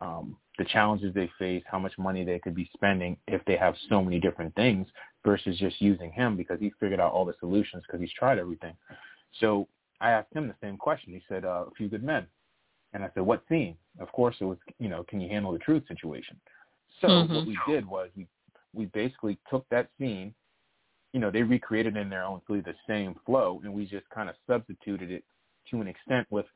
um, 0.00 0.36
the 0.58 0.64
challenges 0.64 1.14
they 1.14 1.30
face, 1.38 1.62
how 1.66 1.78
much 1.78 1.96
money 1.98 2.24
they 2.24 2.38
could 2.38 2.54
be 2.54 2.68
spending 2.74 3.16
if 3.26 3.44
they 3.46 3.56
have 3.56 3.74
so 3.88 4.02
many 4.02 4.18
different 4.18 4.54
things 4.54 4.86
versus 5.24 5.58
just 5.58 5.80
using 5.80 6.12
him 6.12 6.36
because 6.36 6.60
he 6.60 6.72
figured 6.80 7.00
out 7.00 7.12
all 7.12 7.24
the 7.24 7.34
solutions 7.40 7.82
because 7.86 8.00
he's 8.00 8.12
tried 8.12 8.38
everything. 8.38 8.74
So 9.40 9.68
I 10.00 10.10
asked 10.10 10.32
him 10.32 10.48
the 10.48 10.54
same 10.62 10.76
question. 10.76 11.12
He 11.12 11.22
said, 11.28 11.44
uh, 11.44 11.64
a 11.66 11.70
few 11.76 11.88
good 11.88 12.02
men. 12.04 12.26
And 12.92 13.04
I 13.04 13.10
said, 13.14 13.24
what 13.24 13.42
scene? 13.48 13.76
Of 14.00 14.10
course 14.12 14.36
it 14.40 14.44
was, 14.44 14.58
you 14.78 14.88
know, 14.88 15.04
can 15.04 15.20
you 15.20 15.28
handle 15.28 15.52
the 15.52 15.58
truth 15.58 15.86
situation? 15.88 16.40
So 17.00 17.08
Mhm. 17.08 17.34
what 17.34 17.46
we 17.46 17.56
did 17.66 17.86
was 17.86 18.10
we, 18.16 18.26
we 18.72 18.86
basically 18.86 19.38
took 19.50 19.68
that 19.68 19.90
scene, 19.98 20.34
you 21.12 21.20
know, 21.20 21.30
they 21.30 21.42
recreated 21.42 21.96
in 21.96 22.08
their 22.08 22.24
own 22.24 22.40
really 22.48 22.60
the 22.62 22.74
same 22.86 23.14
flow 23.26 23.60
and 23.64 23.72
we 23.72 23.86
just 23.86 24.08
kind 24.10 24.28
of 24.28 24.36
substituted 24.46 25.10
it 25.10 25.24
to 25.70 25.80
an 25.80 25.88
extent 25.88 26.26
with 26.30 26.46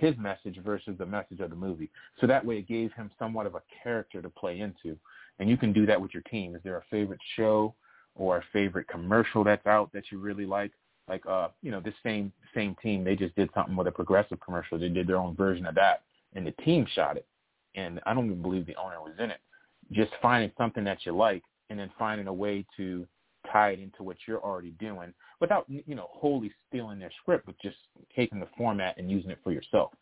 his 0.00 0.16
message 0.16 0.58
versus 0.64 0.96
the 0.98 1.06
message 1.06 1.40
of 1.40 1.50
the 1.50 1.56
movie. 1.56 1.90
So 2.20 2.26
that 2.26 2.44
way 2.44 2.58
it 2.58 2.68
gave 2.68 2.92
him 2.92 3.10
somewhat 3.18 3.46
of 3.46 3.54
a 3.54 3.62
character 3.82 4.22
to 4.22 4.28
play 4.28 4.60
into. 4.60 4.96
And 5.38 5.48
you 5.48 5.56
can 5.56 5.72
do 5.72 5.86
that 5.86 6.00
with 6.00 6.12
your 6.12 6.22
team. 6.24 6.54
Is 6.54 6.62
there 6.62 6.78
a 6.78 6.84
favorite 6.90 7.20
show 7.36 7.74
or 8.14 8.38
a 8.38 8.44
favorite 8.52 8.88
commercial 8.88 9.44
that's 9.44 9.66
out 9.66 9.92
that 9.92 10.04
you 10.10 10.18
really 10.18 10.46
like? 10.46 10.72
Like 11.08 11.24
uh, 11.26 11.48
you 11.62 11.70
know, 11.70 11.80
this 11.80 11.94
same 12.02 12.32
same 12.54 12.76
team, 12.82 13.04
they 13.04 13.16
just 13.16 13.34
did 13.36 13.50
something 13.54 13.76
with 13.76 13.86
a 13.86 13.92
progressive 13.92 14.38
commercial. 14.40 14.78
They 14.78 14.88
did 14.88 15.06
their 15.06 15.16
own 15.16 15.34
version 15.34 15.66
of 15.66 15.74
that 15.74 16.02
and 16.34 16.46
the 16.46 16.52
team 16.62 16.86
shot 16.94 17.16
it. 17.16 17.26
And 17.74 18.00
I 18.06 18.14
don't 18.14 18.26
even 18.26 18.42
believe 18.42 18.66
the 18.66 18.76
owner 18.76 19.00
was 19.00 19.14
in 19.18 19.30
it. 19.30 19.40
Just 19.92 20.12
finding 20.20 20.50
something 20.56 20.84
that 20.84 20.98
you 21.04 21.12
like 21.12 21.42
and 21.68 21.78
then 21.78 21.90
finding 21.98 22.26
a 22.26 22.32
way 22.32 22.64
to 22.76 23.06
tie 23.50 23.70
it 23.70 23.80
into 23.80 24.02
what 24.02 24.16
you're 24.26 24.42
already 24.42 24.72
doing 24.72 25.12
without 25.40 25.64
you 25.68 25.94
know 25.94 26.08
wholly 26.10 26.52
stealing 26.68 26.98
their 26.98 27.10
script, 27.22 27.46
but 27.46 27.54
just 27.62 27.76
taking 28.14 28.40
the 28.40 28.48
format 28.56 28.96
and 28.98 29.10
using 29.10 29.30
it 29.30 29.38
for 29.42 29.52
yourself. 29.52 29.92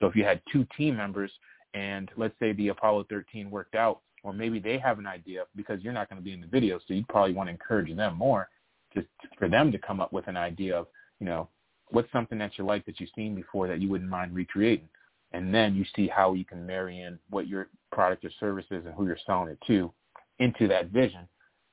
So 0.00 0.06
if 0.06 0.16
you 0.16 0.24
had 0.24 0.40
two 0.52 0.66
team 0.76 0.96
members 0.96 1.30
and 1.74 2.10
let's 2.16 2.34
say 2.40 2.52
the 2.52 2.68
Apollo 2.68 3.06
13 3.10 3.50
worked 3.50 3.74
out, 3.74 4.00
or 4.22 4.32
maybe 4.32 4.58
they 4.58 4.78
have 4.78 4.98
an 4.98 5.06
idea 5.06 5.44
because 5.54 5.82
you're 5.82 5.92
not 5.92 6.08
going 6.08 6.20
to 6.20 6.24
be 6.24 6.32
in 6.32 6.40
the 6.40 6.46
video, 6.46 6.78
so 6.78 6.94
you 6.94 7.04
probably 7.08 7.34
want 7.34 7.48
to 7.48 7.52
encourage 7.52 7.94
them 7.94 8.16
more 8.16 8.48
just 8.94 9.06
for 9.38 9.48
them 9.48 9.70
to 9.70 9.78
come 9.78 10.00
up 10.00 10.12
with 10.12 10.26
an 10.26 10.36
idea 10.36 10.76
of 10.76 10.86
you 11.20 11.26
know 11.26 11.48
what's 11.90 12.10
something 12.12 12.38
that 12.38 12.52
you 12.58 12.64
like 12.64 12.84
that 12.86 12.98
you've 12.98 13.10
seen 13.14 13.34
before 13.34 13.68
that 13.68 13.80
you 13.80 13.88
wouldn't 13.88 14.10
mind 14.10 14.34
recreating, 14.34 14.88
and 15.32 15.54
then 15.54 15.74
you 15.74 15.84
see 15.94 16.08
how 16.08 16.32
you 16.32 16.44
can 16.44 16.66
marry 16.66 17.02
in 17.02 17.18
what 17.30 17.46
your 17.46 17.68
product 17.92 18.24
or 18.24 18.30
service 18.40 18.66
is 18.70 18.84
and 18.86 18.94
who 18.94 19.06
you're 19.06 19.18
selling 19.26 19.48
it 19.48 19.58
to 19.66 19.92
into 20.38 20.68
that 20.68 20.88
vision, 20.88 21.26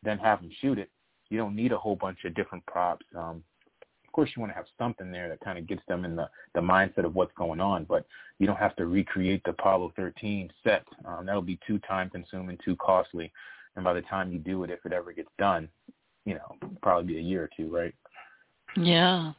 then 0.03 0.17
have 0.17 0.39
them 0.41 0.51
shoot 0.61 0.77
it 0.77 0.89
you 1.33 1.39
don't 1.39 1.55
need 1.55 1.71
a 1.71 1.77
whole 1.77 1.95
bunch 1.95 2.19
of 2.25 2.35
different 2.35 2.63
props. 2.67 3.05
Um, 3.17 3.43
of 3.81 4.13
course, 4.13 4.29
you 4.35 4.39
want 4.39 4.51
to 4.51 4.55
have 4.55 4.67
something 4.77 5.11
there 5.11 5.27
that 5.29 5.39
kind 5.39 5.57
of 5.57 5.65
gets 5.65 5.81
them 5.87 6.05
in 6.05 6.15
the, 6.15 6.29
the 6.53 6.61
mindset 6.61 7.05
of 7.05 7.15
what's 7.15 7.33
going 7.35 7.59
on, 7.59 7.85
but 7.85 8.05
you 8.37 8.45
don't 8.45 8.59
have 8.59 8.75
to 8.75 8.85
recreate 8.85 9.43
the 9.43 9.49
Apollo 9.49 9.93
13 9.95 10.51
set. 10.63 10.83
Um, 11.03 11.25
that'll 11.25 11.41
be 11.41 11.57
too 11.65 11.79
time 11.79 12.11
consuming, 12.11 12.59
too 12.63 12.75
costly. 12.75 13.31
And 13.75 13.83
by 13.83 13.93
the 13.93 14.03
time 14.03 14.31
you 14.31 14.37
do 14.37 14.63
it, 14.63 14.69
if 14.69 14.85
it 14.85 14.93
ever 14.93 15.11
gets 15.11 15.31
done, 15.39 15.67
you 16.25 16.35
know, 16.35 16.69
probably 16.83 17.13
be 17.13 17.17
a 17.17 17.21
year 17.21 17.43
or 17.43 17.49
two, 17.57 17.75
right? 17.75 17.95
Yeah. 18.77 19.33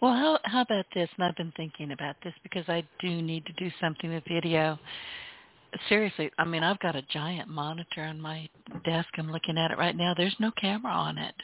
Well, 0.00 0.14
how 0.14 0.38
how 0.44 0.62
about 0.62 0.86
this? 0.94 1.10
And 1.18 1.26
I've 1.26 1.36
been 1.36 1.52
thinking 1.54 1.92
about 1.92 2.16
this 2.24 2.32
because 2.42 2.64
I 2.68 2.82
do 3.00 3.20
need 3.20 3.44
to 3.44 3.52
do 3.52 3.70
something 3.78 4.10
with 4.10 4.24
video. 4.26 4.78
Seriously, 5.88 6.30
I 6.38 6.44
mean, 6.44 6.62
I've 6.62 6.80
got 6.80 6.96
a 6.96 7.02
giant 7.02 7.48
monitor 7.48 8.02
on 8.02 8.20
my 8.20 8.48
desk. 8.84 9.08
I'm 9.18 9.30
looking 9.30 9.58
at 9.58 9.70
it 9.70 9.78
right 9.78 9.96
now. 9.96 10.14
There's 10.16 10.36
no 10.40 10.50
camera 10.60 10.92
on 10.92 11.18
it. 11.18 11.34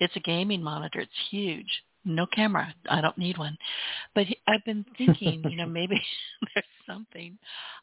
It's 0.00 0.16
a 0.16 0.20
gaming 0.20 0.62
monitor. 0.62 1.00
It's 1.00 1.12
huge. 1.30 1.68
No 2.04 2.26
camera. 2.26 2.74
I 2.90 3.00
don't 3.00 3.18
need 3.18 3.38
one. 3.38 3.56
But 4.14 4.26
I've 4.48 4.64
been 4.64 4.84
thinking, 4.98 5.44
you 5.48 5.56
know, 5.56 5.66
maybe 5.68 6.00
there's 6.54 6.66
something 6.86 7.38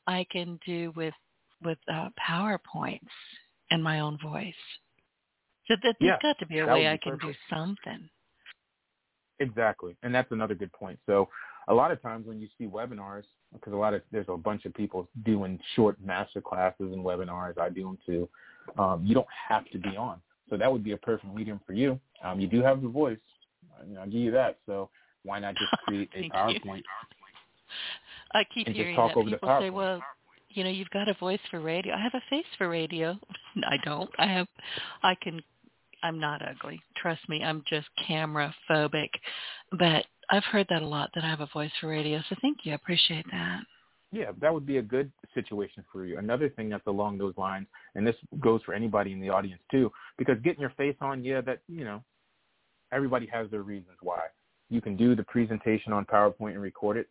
I 0.08 0.26
can 0.32 0.60
do 0.66 0.92
with 0.96 1.14
with 1.64 1.78
uh, 1.92 2.10
PowerPoints 2.30 3.00
and 3.72 3.84
my 3.84 4.00
own 4.00 4.18
voice. 4.24 4.54
So 5.68 5.76
that 5.84 5.96
there's 6.02 6.12
Yeah, 6.12 6.18
got 6.22 6.40
to 6.40 6.48
be 6.48 6.60
a 6.60 6.68
way 6.68 6.82
be 6.82 6.88
I 6.88 6.98
can 6.98 7.18
do 7.18 7.34
something. 7.50 8.10
Exactly, 9.40 9.96
and 10.04 10.14
that's 10.14 10.32
another 10.32 10.56
good 10.56 10.72
point. 10.74 11.00
So, 11.06 11.30
a 11.70 11.74
lot 11.74 11.92
of 11.92 12.02
times 12.02 12.28
when 12.28 12.42
you 12.42 12.48
see 12.58 12.66
webinars, 12.66 13.24
because 13.54 13.74
a 13.74 13.76
lot 13.76 13.94
of 13.94 14.02
there's 14.12 14.26
a 14.28 14.38
bunch 14.38 14.66
of 14.66 14.74
people 14.74 15.08
doing 15.24 15.60
short 15.76 15.98
master 16.04 16.42
classes 16.42 16.92
and 16.94 17.06
webinars. 17.06 17.58
I 17.58 17.70
do 17.70 17.84
them 17.84 17.98
too. 18.06 18.30
Um, 18.78 19.04
you 19.06 19.14
don't 19.14 19.28
have 19.48 19.70
to 19.72 19.78
be 19.78 19.96
on, 19.96 20.20
so 20.50 20.58
that 20.58 20.72
would 20.72 20.84
be 20.84 20.92
a 20.92 20.98
perfect 20.98 21.34
medium 21.34 21.62
for 21.66 21.74
you. 21.74 22.00
Um, 22.24 22.40
you 22.40 22.48
do 22.48 22.62
have 22.62 22.82
the 22.82 22.90
voice. 22.90 23.18
I, 23.78 24.00
I'll 24.00 24.06
give 24.06 24.16
you 24.16 24.32
that. 24.32 24.58
So 24.66 24.90
why 25.24 25.40
not 25.40 25.56
just 25.56 25.72
create 25.88 26.10
a. 26.16 26.30
PowerPoint? 26.30 26.84
I 28.34 28.44
keep 28.54 28.68
and 28.68 28.76
hearing 28.76 28.96
that 28.96 29.14
people 29.14 29.60
say, 29.60 29.70
"Well, 29.70 30.02
you 30.50 30.64
know, 30.64 30.70
you've 30.72 30.90
got 30.90 31.08
a 31.08 31.14
voice 31.16 31.40
for 31.52 31.60
radio." 31.60 31.94
I 31.94 32.02
have 32.02 32.14
a 32.16 32.22
face 32.30 32.46
for 32.58 32.68
radio. 32.68 33.18
I 33.64 33.78
don't. 33.84 34.10
I 34.18 34.28
have. 34.28 34.48
I 35.04 35.16
can. 35.22 35.42
I'm 36.02 36.20
not 36.20 36.42
ugly. 36.48 36.82
Trust 36.96 37.28
me. 37.28 37.44
I'm 37.44 37.64
just 37.70 37.88
camera 38.08 38.54
phobic. 38.70 39.10
But 39.78 40.06
I've 40.30 40.44
heard 40.46 40.68
that 40.70 40.82
a 40.82 40.88
lot 40.88 41.10
that 41.16 41.24
I 41.24 41.30
have 41.30 41.42
a 41.42 41.50
voice 41.52 41.72
for 41.82 41.88
radio. 41.88 42.22
So 42.30 42.36
thank 42.42 42.60
you. 42.64 42.74
I 42.74 42.76
appreciate 42.76 43.26
that. 43.32 43.62
Yeah, 44.12 44.32
that 44.42 44.54
would 44.54 44.66
be 44.66 44.78
a 44.78 44.82
good 44.82 45.12
situation 45.36 45.84
for 45.92 46.06
you. 46.06 46.18
Another 46.18 46.50
thing 46.50 46.70
that's 46.70 46.88
along 46.88 47.20
those 47.20 47.36
lines, 47.38 47.68
and 47.94 48.06
this 48.06 48.16
goes 48.40 48.62
for 48.64 48.74
anybody 48.74 49.14
in 49.14 49.20
the 49.20 49.30
audience 49.30 49.62
too, 49.70 49.92
because 50.18 50.38
getting 50.44 50.62
your 50.62 50.72
face 50.72 50.96
on, 51.00 51.24
yeah, 51.24 51.42
that 51.42 51.60
you 51.68 51.84
know, 51.84 52.04
everybody 52.92 53.28
has 53.28 53.50
their 53.52 53.62
reasons 53.62 53.98
why. 54.02 54.22
You 54.70 54.82
can 54.82 54.96
do 54.96 55.16
the 55.16 55.24
presentation 55.24 55.94
on 55.94 56.06
PowerPoint 56.06 56.54
and 56.54 56.62
record 56.62 56.98
it, 56.98 57.08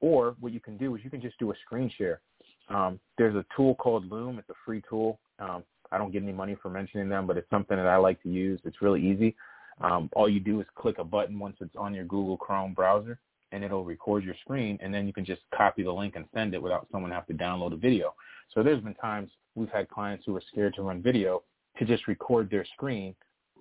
or 0.00 0.34
what 0.40 0.52
you 0.52 0.60
can 0.60 0.76
do 0.76 0.96
is 0.96 1.02
you 1.04 1.10
can 1.10 1.20
just 1.20 1.38
do 1.38 1.52
a 1.52 1.54
screen 1.64 1.90
share. 1.96 2.20
Um, 2.68 2.98
there's 3.18 3.34
a 3.34 3.44
tool 3.56 3.74
called 3.76 4.10
Loom. 4.10 4.38
It's 4.38 4.48
a 4.48 4.54
free 4.64 4.82
tool. 4.88 5.18
Um, 5.38 5.62
I 5.92 5.98
don't 5.98 6.12
get 6.12 6.22
any 6.22 6.32
money 6.32 6.56
for 6.60 6.68
mentioning 6.68 7.08
them, 7.08 7.26
but 7.26 7.36
it's 7.36 7.50
something 7.50 7.76
that 7.76 7.86
I 7.86 7.96
like 7.96 8.22
to 8.22 8.28
use. 8.28 8.60
It's 8.64 8.80
really 8.80 9.04
easy. 9.04 9.36
Um, 9.80 10.10
all 10.14 10.28
you 10.28 10.40
do 10.40 10.60
is 10.60 10.66
click 10.74 10.98
a 10.98 11.04
button 11.04 11.38
once 11.38 11.56
it's 11.60 11.76
on 11.76 11.94
your 11.94 12.04
Google 12.04 12.36
Chrome 12.36 12.74
browser, 12.74 13.18
and 13.52 13.64
it'll 13.64 13.84
record 13.84 14.24
your 14.24 14.34
screen, 14.42 14.78
and 14.80 14.92
then 14.92 15.06
you 15.06 15.12
can 15.12 15.24
just 15.24 15.42
copy 15.54 15.82
the 15.82 15.92
link 15.92 16.16
and 16.16 16.26
send 16.34 16.54
it 16.54 16.62
without 16.62 16.86
someone 16.92 17.10
having 17.10 17.36
to 17.36 17.42
download 17.42 17.72
a 17.72 17.76
video. 17.76 18.14
So 18.54 18.62
there's 18.62 18.82
been 18.82 18.94
times 18.94 19.30
we've 19.54 19.70
had 19.70 19.88
clients 19.88 20.24
who 20.26 20.36
are 20.36 20.42
scared 20.52 20.74
to 20.74 20.82
run 20.82 21.02
video 21.02 21.42
to 21.78 21.84
just 21.84 22.06
record 22.06 22.50
their 22.50 22.64
screen, 22.74 23.14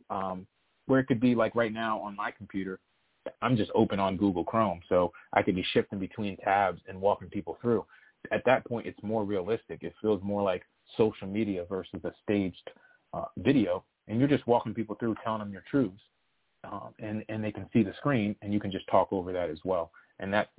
um, 0.09 0.45
where 0.87 0.99
it 0.99 1.07
could 1.07 1.19
be 1.19 1.35
like 1.35 1.55
right 1.55 1.73
now 1.73 1.99
on 1.99 2.15
my 2.15 2.31
computer, 2.31 2.79
I'm 3.41 3.55
just 3.55 3.71
open 3.75 3.99
on 3.99 4.17
Google 4.17 4.43
Chrome, 4.43 4.81
so 4.89 5.11
I 5.33 5.41
could 5.41 5.55
be 5.55 5.65
shifting 5.73 5.99
between 5.99 6.37
tabs 6.37 6.81
and 6.87 6.99
walking 6.99 7.29
people 7.29 7.57
through. 7.61 7.85
At 8.31 8.43
that 8.45 8.65
point, 8.65 8.87
it's 8.87 9.01
more 9.03 9.23
realistic. 9.23 9.83
It 9.83 9.93
feels 10.01 10.21
more 10.23 10.41
like 10.41 10.63
social 10.97 11.27
media 11.27 11.65
versus 11.69 12.01
a 12.03 12.11
staged 12.23 12.69
uh, 13.13 13.25
video, 13.37 13.83
and 14.09 14.19
you're 14.19 14.27
just 14.27 14.45
walking 14.47 14.73
people 14.73 14.95
through, 14.99 15.15
telling 15.23 15.39
them 15.39 15.53
your 15.53 15.63
truths, 15.69 16.01
um, 16.65 16.89
and 16.99 17.23
and 17.29 17.43
they 17.43 17.51
can 17.51 17.67
see 17.71 17.83
the 17.83 17.93
screen, 17.97 18.35
and 18.41 18.53
you 18.53 18.59
can 18.59 18.71
just 18.71 18.87
talk 18.87 19.07
over 19.13 19.31
that 19.31 19.49
as 19.49 19.59
well, 19.63 19.91
and 20.19 20.33
that 20.33 20.49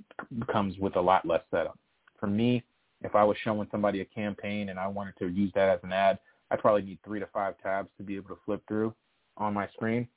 comes 0.51 0.77
with 0.79 0.95
a 0.95 1.01
lot 1.01 1.25
less 1.25 1.41
setup. 1.51 1.77
For 2.19 2.27
me, 2.27 2.63
if 3.03 3.15
I 3.15 3.23
was 3.23 3.37
showing 3.43 3.67
somebody 3.71 4.01
a 4.01 4.05
campaign 4.05 4.69
and 4.69 4.79
I 4.79 4.87
wanted 4.87 5.15
to 5.19 5.27
use 5.27 5.51
that 5.55 5.69
as 5.69 5.79
an 5.83 5.91
ad, 5.91 6.19
I 6.49 6.55
probably 6.55 6.83
need 6.83 6.99
three 7.03 7.19
to 7.19 7.27
five 7.27 7.55
tabs 7.61 7.89
to 7.97 8.03
be 8.03 8.15
able 8.15 8.29
to 8.29 8.37
flip 8.45 8.61
through 8.67 8.93
on 9.37 9.53
my 9.53 9.67
screen, 9.69 10.07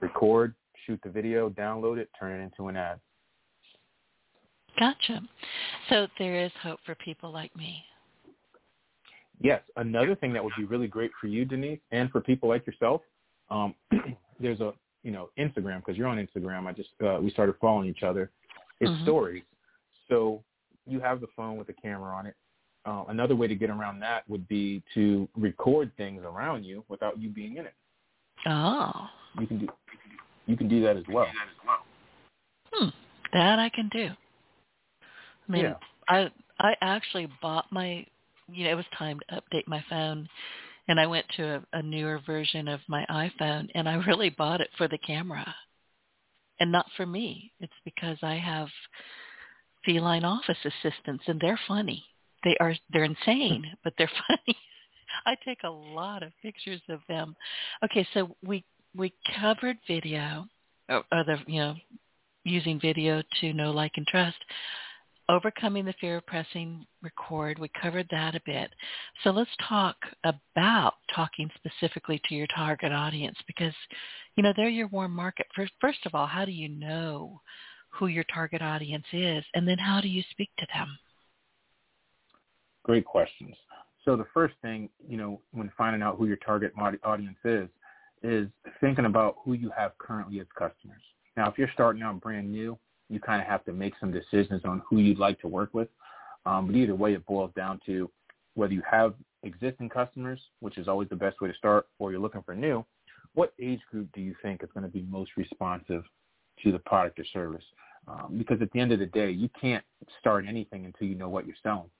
record, 0.00 0.54
shoot 0.86 1.00
the 1.04 1.10
video, 1.10 1.48
download 1.50 1.98
it, 1.98 2.10
turn 2.18 2.40
it 2.40 2.42
into 2.42 2.68
an 2.68 2.76
ad. 2.76 2.98
Gotcha. 4.78 5.20
So 5.90 6.08
there 6.18 6.44
is 6.44 6.50
hope 6.62 6.80
for 6.84 6.94
people 6.96 7.30
like 7.30 7.54
me. 7.56 7.84
Yes, 9.42 9.60
another 9.76 10.14
thing 10.14 10.32
that 10.32 10.44
would 10.44 10.52
be 10.56 10.64
really 10.64 10.86
great 10.86 11.10
for 11.20 11.26
you, 11.26 11.44
Denise, 11.44 11.80
and 11.90 12.10
for 12.10 12.20
people 12.20 12.48
like 12.48 12.66
yourself, 12.66 13.02
um, 13.50 13.74
there's 14.40 14.60
a 14.60 14.72
you 15.02 15.10
know, 15.10 15.30
Instagram 15.38 15.78
because 15.78 15.96
you're 15.96 16.06
on 16.06 16.24
Instagram. 16.24 16.66
I 16.66 16.72
just 16.72 16.90
uh, 17.04 17.18
we 17.20 17.30
started 17.30 17.56
following 17.60 17.88
each 17.88 18.02
other. 18.02 18.30
It's 18.80 18.90
Mhm. 18.90 19.02
stories. 19.02 19.42
So 20.08 20.42
you 20.86 21.00
have 21.00 21.20
the 21.20 21.26
phone 21.36 21.56
with 21.56 21.66
the 21.66 21.72
camera 21.72 22.14
on 22.14 22.26
it. 22.26 22.36
Uh, 22.84 23.04
another 23.08 23.36
way 23.36 23.46
to 23.46 23.54
get 23.54 23.70
around 23.70 24.00
that 24.00 24.28
would 24.28 24.46
be 24.48 24.82
to 24.94 25.28
record 25.36 25.90
things 25.96 26.22
around 26.24 26.64
you 26.64 26.84
without 26.88 27.18
you 27.18 27.28
being 27.30 27.56
in 27.56 27.66
it. 27.66 27.74
Oh. 28.46 29.08
You 29.38 29.46
can 29.46 29.58
do 29.58 29.68
you 30.46 30.56
can 30.56 30.68
do 30.68 30.80
that 30.82 30.96
as 30.96 31.06
well. 31.08 31.28
Hmm. 32.72 32.88
That 33.32 33.58
I 33.58 33.68
can 33.68 33.88
do. 33.88 34.10
I 35.48 35.52
mean, 35.52 35.64
Yeah. 35.64 35.76
I 36.08 36.30
I 36.58 36.76
actually 36.80 37.26
bought 37.40 37.70
my 37.72 38.06
you 38.50 38.64
know, 38.64 38.70
it 38.70 38.76
was 38.76 38.84
time 38.98 39.20
to 39.28 39.40
update 39.40 39.66
my 39.66 39.84
phone 39.88 40.28
and 40.88 40.98
I 40.98 41.06
went 41.06 41.26
to 41.36 41.56
a, 41.56 41.78
a 41.78 41.82
newer 41.82 42.20
version 42.24 42.68
of 42.68 42.80
my 42.88 43.04
iPhone 43.10 43.68
and 43.74 43.88
I 43.88 43.94
really 44.06 44.30
bought 44.30 44.60
it 44.60 44.70
for 44.76 44.88
the 44.88 44.98
camera. 44.98 45.54
And 46.60 46.70
not 46.70 46.86
for 46.96 47.06
me. 47.06 47.52
It's 47.60 47.72
because 47.84 48.18
I 48.22 48.36
have 48.36 48.68
feline 49.84 50.24
office 50.24 50.58
assistants 50.64 51.24
and 51.26 51.40
they're 51.40 51.60
funny. 51.66 52.04
They 52.44 52.56
are 52.60 52.74
they're 52.92 53.04
insane, 53.04 53.64
but 53.84 53.94
they're 53.98 54.10
funny. 54.28 54.58
I 55.26 55.36
take 55.44 55.62
a 55.64 55.68
lot 55.68 56.22
of 56.22 56.32
pictures 56.40 56.80
of 56.88 57.00
them. 57.08 57.36
Okay, 57.84 58.06
so 58.14 58.36
we 58.44 58.64
we 58.94 59.12
covered 59.40 59.78
video 59.86 60.46
oh, 60.88 61.02
or, 61.12 61.18
or 61.18 61.24
the 61.24 61.38
you 61.46 61.60
know 61.60 61.74
using 62.44 62.80
video 62.80 63.22
to 63.40 63.52
know, 63.52 63.70
like, 63.70 63.92
and 63.96 64.06
trust. 64.06 64.36
Overcoming 65.32 65.86
the 65.86 65.94
fear 65.98 66.18
of 66.18 66.26
pressing 66.26 66.84
record. 67.02 67.58
We 67.58 67.70
covered 67.80 68.06
that 68.10 68.34
a 68.34 68.40
bit. 68.44 68.70
So 69.24 69.30
let's 69.30 69.50
talk 69.66 69.96
about 70.24 70.92
talking 71.14 71.48
specifically 71.56 72.20
to 72.28 72.34
your 72.34 72.46
target 72.54 72.92
audience 72.92 73.38
because, 73.46 73.72
you 74.36 74.42
know, 74.42 74.52
they're 74.54 74.68
your 74.68 74.88
warm 74.88 75.12
market. 75.12 75.46
First, 75.56 75.72
first 75.80 76.04
of 76.04 76.14
all, 76.14 76.26
how 76.26 76.44
do 76.44 76.52
you 76.52 76.68
know 76.68 77.40
who 77.88 78.08
your 78.08 78.24
target 78.24 78.60
audience 78.60 79.06
is? 79.10 79.42
And 79.54 79.66
then 79.66 79.78
how 79.78 80.02
do 80.02 80.08
you 80.08 80.22
speak 80.32 80.50
to 80.58 80.66
them? 80.74 80.98
Great 82.82 83.06
questions. 83.06 83.56
So 84.04 84.16
the 84.16 84.26
first 84.34 84.52
thing, 84.60 84.90
you 85.08 85.16
know, 85.16 85.40
when 85.52 85.72
finding 85.78 86.02
out 86.02 86.18
who 86.18 86.26
your 86.26 86.36
target 86.36 86.74
audience 87.04 87.38
is, 87.42 87.70
is 88.22 88.48
thinking 88.82 89.06
about 89.06 89.36
who 89.42 89.54
you 89.54 89.70
have 89.74 89.96
currently 89.96 90.40
as 90.40 90.46
customers. 90.58 91.00
Now, 91.38 91.48
if 91.48 91.56
you're 91.56 91.70
starting 91.72 92.02
out 92.02 92.20
brand 92.20 92.52
new, 92.52 92.78
you 93.12 93.20
kind 93.20 93.42
of 93.42 93.46
have 93.46 93.64
to 93.66 93.72
make 93.72 93.92
some 94.00 94.10
decisions 94.10 94.62
on 94.64 94.82
who 94.88 94.98
you'd 94.98 95.18
like 95.18 95.38
to 95.40 95.48
work 95.48 95.74
with. 95.74 95.88
Um, 96.46 96.66
but 96.66 96.76
either 96.76 96.94
way, 96.94 97.12
it 97.12 97.24
boils 97.26 97.52
down 97.54 97.78
to 97.86 98.10
whether 98.54 98.72
you 98.72 98.82
have 98.90 99.14
existing 99.42 99.88
customers, 99.88 100.40
which 100.60 100.78
is 100.78 100.88
always 100.88 101.08
the 101.08 101.16
best 101.16 101.40
way 101.40 101.48
to 101.48 101.54
start, 101.54 101.86
or 101.98 102.10
you're 102.10 102.20
looking 102.20 102.42
for 102.42 102.54
new. 102.54 102.84
What 103.34 103.52
age 103.60 103.80
group 103.90 104.08
do 104.14 104.20
you 104.20 104.34
think 104.42 104.62
is 104.62 104.68
going 104.74 104.84
to 104.84 104.90
be 104.90 105.02
most 105.02 105.32
responsive 105.36 106.04
to 106.62 106.72
the 106.72 106.78
product 106.80 107.18
or 107.18 107.24
service? 107.32 107.64
Um, 108.08 108.36
because 108.36 108.60
at 108.60 108.70
the 108.72 108.80
end 108.80 108.92
of 108.92 108.98
the 108.98 109.06
day, 109.06 109.30
you 109.30 109.48
can't 109.60 109.84
start 110.18 110.44
anything 110.48 110.86
until 110.86 111.06
you 111.06 111.14
know 111.14 111.28
what 111.28 111.46
you're 111.46 111.56
selling. 111.62 111.90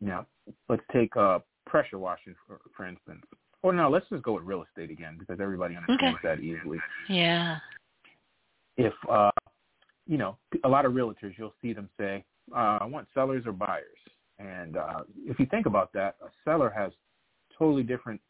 Now, 0.00 0.26
let's 0.68 0.82
take 0.92 1.16
uh, 1.16 1.40
pressure 1.66 1.98
washing, 1.98 2.34
for, 2.46 2.60
for 2.76 2.86
instance. 2.86 3.22
Or 3.62 3.72
no, 3.72 3.90
let's 3.90 4.06
just 4.08 4.22
go 4.22 4.34
with 4.34 4.44
real 4.44 4.62
estate 4.62 4.90
again 4.90 5.16
because 5.18 5.40
everybody 5.40 5.76
understands 5.76 6.20
that 6.22 6.40
easily. 6.40 6.78
Yeah. 7.08 7.56
If, 8.76 8.92
uh, 9.10 9.32
you 10.08 10.16
know, 10.16 10.36
a 10.64 10.68
lot 10.68 10.86
of 10.86 10.92
realtors, 10.92 11.34
you'll 11.36 11.54
see 11.62 11.72
them 11.72 11.88
say, 11.98 12.24
uh, 12.52 12.78
I 12.80 12.84
want 12.86 13.06
sellers 13.14 13.44
or 13.46 13.52
buyers. 13.52 13.84
And 14.38 14.76
uh, 14.76 15.00
if 15.18 15.38
you 15.38 15.46
think 15.46 15.66
about 15.66 15.92
that, 15.92 16.16
a 16.22 16.28
seller 16.44 16.70
has 16.70 16.92
totally 17.56 17.82
different 17.82 18.20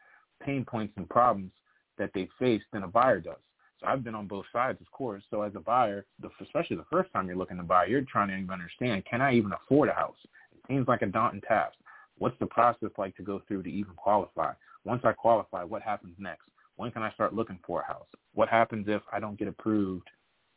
pain 0.43 0.65
points 0.65 0.93
and 0.97 1.09
problems 1.09 1.53
that 1.97 2.11
they 2.15 2.29
face 2.39 2.63
than 2.73 2.83
a 2.83 2.89
buyer 2.89 3.21
does. 3.21 3.37
So 3.81 3.87
I've 3.87 4.03
been 4.03 4.17
on 4.17 4.27
both 4.27 4.47
sides, 4.53 4.81
of 4.81 4.91
course. 4.91 5.23
So 5.31 5.43
as 5.43 5.53
a 5.55 5.61
buyer, 5.61 6.05
the, 6.21 6.31
especially 6.43 6.77
the 6.77 6.85
first 6.91 7.13
time 7.13 7.29
you're 7.29 7.37
looking 7.37 7.59
to 7.59 7.63
buy, 7.63 7.87
you're 7.87 8.03
trying 8.03 8.29
to 8.29 8.35
even 8.35 8.51
understand, 8.51 9.05
can 9.05 9.21
I 9.21 9.35
even 9.35 9.53
afford 9.53 9.89
a 9.89 9.95
house? 9.95 10.17
It 10.53 10.61
seems 10.67 10.89
like 10.89 11.03
a 11.03 11.07
daunting 11.07 11.43
task. 11.43 11.75
What's 12.19 12.39
the 12.41 12.47
process 12.47 12.91
like 12.99 13.17
to 13.17 13.23
go 13.23 13.41
through 13.47 13.63
to 13.63 13.71
even 13.71 13.95
qualify? 13.95 14.53
Once 14.85 15.03
I 15.05 15.13
qualify, 15.13 15.63
what 15.63 15.83
happens 15.83 16.15
next? 16.19 16.49
When 16.77 16.91
can 16.91 17.03
I 17.03 17.13
start 17.13 17.35
looking 17.35 17.59
for 17.65 17.83
a 17.83 17.87
house? 17.87 18.07
What 18.35 18.49
happens 18.49 18.87
if 18.89 19.03
I 19.13 19.21
don't 19.21 19.39
get 19.39 19.47
approved? 19.47 20.09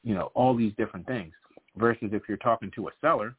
You 0.04 0.16
know, 0.16 0.32
all 0.34 0.56
these 0.56 0.74
different 0.78 1.06
things. 1.08 1.34
Versus 1.78 2.10
if 2.12 2.24
you're 2.28 2.38
talking 2.38 2.70
to 2.76 2.90
a 2.90 2.92
seller, 3.00 3.36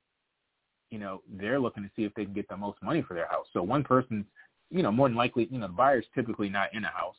you 0.91 0.99
know, 0.99 1.23
they're 1.31 1.59
looking 1.59 1.83
to 1.83 1.91
see 1.95 2.05
if 2.05 2.15
they 2.15 2.25
can 2.25 2.35
get 2.35 2.49
the 2.49 2.57
most 2.57 2.83
money 2.83 3.03
for 3.03 3.15
their 3.15 3.27
house. 3.29 3.47
So 3.53 3.63
one 3.63 3.85
person's, 3.85 4.25
you 4.71 4.83
know, 4.83 4.93
more 4.93 5.09
than 5.09 5.17
likely, 5.17 5.49
you 5.51 5.59
know, 5.59 5.67
the 5.67 5.73
buyer's 5.73 6.07
typically 6.15 6.49
not 6.49 6.73
in 6.75 6.85
a 6.85 6.89
house. 6.89 7.17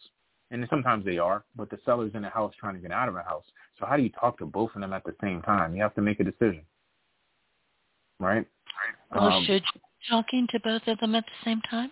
And 0.52 0.66
sometimes 0.70 1.04
they 1.04 1.18
are, 1.18 1.44
but 1.56 1.70
the 1.72 1.80
seller's 1.84 2.12
in 2.14 2.24
a 2.26 2.30
house 2.30 2.54
trying 2.60 2.76
to 2.76 2.80
get 2.80 2.92
out 2.92 3.10
of 3.10 3.16
a 3.16 3.24
house. 3.24 3.46
So 3.80 3.88
how 3.88 3.98
do 3.98 4.04
you 4.04 4.10
talk 4.10 4.38
to 4.38 4.46
both 4.46 4.70
of 4.76 4.82
them 4.82 4.94
at 4.94 5.04
the 5.04 5.16
same 5.22 5.42
time? 5.42 5.76
You 5.76 5.82
have 5.82 5.96
to 5.96 6.02
make 6.02 6.20
a 6.20 6.24
decision. 6.24 6.62
Right? 8.20 8.46
Well, 9.14 9.34
Um, 9.34 9.46
should 9.46 9.64
you 9.74 9.82
be 9.82 9.82
talking 10.10 10.48
to 10.52 10.60
both 10.60 10.88
of 10.88 11.00
them 11.00 11.16
at 11.16 11.26
the 11.26 11.44
same 11.44 11.62
time? 11.62 11.92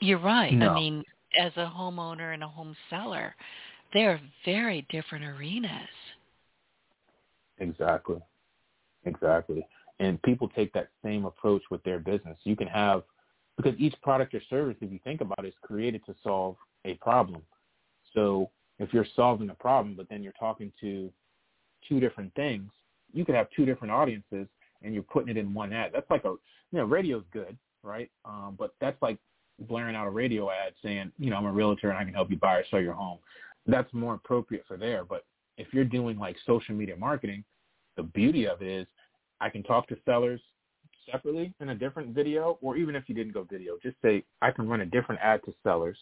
You're 0.00 0.18
right. 0.18 0.52
No. 0.52 0.70
I 0.70 0.74
mean, 0.74 1.04
as 1.36 1.52
a 1.56 1.66
homeowner 1.76 2.34
and 2.34 2.44
a 2.44 2.48
home 2.48 2.76
seller, 2.88 3.34
they 3.92 4.04
are 4.04 4.20
very 4.44 4.86
different 4.90 5.24
arenas. 5.24 5.88
Exactly. 7.58 8.18
Exactly. 9.04 9.66
And 10.00 10.20
people 10.22 10.48
take 10.48 10.72
that 10.72 10.88
same 11.04 11.24
approach 11.24 11.62
with 11.70 11.82
their 11.84 11.98
business. 11.98 12.38
You 12.44 12.56
can 12.56 12.68
have, 12.68 13.02
because 13.56 13.74
each 13.78 13.94
product 14.02 14.34
or 14.34 14.40
service, 14.48 14.76
if 14.80 14.90
you 14.90 14.98
think 15.04 15.20
about 15.20 15.44
it, 15.44 15.48
is 15.48 15.54
created 15.62 16.04
to 16.06 16.14
solve 16.22 16.56
a 16.84 16.94
problem. 16.94 17.42
So 18.14 18.50
if 18.78 18.92
you're 18.92 19.06
solving 19.14 19.50
a 19.50 19.54
problem, 19.54 19.94
but 19.96 20.08
then 20.08 20.22
you're 20.22 20.32
talking 20.38 20.72
to 20.80 21.10
two 21.88 22.00
different 22.00 22.34
things, 22.34 22.70
you 23.12 23.24
could 23.24 23.34
have 23.34 23.48
two 23.54 23.64
different 23.64 23.92
audiences 23.92 24.46
and 24.82 24.94
you're 24.94 25.02
putting 25.02 25.28
it 25.28 25.36
in 25.36 25.54
one 25.54 25.72
ad. 25.72 25.90
That's 25.92 26.10
like 26.10 26.24
a, 26.24 26.30
you 26.30 26.78
know, 26.78 26.84
radio's 26.84 27.24
good, 27.32 27.56
right? 27.82 28.10
Um, 28.24 28.56
but 28.58 28.74
that's 28.80 29.00
like 29.02 29.18
blaring 29.60 29.94
out 29.94 30.06
a 30.06 30.10
radio 30.10 30.50
ad 30.50 30.72
saying, 30.82 31.12
you 31.18 31.30
know, 31.30 31.36
I'm 31.36 31.44
a 31.44 31.52
realtor 31.52 31.90
and 31.90 31.98
I 31.98 32.04
can 32.04 32.14
help 32.14 32.30
you 32.30 32.36
buy 32.36 32.56
or 32.56 32.64
sell 32.70 32.80
your 32.80 32.94
home. 32.94 33.18
That's 33.66 33.92
more 33.92 34.14
appropriate 34.14 34.64
for 34.66 34.76
there. 34.76 35.04
But 35.04 35.24
if 35.56 35.68
you're 35.72 35.84
doing 35.84 36.18
like 36.18 36.36
social 36.46 36.74
media 36.74 36.96
marketing, 36.96 37.44
the 37.96 38.02
beauty 38.02 38.46
of 38.46 38.62
it 38.62 38.68
is 38.68 38.86
I 39.40 39.48
can 39.48 39.62
talk 39.62 39.88
to 39.88 39.96
sellers 40.04 40.40
separately 41.10 41.52
in 41.60 41.70
a 41.70 41.74
different 41.74 42.14
video, 42.14 42.58
or 42.60 42.76
even 42.76 42.94
if 42.94 43.08
you 43.08 43.14
didn't 43.14 43.34
go 43.34 43.44
video, 43.44 43.76
just 43.82 43.96
say 44.02 44.24
I 44.40 44.50
can 44.50 44.68
run 44.68 44.82
a 44.82 44.86
different 44.86 45.20
ad 45.20 45.42
to 45.44 45.54
sellers 45.62 45.98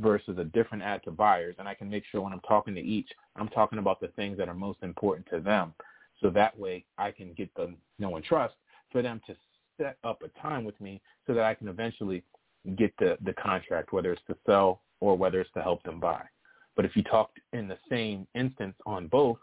versus 0.00 0.38
a 0.38 0.44
different 0.44 0.82
ad 0.82 1.02
to 1.04 1.10
buyers, 1.10 1.54
and 1.58 1.68
I 1.68 1.74
can 1.74 1.88
make 1.88 2.04
sure 2.10 2.20
when 2.20 2.32
I'm 2.32 2.40
talking 2.40 2.74
to 2.74 2.80
each, 2.80 3.08
I'm 3.36 3.48
talking 3.48 3.78
about 3.78 4.00
the 4.00 4.08
things 4.08 4.36
that 4.38 4.48
are 4.48 4.54
most 4.54 4.82
important 4.82 5.26
to 5.30 5.40
them. 5.40 5.72
So 6.20 6.30
that 6.30 6.58
way 6.58 6.84
I 6.98 7.10
can 7.10 7.32
get 7.32 7.54
them 7.54 7.76
know 7.98 8.16
and 8.16 8.24
trust 8.24 8.54
for 8.90 9.02
them 9.02 9.20
to 9.26 9.36
set 9.78 9.98
up 10.04 10.22
a 10.22 10.40
time 10.40 10.64
with 10.64 10.80
me 10.80 11.00
so 11.26 11.34
that 11.34 11.44
I 11.44 11.54
can 11.54 11.68
eventually 11.68 12.22
get 12.76 12.94
the, 12.98 13.18
the 13.24 13.32
contract, 13.34 13.92
whether 13.92 14.12
it's 14.12 14.22
to 14.28 14.36
sell 14.46 14.82
or 15.00 15.16
whether 15.16 15.40
it's 15.40 15.52
to 15.52 15.62
help 15.62 15.82
them 15.82 16.00
buy. 16.00 16.22
But 16.76 16.84
if 16.84 16.96
you 16.96 17.02
talk 17.02 17.30
in 17.52 17.68
the 17.68 17.78
same 17.88 18.26
instance 18.34 18.74
on 18.86 19.06
both, 19.06 19.38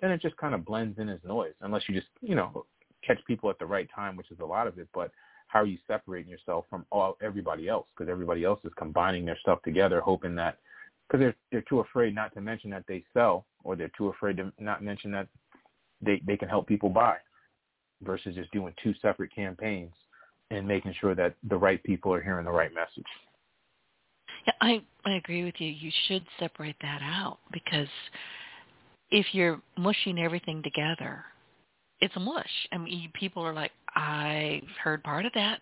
then 0.00 0.10
it 0.10 0.20
just 0.20 0.36
kind 0.36 0.54
of 0.54 0.64
blends 0.64 0.98
in 0.98 1.08
as 1.08 1.20
noise, 1.24 1.54
unless 1.60 1.82
you 1.88 1.94
just, 1.94 2.08
you 2.20 2.34
know, 2.34 2.66
catch 3.06 3.18
people 3.26 3.48
at 3.50 3.58
the 3.58 3.66
right 3.66 3.88
time, 3.94 4.16
which 4.16 4.30
is 4.30 4.40
a 4.40 4.44
lot 4.44 4.66
of 4.66 4.78
it. 4.78 4.88
But 4.92 5.10
how 5.48 5.60
are 5.60 5.66
you 5.66 5.78
separating 5.86 6.30
yourself 6.30 6.64
from 6.68 6.84
all 6.90 7.16
everybody 7.22 7.68
else? 7.68 7.86
Because 7.96 8.10
everybody 8.10 8.44
else 8.44 8.60
is 8.64 8.72
combining 8.76 9.24
their 9.24 9.38
stuff 9.38 9.62
together, 9.62 10.00
hoping 10.00 10.34
that 10.36 10.58
because 11.06 11.20
they're 11.20 11.36
they're 11.52 11.64
too 11.68 11.80
afraid 11.80 12.14
not 12.14 12.34
to 12.34 12.40
mention 12.40 12.70
that 12.70 12.84
they 12.88 13.04
sell, 13.12 13.46
or 13.62 13.76
they're 13.76 13.90
too 13.96 14.08
afraid 14.08 14.36
to 14.38 14.52
not 14.58 14.82
mention 14.82 15.10
that 15.12 15.28
they 16.00 16.20
they 16.26 16.36
can 16.36 16.48
help 16.48 16.66
people 16.66 16.88
buy, 16.88 17.16
versus 18.02 18.34
just 18.34 18.50
doing 18.52 18.74
two 18.82 18.94
separate 19.00 19.34
campaigns 19.34 19.92
and 20.50 20.66
making 20.66 20.94
sure 21.00 21.14
that 21.14 21.34
the 21.48 21.56
right 21.56 21.82
people 21.84 22.12
are 22.12 22.20
hearing 22.20 22.44
the 22.44 22.50
right 22.50 22.74
message. 22.74 23.06
Yeah, 24.46 24.52
I 24.60 24.82
I 25.04 25.12
agree 25.14 25.44
with 25.44 25.54
you. 25.58 25.68
You 25.68 25.90
should 26.06 26.24
separate 26.38 26.76
that 26.82 27.00
out 27.02 27.38
because 27.52 27.88
if 29.10 29.26
you're 29.32 29.60
mushing 29.76 30.18
everything 30.18 30.62
together, 30.62 31.24
it's 32.00 32.16
a 32.16 32.20
mush. 32.20 32.50
I 32.72 32.78
mean, 32.78 33.10
people 33.18 33.42
are 33.42 33.52
like, 33.52 33.72
I 33.94 34.62
heard 34.82 35.02
part 35.04 35.26
of 35.26 35.32
that, 35.34 35.60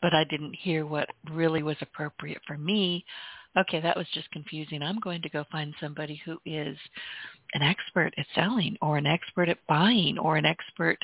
but 0.00 0.14
I 0.14 0.24
didn't 0.30 0.54
hear 0.54 0.86
what 0.86 1.08
really 1.32 1.62
was 1.62 1.76
appropriate 1.80 2.40
for 2.46 2.56
me. 2.56 3.04
Okay, 3.56 3.80
that 3.80 3.96
was 3.96 4.06
just 4.12 4.30
confusing. 4.30 4.82
I'm 4.82 4.98
going 4.98 5.22
to 5.22 5.28
go 5.28 5.44
find 5.50 5.74
somebody 5.80 6.20
who 6.24 6.38
is 6.44 6.76
an 7.54 7.62
expert 7.62 8.12
at 8.18 8.26
selling 8.34 8.76
or 8.82 8.98
an 8.98 9.06
expert 9.06 9.48
at 9.48 9.58
buying 9.68 10.18
or 10.18 10.36
an 10.36 10.44
expert 10.44 10.98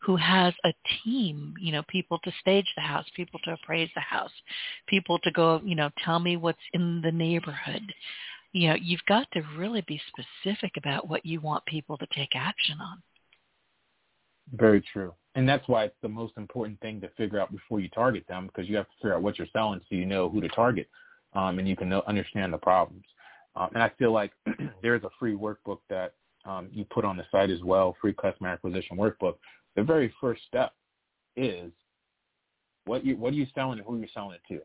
who 0.00 0.16
has 0.16 0.54
a 0.64 0.72
team, 1.02 1.54
you 1.58 1.72
know, 1.72 1.82
people 1.88 2.18
to 2.24 2.32
stage 2.40 2.70
the 2.76 2.82
house, 2.82 3.06
people 3.16 3.40
to 3.44 3.52
appraise 3.52 3.90
the 3.94 4.00
house, 4.00 4.30
people 4.86 5.18
to 5.20 5.30
go, 5.32 5.60
you 5.64 5.74
know, 5.74 5.90
tell 6.04 6.18
me 6.18 6.36
what's 6.36 6.58
in 6.74 7.00
the 7.02 7.12
neighborhood. 7.12 7.92
You 8.52 8.68
know, 8.68 8.76
you've 8.80 9.04
got 9.08 9.26
to 9.32 9.42
really 9.56 9.82
be 9.88 10.00
specific 10.08 10.72
about 10.76 11.08
what 11.08 11.26
you 11.26 11.40
want 11.40 11.64
people 11.66 11.98
to 11.98 12.06
take 12.14 12.36
action 12.36 12.76
on. 12.80 13.02
Very 14.52 14.84
true. 14.92 15.12
And 15.34 15.48
that's 15.48 15.66
why 15.66 15.84
it's 15.84 15.96
the 16.02 16.08
most 16.08 16.34
important 16.36 16.78
thing 16.80 17.00
to 17.00 17.08
figure 17.16 17.40
out 17.40 17.50
before 17.50 17.80
you 17.80 17.88
target 17.88 18.24
them 18.28 18.46
because 18.46 18.68
you 18.68 18.76
have 18.76 18.86
to 18.86 18.92
figure 18.98 19.14
out 19.14 19.22
what 19.22 19.38
you're 19.38 19.48
selling 19.52 19.80
so 19.80 19.96
you 19.96 20.06
know 20.06 20.28
who 20.28 20.40
to 20.40 20.48
target 20.48 20.88
um, 21.34 21.58
and 21.58 21.66
you 21.66 21.74
can 21.74 21.88
know, 21.88 22.02
understand 22.06 22.52
the 22.52 22.58
problems. 22.58 23.04
Um, 23.56 23.70
and 23.74 23.82
I 23.82 23.90
feel 23.98 24.12
like 24.12 24.32
there's 24.82 25.04
a 25.04 25.10
free 25.18 25.36
workbook 25.36 25.78
that 25.88 26.14
um, 26.44 26.68
you 26.72 26.84
put 26.84 27.04
on 27.04 27.16
the 27.16 27.24
site 27.30 27.50
as 27.50 27.62
well, 27.62 27.96
free 28.00 28.14
customer 28.14 28.50
acquisition 28.50 28.96
workbook. 28.96 29.36
The 29.76 29.82
very 29.82 30.12
first 30.20 30.42
step 30.46 30.72
is 31.36 31.72
what 32.84 33.04
you 33.04 33.16
what 33.16 33.32
are 33.32 33.36
you 33.36 33.46
selling 33.54 33.78
and 33.78 33.86
who 33.86 33.94
are 33.94 33.98
you're 33.98 34.08
selling 34.12 34.36
it 34.36 34.54
to. 34.54 34.60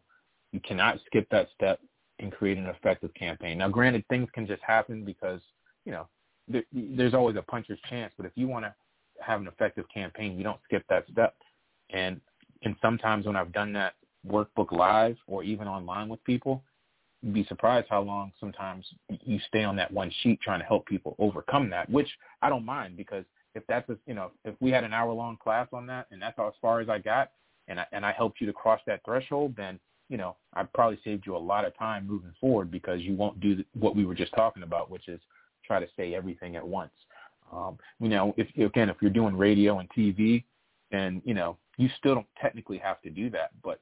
You 0.52 0.60
cannot 0.62 1.00
skip 1.06 1.28
that 1.32 1.48
step 1.56 1.80
and 2.20 2.32
create 2.32 2.58
an 2.58 2.66
effective 2.66 3.14
campaign. 3.14 3.58
Now, 3.60 3.70
granted, 3.70 4.04
things 4.10 4.28
can 4.34 4.46
just 4.46 4.62
happen 4.62 5.06
because 5.06 5.42
you 5.86 5.92
know 5.92 6.08
there, 6.48 6.64
there's 6.74 7.14
always 7.14 7.38
a 7.38 7.42
puncher's 7.42 7.80
chance. 7.90 8.14
But 8.18 8.26
if 8.26 8.34
you 8.36 8.48
want 8.48 8.66
to 8.66 8.74
have 9.22 9.42
an 9.42 9.48
effective 9.48 9.86
campaign, 9.94 10.38
you 10.38 10.44
don't 10.44 10.60
skip 10.66 10.84
that 10.90 11.06
step. 11.12 11.36
And 11.92 12.20
and 12.64 12.76
sometimes 12.82 13.26
when 13.26 13.36
I've 13.36 13.54
done 13.54 13.72
that 13.74 13.94
workbook 14.28 14.72
live 14.72 15.16
or 15.28 15.44
even 15.44 15.68
online 15.68 16.10
with 16.10 16.24
people, 16.26 16.64
be 17.34 17.44
surprised 17.46 17.88
how 17.90 18.02
long 18.02 18.32
sometimes 18.40 18.86
you 19.10 19.40
stay 19.48 19.64
on 19.64 19.76
that 19.76 19.92
one 19.92 20.12
sheet 20.22 20.40
trying 20.42 20.60
to 20.60 20.66
help 20.66 20.86
people 20.86 21.16
overcome 21.20 21.70
that, 21.70 21.90
which 21.90 22.08
I 22.42 22.50
don't 22.50 22.66
mind 22.66 22.96
because 22.98 23.26
if 23.56 23.64
that's 23.68 23.90
a, 23.90 23.98
you 24.06 24.14
know, 24.14 24.32
if 24.46 24.56
we 24.60 24.72
had 24.72 24.84
an 24.84 24.94
hour 24.94 25.12
long 25.12 25.38
class 25.38 25.68
on 25.74 25.86
that 25.88 26.08
and 26.12 26.22
that's 26.22 26.38
as 26.40 26.54
far 26.62 26.80
as 26.80 26.90
I 26.90 27.00
got 27.00 27.32
and 27.68 27.80
I, 27.80 27.86
and 27.92 28.06
I 28.06 28.12
helped 28.12 28.40
you 28.40 28.48
to 28.48 28.54
cross 28.54 28.80
that 28.88 29.02
threshold, 29.04 29.54
then, 29.58 29.80
you 30.08 30.18
know, 30.18 30.38
I 30.54 30.64
probably 30.64 31.00
saved 31.04 31.26
you 31.26 31.36
a 31.36 31.38
lot 31.38 31.66
of 31.66 31.78
time 31.78 32.08
moving 32.08 32.34
forward 32.40 32.72
because 32.72 33.02
you 33.02 33.16
won't 33.16 33.40
do 33.40 33.64
what 33.78 33.96
we 33.96 34.06
were 34.06 34.16
just 34.16 34.34
talking 34.34 34.64
about, 34.64 34.90
which 34.90 35.08
is 35.08 35.20
try 35.66 35.80
to 35.80 35.88
say 35.98 36.16
everything 36.16 36.56
at 36.56 36.68
once. 36.68 36.92
Um, 37.52 37.78
you 38.00 38.10
know, 38.10 38.34
if 38.38 38.48
again, 38.58 38.90
if 38.90 38.98
you're 39.02 39.12
doing 39.12 39.36
radio 39.36 39.80
and 39.80 39.90
TV, 39.90 40.44
and 40.92 41.22
you 41.26 41.34
know, 41.34 41.58
you 41.78 41.90
still 41.98 42.16
don't 42.16 42.28
technically 42.40 42.78
have 42.78 43.02
to 43.02 43.10
do 43.10 43.30
that, 43.32 43.52
but 43.64 43.80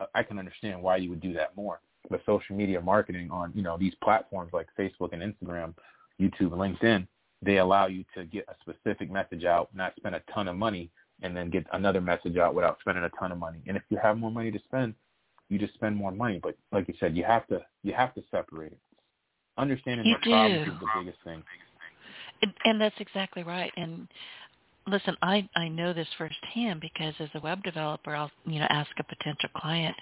uh, 0.00 0.06
I 0.14 0.22
can 0.22 0.38
understand 0.38 0.82
why 0.82 0.96
you 0.96 1.10
would 1.10 1.20
do 1.20 1.32
that 1.34 1.54
more. 1.56 1.80
But 2.08 2.22
social 2.24 2.56
media 2.56 2.80
marketing 2.80 3.30
on 3.30 3.52
you 3.54 3.62
know 3.62 3.76
these 3.76 3.94
platforms 4.02 4.52
like 4.52 4.66
Facebook 4.78 5.12
and 5.12 5.22
Instagram, 5.22 5.74
YouTube, 6.20 6.50
LinkedIn, 6.50 7.06
they 7.42 7.58
allow 7.58 7.86
you 7.86 8.04
to 8.14 8.24
get 8.24 8.46
a 8.48 8.54
specific 8.60 9.10
message 9.10 9.44
out, 9.44 9.68
not 9.74 9.94
spend 9.96 10.14
a 10.14 10.22
ton 10.32 10.48
of 10.48 10.56
money, 10.56 10.90
and 11.22 11.36
then 11.36 11.50
get 11.50 11.66
another 11.72 12.00
message 12.00 12.36
out 12.36 12.54
without 12.54 12.78
spending 12.80 13.04
a 13.04 13.10
ton 13.18 13.32
of 13.32 13.38
money. 13.38 13.60
And 13.66 13.76
if 13.76 13.82
you 13.90 13.98
have 14.02 14.18
more 14.18 14.30
money 14.30 14.50
to 14.50 14.58
spend, 14.60 14.94
you 15.48 15.58
just 15.58 15.74
spend 15.74 15.96
more 15.96 16.12
money. 16.12 16.40
But 16.42 16.56
like 16.72 16.88
you 16.88 16.94
said, 17.00 17.16
you 17.16 17.24
have 17.24 17.46
to 17.48 17.60
you 17.82 17.92
have 17.92 18.14
to 18.14 18.22
separate 18.30 18.72
it. 18.72 18.78
Understanding 19.58 20.06
you 20.06 20.16
the 20.22 20.30
problem 20.30 20.52
is 20.52 20.66
the 20.66 21.00
biggest 21.00 21.18
thing. 21.24 21.42
And, 22.42 22.54
and 22.64 22.80
that's 22.80 22.94
exactly 22.98 23.42
right. 23.42 23.72
And 23.76 24.08
listen, 24.86 25.16
I 25.22 25.48
I 25.56 25.68
know 25.68 25.92
this 25.92 26.08
firsthand 26.16 26.80
because 26.80 27.14
as 27.20 27.28
a 27.34 27.40
web 27.40 27.62
developer, 27.62 28.14
I'll 28.14 28.30
you 28.46 28.60
know 28.60 28.66
ask 28.70 28.90
a 28.98 29.04
potential 29.04 29.50
client 29.56 29.96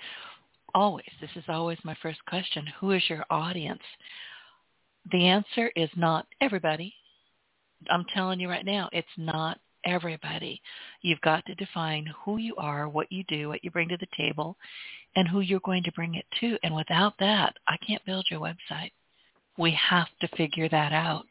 always. 0.75 1.07
This 1.21 1.31
is 1.37 1.45
always 1.49 1.79
my 1.85 1.97
first 2.03 2.25
question: 2.27 2.67
Who 2.81 2.93
is 2.93 3.03
your 3.09 3.25
audience? 3.31 3.83
The 5.13 5.27
answer 5.27 5.71
is 5.75 5.91
not 5.97 6.27
everybody. 6.41 6.95
I'm 7.91 8.05
telling 8.15 8.41
you 8.41 8.49
right 8.49 8.65
now, 8.65 8.89
it's 8.93 9.07
not 9.17 9.59
everybody. 9.85 10.61
You've 11.03 11.21
got 11.21 11.45
to 11.47 11.55
define 11.55 12.13
who 12.25 12.39
you 12.39 12.55
are, 12.57 12.89
what 12.89 13.11
you 13.11 13.25
do, 13.29 13.49
what 13.49 13.63
you 13.65 13.71
bring 13.71 13.89
to 13.89 13.97
the 13.97 14.07
table, 14.17 14.57
and 15.17 15.29
who 15.29 15.41
you're 15.41 15.61
going 15.61 15.85
to 15.85 15.93
bring 15.93 16.15
it 16.15 16.27
to. 16.41 16.59
And 16.63 16.75
without 16.75 17.15
that, 17.21 17.55
I 17.69 17.77
can't 17.87 18.05
build 18.05 18.27
your 18.31 18.41
website. 18.41 18.93
We 19.57 19.73
have 19.73 20.09
to 20.21 20.37
figure 20.37 20.69
that 20.69 20.93
out. 20.93 21.27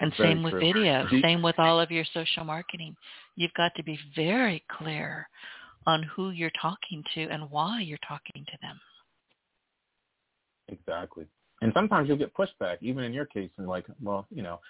And 0.00 0.12
Very 0.16 0.30
same 0.30 0.42
with 0.42 0.52
true. 0.52 0.60
video, 0.60 1.06
same 1.20 1.42
with 1.42 1.58
all 1.58 1.78
of 1.78 1.90
your 1.90 2.04
social 2.14 2.44
marketing. 2.44 2.96
You've 3.36 3.52
got 3.54 3.74
to 3.76 3.82
be 3.82 3.98
very 4.16 4.64
clear 4.78 5.28
on 5.86 6.02
who 6.02 6.30
you're 6.30 6.52
talking 6.60 7.02
to 7.14 7.22
and 7.28 7.50
why 7.50 7.80
you're 7.80 7.98
talking 8.06 8.44
to 8.46 8.58
them. 8.62 8.78
Exactly. 10.68 11.26
And 11.62 11.72
sometimes 11.74 12.08
you'll 12.08 12.18
get 12.18 12.34
pushback, 12.34 12.78
even 12.80 13.04
in 13.04 13.12
your 13.12 13.26
case, 13.26 13.50
and 13.58 13.68
like, 13.68 13.84
well, 14.02 14.26
you 14.30 14.42
know, 14.42 14.60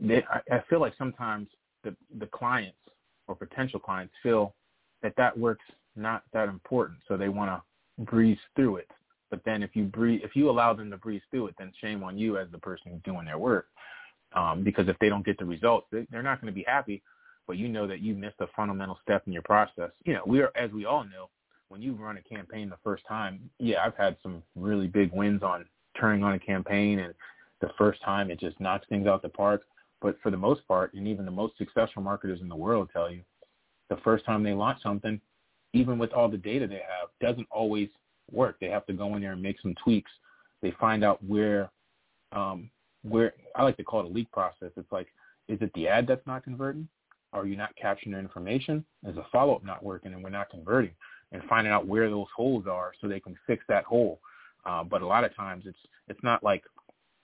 they, 0.00 0.22
I, 0.30 0.56
I 0.56 0.62
feel 0.68 0.80
like 0.80 0.94
sometimes 0.98 1.48
the 1.82 1.94
the 2.18 2.26
clients 2.26 2.76
or 3.26 3.34
potential 3.34 3.80
clients 3.80 4.12
feel 4.22 4.54
that 5.02 5.14
that 5.16 5.36
work's 5.38 5.64
not 5.96 6.24
that 6.32 6.48
important, 6.48 6.98
so 7.08 7.16
they 7.16 7.28
want 7.28 7.50
to 7.50 8.04
breeze 8.04 8.38
through 8.56 8.76
it. 8.76 8.90
But 9.30 9.40
then 9.44 9.62
if 9.62 9.74
you 9.74 9.84
breeze, 9.84 10.20
if 10.22 10.36
you 10.36 10.50
allow 10.50 10.74
them 10.74 10.90
to 10.90 10.96
breeze 10.96 11.22
through 11.30 11.48
it, 11.48 11.54
then 11.58 11.72
shame 11.80 12.02
on 12.02 12.18
you 12.18 12.38
as 12.38 12.48
the 12.52 12.58
person 12.58 12.92
who's 12.92 13.02
doing 13.02 13.24
their 13.24 13.38
work. 13.38 13.68
Um, 14.34 14.64
because 14.64 14.88
if 14.88 14.98
they 15.00 15.08
don't 15.08 15.24
get 15.24 15.38
the 15.38 15.44
results, 15.44 15.86
they, 15.92 16.06
they're 16.10 16.22
not 16.22 16.40
going 16.40 16.52
to 16.52 16.56
be 16.56 16.64
happy. 16.66 17.02
But 17.46 17.58
you 17.58 17.68
know 17.68 17.86
that 17.86 18.00
you 18.00 18.14
missed 18.14 18.40
a 18.40 18.46
fundamental 18.56 18.98
step 19.02 19.24
in 19.26 19.32
your 19.32 19.42
process. 19.42 19.90
You 20.04 20.14
know, 20.14 20.22
we 20.26 20.40
are, 20.40 20.50
as 20.56 20.70
we 20.70 20.86
all 20.86 21.04
know, 21.04 21.28
when 21.68 21.82
you 21.82 21.92
run 21.94 22.16
a 22.16 22.22
campaign 22.22 22.68
the 22.68 22.78
first 22.82 23.04
time, 23.06 23.50
yeah, 23.58 23.84
I've 23.84 23.96
had 23.96 24.16
some 24.22 24.42
really 24.54 24.86
big 24.86 25.12
wins 25.12 25.42
on 25.42 25.66
turning 25.98 26.22
on 26.22 26.34
a 26.34 26.38
campaign, 26.38 27.00
and 27.00 27.14
the 27.60 27.70
first 27.76 28.02
time 28.02 28.30
it 28.30 28.40
just 28.40 28.58
knocks 28.60 28.86
things 28.88 29.06
out 29.06 29.22
the 29.22 29.28
park. 29.28 29.62
But 30.00 30.16
for 30.22 30.30
the 30.30 30.36
most 30.36 30.66
part, 30.68 30.92
and 30.94 31.08
even 31.08 31.24
the 31.24 31.30
most 31.30 31.56
successful 31.56 32.02
marketers 32.02 32.40
in 32.40 32.48
the 32.48 32.56
world 32.56 32.90
tell 32.92 33.10
you, 33.10 33.22
the 33.88 33.96
first 33.98 34.24
time 34.24 34.42
they 34.42 34.52
launch 34.52 34.82
something, 34.82 35.20
even 35.72 35.98
with 35.98 36.12
all 36.12 36.28
the 36.28 36.36
data 36.36 36.66
they 36.66 36.74
have, 36.74 37.08
doesn't 37.20 37.48
always 37.50 37.88
work. 38.30 38.56
They 38.60 38.68
have 38.68 38.86
to 38.86 38.92
go 38.92 39.14
in 39.16 39.22
there 39.22 39.32
and 39.32 39.42
make 39.42 39.60
some 39.60 39.74
tweaks. 39.82 40.10
They 40.62 40.72
find 40.80 41.04
out 41.04 41.22
where 41.24 41.70
um, 42.32 42.70
where 43.02 43.34
I 43.54 43.62
like 43.62 43.76
to 43.76 43.84
call 43.84 44.00
it 44.00 44.06
a 44.06 44.08
leak 44.08 44.30
process. 44.32 44.70
It's 44.76 44.90
like, 44.90 45.08
is 45.48 45.58
it 45.60 45.70
the 45.74 45.88
ad 45.88 46.06
that's 46.06 46.26
not 46.26 46.42
converting? 46.42 46.88
Are 47.34 47.46
you 47.46 47.56
not 47.56 47.74
capturing 47.76 48.12
the 48.12 48.18
information? 48.20 48.84
Is 49.06 49.16
the 49.16 49.24
follow-up 49.30 49.64
not 49.64 49.82
working 49.82 50.14
and 50.14 50.22
we're 50.22 50.30
not 50.30 50.48
converting? 50.50 50.92
And 51.32 51.42
finding 51.48 51.72
out 51.72 51.86
where 51.86 52.08
those 52.08 52.28
holes 52.34 52.66
are 52.68 52.92
so 53.00 53.08
they 53.08 53.18
can 53.18 53.36
fix 53.46 53.64
that 53.68 53.84
hole. 53.84 54.20
Uh, 54.64 54.84
but 54.84 55.02
a 55.02 55.06
lot 55.06 55.24
of 55.24 55.34
times 55.34 55.64
it's 55.66 55.78
it's 56.08 56.22
not 56.22 56.42
like 56.44 56.62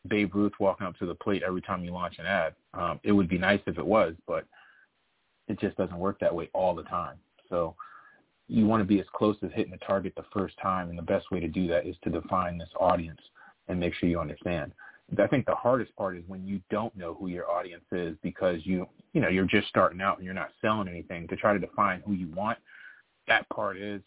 Babe 0.09 0.35
Ruth 0.35 0.53
walking 0.59 0.87
up 0.87 0.97
to 0.99 1.07
the 1.07 1.15
plate 1.15 1.43
every 1.47 1.63
time 1.63 1.85
you 1.85 1.93
launch 1.93 2.19
an 2.19 2.27
ad. 2.27 2.55
Um, 2.75 2.99
it 3.05 3.13
would 3.13 3.29
be 3.29 3.39
nice 3.39 3.61
if 3.67 3.79
it 3.79 3.87
was, 3.87 4.15
but 4.27 4.47
it 5.49 5.61
just 5.61 5.77
doesn't 5.77 5.99
work 5.99 6.19
that 6.21 6.35
way 6.35 6.51
all 6.53 6.75
the 6.75 6.83
time. 6.85 7.17
So 7.49 7.77
you 8.49 8.67
want 8.67 8.81
to 8.81 8.85
be 8.85 9.01
as 9.01 9.07
close 9.15 9.37
as 9.43 9.51
hitting 9.55 9.71
the 9.71 9.79
target 9.79 10.15
the 10.17 10.25
first 10.33 10.57
time, 10.61 10.89
and 10.89 10.99
the 10.99 11.03
best 11.03 11.31
way 11.31 11.39
to 11.39 11.49
do 11.49 11.69
that 11.69 11.87
is 11.87 11.97
to 12.03 12.11
define 12.11 12.59
this 12.59 12.69
audience 12.79 13.21
and 13.69 13.79
make 13.79 13.95
sure 13.95 14.09
you 14.09 14.19
understand. 14.19 14.73
I 15.19 15.27
think 15.27 15.47
the 15.47 15.55
hardest 15.55 15.95
part 15.97 16.17
is 16.17 16.25
when 16.27 16.47
you 16.47 16.61
don't 16.71 16.95
know 16.97 17.15
who 17.15 17.29
your 17.29 17.51
audience 17.51 17.85
is 17.93 18.17
because 18.23 18.61
you 18.65 18.87
you 19.13 19.21
know 19.21 19.29
you're 19.29 19.45
just 19.45 19.69
starting 19.69 20.01
out 20.01 20.19
and 20.19 20.25
you're 20.25 20.35
not 20.35 20.51
selling 20.61 20.89
anything 20.89 21.27
to 21.29 21.37
try 21.37 21.53
to 21.53 21.59
define 21.59 22.03
who 22.07 22.13
you 22.13 22.29
want. 22.29 22.59
That 23.27 23.49
part 23.49 23.77
is 23.77 24.03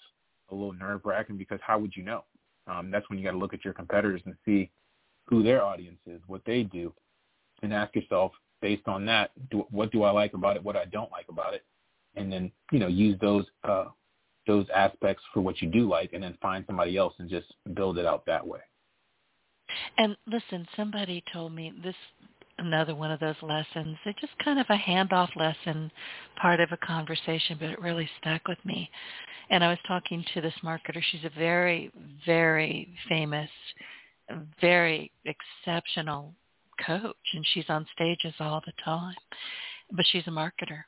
a 0.49 0.55
little 0.55 0.73
nerve 0.73 1.01
wracking 1.03 1.37
because 1.37 1.59
how 1.61 1.79
would 1.79 1.95
you 1.95 2.03
know? 2.03 2.23
Um, 2.67 2.91
that's 2.91 3.09
when 3.09 3.19
you 3.19 3.25
got 3.25 3.31
to 3.31 3.37
look 3.37 3.53
at 3.53 3.65
your 3.65 3.73
competitors 3.73 4.21
and 4.25 4.35
see 4.45 4.69
who 5.25 5.43
their 5.43 5.63
audience 5.63 5.99
is, 6.05 6.21
what 6.27 6.41
they 6.45 6.63
do, 6.63 6.93
and 7.61 7.73
ask 7.73 7.93
yourself 7.95 8.31
based 8.61 8.87
on 8.87 9.05
that, 9.05 9.31
do, 9.51 9.65
what 9.71 9.91
do 9.91 10.03
I 10.03 10.11
like 10.11 10.33
about 10.33 10.55
it, 10.55 10.63
what 10.63 10.77
I 10.77 10.85
don't 10.85 11.11
like 11.11 11.25
about 11.29 11.53
it, 11.53 11.63
and 12.15 12.31
then 12.31 12.51
you 12.71 12.79
know 12.79 12.87
use 12.87 13.17
those 13.19 13.45
uh, 13.63 13.85
those 14.47 14.65
aspects 14.73 15.23
for 15.33 15.41
what 15.41 15.61
you 15.61 15.69
do 15.69 15.87
like, 15.89 16.13
and 16.13 16.23
then 16.23 16.37
find 16.41 16.63
somebody 16.65 16.97
else 16.97 17.13
and 17.19 17.29
just 17.29 17.47
build 17.73 17.97
it 17.97 18.05
out 18.05 18.25
that 18.25 18.45
way. 18.45 18.59
And 19.97 20.15
listen, 20.27 20.67
somebody 20.75 21.23
told 21.31 21.53
me 21.53 21.73
this 21.83 21.95
another 22.59 22.95
one 22.95 23.11
of 23.11 23.19
those 23.19 23.35
lessons. 23.41 23.97
It's 24.05 24.21
just 24.21 24.37
kind 24.43 24.59
of 24.59 24.65
a 24.69 24.77
handoff 24.77 25.35
lesson, 25.35 25.91
part 26.35 26.59
of 26.59 26.69
a 26.71 26.77
conversation, 26.85 27.57
but 27.59 27.69
it 27.69 27.81
really 27.81 28.09
stuck 28.21 28.47
with 28.47 28.63
me. 28.63 28.89
And 29.49 29.63
I 29.63 29.69
was 29.69 29.79
talking 29.87 30.23
to 30.33 30.41
this 30.41 30.53
marketer. 30.63 31.01
She's 31.11 31.25
a 31.25 31.39
very, 31.39 31.91
very 32.25 32.89
famous, 33.09 33.49
very 34.61 35.11
exceptional 35.25 36.33
coach, 36.85 37.15
and 37.33 37.45
she's 37.53 37.65
on 37.69 37.85
stages 37.93 38.33
all 38.39 38.61
the 38.65 38.73
time. 38.83 39.15
But 39.91 40.05
she's 40.11 40.27
a 40.27 40.31
marketer 40.31 40.83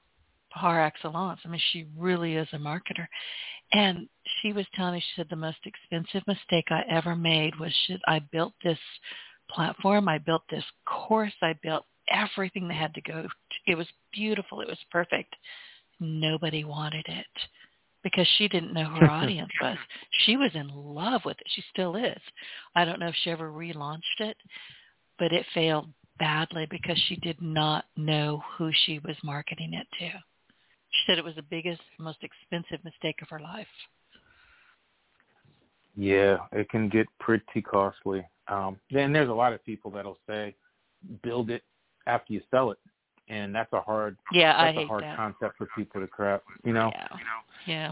par 0.51 0.83
excellence. 0.83 1.41
I 1.43 1.49
mean, 1.49 1.61
she 1.71 1.85
really 1.97 2.35
is 2.35 2.47
a 2.53 2.57
marketer. 2.57 3.07
And 3.73 4.07
she 4.41 4.53
was 4.53 4.65
telling 4.73 4.95
me, 4.95 4.99
she 4.99 5.21
said 5.21 5.27
the 5.29 5.35
most 5.35 5.57
expensive 5.65 6.25
mistake 6.27 6.65
I 6.69 6.83
ever 6.89 7.15
made 7.15 7.59
was 7.59 7.73
she, 7.85 7.97
I 8.07 8.19
built 8.19 8.53
this 8.63 8.79
platform, 9.49 10.07
I 10.07 10.17
built 10.17 10.43
this 10.49 10.63
course, 10.85 11.33
I 11.41 11.53
built 11.61 11.85
everything 12.09 12.67
that 12.67 12.75
had 12.75 12.93
to 12.95 13.01
go. 13.01 13.27
It 13.67 13.75
was 13.75 13.87
beautiful. 14.13 14.61
It 14.61 14.67
was 14.67 14.77
perfect. 14.91 15.35
Nobody 15.99 16.63
wanted 16.63 17.05
it 17.07 17.25
because 18.03 18.27
she 18.37 18.47
didn't 18.47 18.73
know 18.73 18.85
who 18.85 18.99
her 18.99 19.11
audience 19.11 19.51
was. 19.61 19.77
She 20.25 20.37
was 20.37 20.51
in 20.53 20.69
love 20.69 21.21
with 21.25 21.37
it. 21.39 21.47
She 21.55 21.63
still 21.71 21.95
is. 21.95 22.19
I 22.75 22.85
don't 22.85 22.99
know 22.99 23.07
if 23.07 23.15
she 23.23 23.31
ever 23.31 23.51
relaunched 23.51 24.19
it, 24.19 24.37
but 25.17 25.31
it 25.31 25.45
failed 25.53 25.89
badly 26.19 26.67
because 26.69 26.97
she 27.07 27.15
did 27.17 27.41
not 27.41 27.85
know 27.97 28.41
who 28.57 28.71
she 28.85 28.99
was 28.99 29.15
marketing 29.23 29.73
it 29.73 29.87
to. 29.99 30.11
She 30.95 31.11
said 31.11 31.17
it 31.17 31.23
was 31.25 31.35
the 31.35 31.41
biggest, 31.43 31.81
most 31.99 32.19
expensive 32.23 32.83
mistake 32.83 33.21
of 33.21 33.29
her 33.29 33.39
life. 33.39 33.67
Yeah, 35.95 36.37
it 36.51 36.69
can 36.69 36.89
get 36.89 37.07
pretty 37.19 37.61
costly. 37.61 38.25
Um, 38.47 38.77
then 38.91 39.13
there's 39.13 39.29
a 39.29 39.33
lot 39.33 39.53
of 39.53 39.63
people 39.65 39.89
that'll 39.91 40.19
say, 40.27 40.55
build 41.23 41.49
it 41.49 41.63
after 42.07 42.33
you 42.33 42.41
sell 42.51 42.71
it, 42.71 42.77
and 43.29 43.53
that's 43.55 43.71
a 43.73 43.81
hard 43.81 44.17
yeah, 44.31 44.53
that's 44.53 44.63
I 44.63 44.69
a 44.69 44.73
hate 44.73 44.87
hard 44.87 45.03
that. 45.03 45.15
concept 45.15 45.57
for 45.57 45.67
people 45.75 46.01
to 46.01 46.07
craft. 46.07 46.43
You 46.63 46.73
know, 46.73 46.91
Yeah. 46.93 47.07
Yeah. 47.65 47.91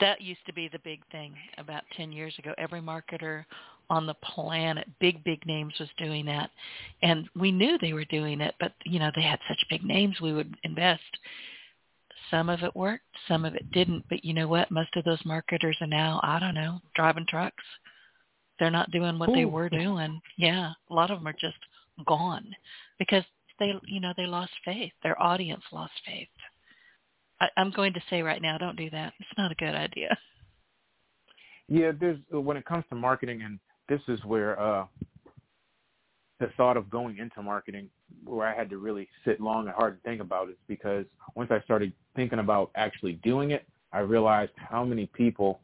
That 0.00 0.20
used 0.20 0.44
to 0.46 0.52
be 0.52 0.68
the 0.68 0.78
big 0.80 1.00
thing 1.12 1.34
about 1.58 1.82
10 1.96 2.10
years 2.12 2.34
ago. 2.38 2.52
Every 2.58 2.80
marketer 2.80 3.44
on 3.90 4.06
the 4.06 4.14
planet. 4.14 4.88
Big, 5.00 5.22
big 5.22 5.44
names 5.46 5.74
was 5.78 5.88
doing 5.98 6.24
that. 6.26 6.50
And 7.02 7.28
we 7.38 7.52
knew 7.52 7.78
they 7.78 7.92
were 7.92 8.06
doing 8.06 8.40
it, 8.40 8.54
but, 8.58 8.72
you 8.84 8.98
know, 8.98 9.10
they 9.14 9.22
had 9.22 9.38
such 9.46 9.64
big 9.70 9.84
names 9.84 10.20
we 10.20 10.32
would 10.32 10.56
invest. 10.64 11.02
Some 12.32 12.48
of 12.48 12.62
it 12.62 12.74
worked, 12.74 13.04
some 13.28 13.44
of 13.44 13.54
it 13.54 13.70
didn't. 13.72 14.04
But 14.08 14.24
you 14.24 14.32
know 14.32 14.48
what? 14.48 14.70
Most 14.70 14.96
of 14.96 15.04
those 15.04 15.24
marketers 15.24 15.76
are 15.82 15.86
now, 15.86 16.18
I 16.22 16.38
don't 16.40 16.54
know, 16.54 16.80
driving 16.96 17.26
trucks. 17.28 17.62
They're 18.58 18.70
not 18.70 18.90
doing 18.90 19.18
what 19.18 19.28
Ooh. 19.28 19.34
they 19.34 19.44
were 19.44 19.68
doing. 19.68 20.20
Yeah, 20.38 20.72
a 20.90 20.94
lot 20.94 21.10
of 21.10 21.18
them 21.18 21.28
are 21.28 21.34
just 21.38 21.58
gone 22.06 22.46
because 22.98 23.22
they, 23.58 23.74
you 23.86 24.00
know, 24.00 24.14
they 24.16 24.26
lost 24.26 24.52
faith. 24.64 24.92
Their 25.02 25.20
audience 25.22 25.62
lost 25.72 25.92
faith. 26.06 26.28
I, 27.40 27.48
I'm 27.58 27.70
going 27.70 27.92
to 27.92 28.02
say 28.08 28.22
right 28.22 28.40
now, 28.40 28.56
don't 28.56 28.76
do 28.76 28.88
that. 28.90 29.12
It's 29.20 29.38
not 29.38 29.52
a 29.52 29.56
good 29.56 29.74
idea. 29.74 30.16
Yeah, 31.68 31.92
there's 31.98 32.18
when 32.30 32.56
it 32.56 32.64
comes 32.64 32.84
to 32.90 32.96
marketing, 32.96 33.42
and 33.42 33.58
this 33.88 34.00
is 34.08 34.22
where 34.24 34.58
uh, 34.58 34.86
the 36.40 36.48
thought 36.56 36.76
of 36.76 36.90
going 36.90 37.18
into 37.18 37.42
marketing, 37.42 37.88
where 38.24 38.46
I 38.46 38.54
had 38.54 38.70
to 38.70 38.78
really 38.78 39.08
sit 39.24 39.40
long 39.40 39.66
and 39.66 39.74
hard 39.74 39.94
and 39.94 40.02
think 40.02 40.20
about 40.20 40.48
it, 40.48 40.58
because 40.68 41.06
once 41.34 41.50
I 41.50 41.60
started 41.62 41.92
thinking 42.16 42.38
about 42.38 42.70
actually 42.74 43.14
doing 43.24 43.50
it, 43.50 43.66
I 43.92 44.00
realized 44.00 44.52
how 44.56 44.84
many 44.84 45.06
people 45.06 45.60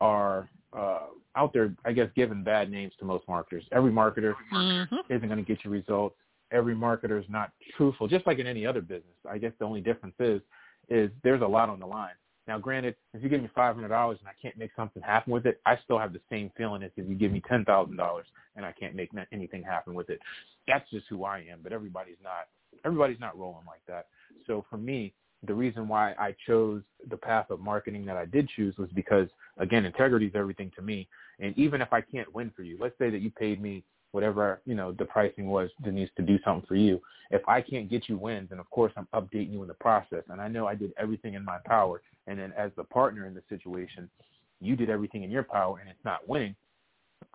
are 0.00 0.48
uh, 0.76 1.06
out 1.36 1.52
there, 1.52 1.74
I 1.84 1.92
guess, 1.92 2.08
giving 2.14 2.42
bad 2.42 2.70
names 2.70 2.92
to 2.98 3.04
most 3.04 3.26
marketers. 3.28 3.64
Every 3.72 3.90
marketer 3.90 4.34
mm-hmm. 4.52 4.96
isn't 5.08 5.28
going 5.28 5.42
to 5.42 5.44
get 5.44 5.64
you 5.64 5.70
results. 5.70 6.16
Every 6.50 6.74
marketer 6.74 7.18
is 7.18 7.26
not 7.30 7.52
truthful, 7.76 8.08
just 8.08 8.26
like 8.26 8.38
in 8.38 8.46
any 8.46 8.66
other 8.66 8.82
business. 8.82 9.16
I 9.28 9.38
guess 9.38 9.52
the 9.58 9.64
only 9.64 9.80
difference 9.80 10.14
is, 10.18 10.42
is 10.88 11.10
there's 11.22 11.40
a 11.40 11.46
lot 11.46 11.70
on 11.70 11.80
the 11.80 11.86
line. 11.86 12.10
Now, 12.48 12.58
granted, 12.58 12.96
if 13.14 13.22
you 13.22 13.28
give 13.28 13.42
me 13.42 13.48
five 13.54 13.74
hundred 13.74 13.88
dollars 13.88 14.18
and 14.20 14.28
I 14.28 14.32
can't 14.40 14.56
make 14.56 14.70
something 14.74 15.02
happen 15.02 15.32
with 15.32 15.46
it, 15.46 15.60
I 15.64 15.78
still 15.84 15.98
have 15.98 16.12
the 16.12 16.20
same 16.30 16.50
feeling 16.56 16.82
as 16.82 16.90
if 16.96 17.08
you 17.08 17.14
give 17.14 17.32
me 17.32 17.42
ten 17.48 17.64
thousand 17.64 17.96
dollars 17.96 18.26
and 18.56 18.66
I 18.66 18.72
can't 18.72 18.94
make 18.94 19.10
anything 19.32 19.62
happen 19.62 19.94
with 19.94 20.10
it. 20.10 20.18
That's 20.66 20.88
just 20.90 21.06
who 21.08 21.24
I 21.24 21.38
am. 21.50 21.60
But 21.62 21.72
everybody's 21.72 22.16
not. 22.22 22.48
Everybody's 22.84 23.20
not 23.20 23.38
rolling 23.38 23.66
like 23.66 23.82
that. 23.86 24.06
So 24.46 24.64
for 24.68 24.76
me, 24.76 25.14
the 25.46 25.54
reason 25.54 25.88
why 25.88 26.12
I 26.18 26.34
chose 26.46 26.82
the 27.10 27.16
path 27.16 27.50
of 27.50 27.60
marketing 27.60 28.04
that 28.06 28.16
I 28.16 28.26
did 28.26 28.48
choose 28.56 28.76
was 28.78 28.88
because, 28.94 29.28
again, 29.58 29.84
integrity 29.84 30.26
is 30.26 30.32
everything 30.34 30.70
to 30.76 30.82
me. 30.82 31.08
And 31.40 31.56
even 31.58 31.80
if 31.80 31.92
I 31.92 32.00
can't 32.00 32.32
win 32.32 32.52
for 32.54 32.62
you, 32.62 32.78
let's 32.80 32.96
say 32.98 33.10
that 33.10 33.20
you 33.20 33.30
paid 33.30 33.60
me 33.60 33.82
whatever, 34.12 34.60
you 34.64 34.74
know, 34.74 34.92
the 34.92 35.04
pricing 35.04 35.48
was, 35.48 35.70
Denise, 35.82 36.10
to 36.16 36.22
do 36.22 36.38
something 36.44 36.66
for 36.66 36.76
you. 36.76 37.00
If 37.30 37.46
I 37.48 37.60
can't 37.60 37.90
get 37.90 38.08
you 38.08 38.16
wins, 38.16 38.48
and 38.50 38.60
of 38.60 38.70
course 38.70 38.92
I'm 38.96 39.08
updating 39.14 39.52
you 39.52 39.62
in 39.62 39.68
the 39.68 39.74
process, 39.74 40.22
and 40.28 40.40
I 40.40 40.48
know 40.48 40.66
I 40.66 40.74
did 40.74 40.92
everything 40.98 41.34
in 41.34 41.44
my 41.44 41.58
power, 41.64 42.02
and 42.26 42.38
then 42.38 42.52
as 42.56 42.70
the 42.76 42.84
partner 42.84 43.26
in 43.26 43.34
the 43.34 43.42
situation, 43.48 44.08
you 44.60 44.76
did 44.76 44.88
everything 44.88 45.24
in 45.24 45.30
your 45.30 45.42
power 45.42 45.78
and 45.80 45.88
it's 45.88 46.04
not 46.04 46.26
winning, 46.28 46.54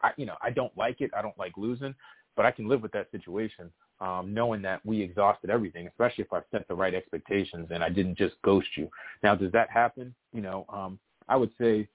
I, 0.01 0.11
you 0.17 0.25
know, 0.25 0.35
I 0.41 0.49
don't 0.49 0.75
like 0.77 1.01
it. 1.01 1.11
I 1.15 1.21
don't 1.21 1.37
like 1.37 1.57
losing, 1.57 1.93
but 2.35 2.45
I 2.45 2.51
can 2.51 2.67
live 2.67 2.81
with 2.81 2.91
that 2.93 3.11
situation 3.11 3.69
um, 3.99 4.33
knowing 4.33 4.61
that 4.61 4.85
we 4.85 5.01
exhausted 5.01 5.49
everything, 5.49 5.87
especially 5.87 6.23
if 6.23 6.33
I 6.33 6.41
set 6.51 6.67
the 6.67 6.75
right 6.75 6.93
expectations 6.93 7.67
and 7.71 7.83
I 7.83 7.89
didn't 7.89 8.17
just 8.17 8.35
ghost 8.43 8.67
you. 8.75 8.89
Now, 9.23 9.35
does 9.35 9.51
that 9.53 9.69
happen? 9.69 10.13
You 10.33 10.41
know, 10.41 10.65
um, 10.69 10.99
I 11.27 11.35
would 11.35 11.51
say 11.59 11.87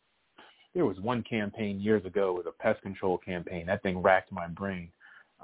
there 0.74 0.86
was 0.86 0.98
one 1.00 1.22
campaign 1.22 1.80
years 1.80 2.04
ago, 2.04 2.32
with 2.34 2.46
a 2.46 2.52
pest 2.52 2.82
control 2.82 3.18
campaign. 3.18 3.66
That 3.66 3.82
thing 3.82 3.98
racked 3.98 4.32
my 4.32 4.48
brain. 4.48 4.88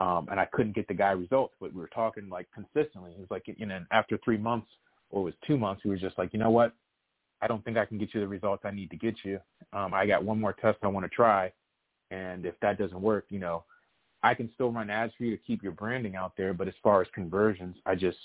Um, 0.01 0.29
and 0.31 0.39
I 0.39 0.45
couldn't 0.47 0.77
get 0.77 0.87
the 0.87 0.95
guy 0.95 1.11
results, 1.11 1.55
but 1.61 1.75
we 1.75 1.81
were 1.81 1.89
talking 1.89 2.29
like 2.29 2.47
consistently. 2.55 3.13
It 3.13 3.19
was 3.19 3.31
like, 3.31 3.45
you 3.47 3.67
know, 3.67 3.81
after 3.91 4.19
three 4.25 4.37
months 4.37 4.69
or 5.11 5.23
it 5.23 5.25
was 5.25 5.35
two 5.47 5.59
months, 5.59 5.83
we 5.85 5.91
were 5.91 5.97
just 5.97 6.17
like, 6.19 6.33
you 6.33 6.39
know 6.39 6.51
what? 6.51 6.73
I 7.43 7.49
don't 7.49 7.65
think 7.65 7.77
I 7.77 7.85
can 7.85 7.99
get 7.99 8.15
you 8.15 8.21
the 8.21 8.29
results 8.29 8.65
I 8.65 8.71
need 8.71 8.91
to 8.91 8.97
get 8.97 9.17
you. 9.25 9.41
Um, 9.73 9.93
I 9.95 10.07
got 10.07 10.25
one 10.25 10.41
more 10.41 10.53
test 10.53 10.79
I 10.83 10.89
want 10.89 11.05
to 11.05 11.11
try. 11.11 11.53
And 12.11 12.47
if 12.47 12.55
that 12.61 12.79
doesn't 12.79 13.01
work, 13.01 13.27
you 13.29 13.39
know, 13.39 13.65
I 14.23 14.35
can 14.35 14.51
still 14.55 14.73
run 14.73 14.91
ads 14.91 15.13
for 15.17 15.25
you 15.25 15.37
to 15.37 15.43
keep 15.43 15.63
your 15.63 15.73
branding 15.73 16.17
out 16.17 16.33
there, 16.37 16.55
but 16.55 16.69
as 16.69 16.75
far 16.83 17.01
as 17.03 17.09
conversions, 17.15 17.77
I 17.87 17.95
just 17.95 18.19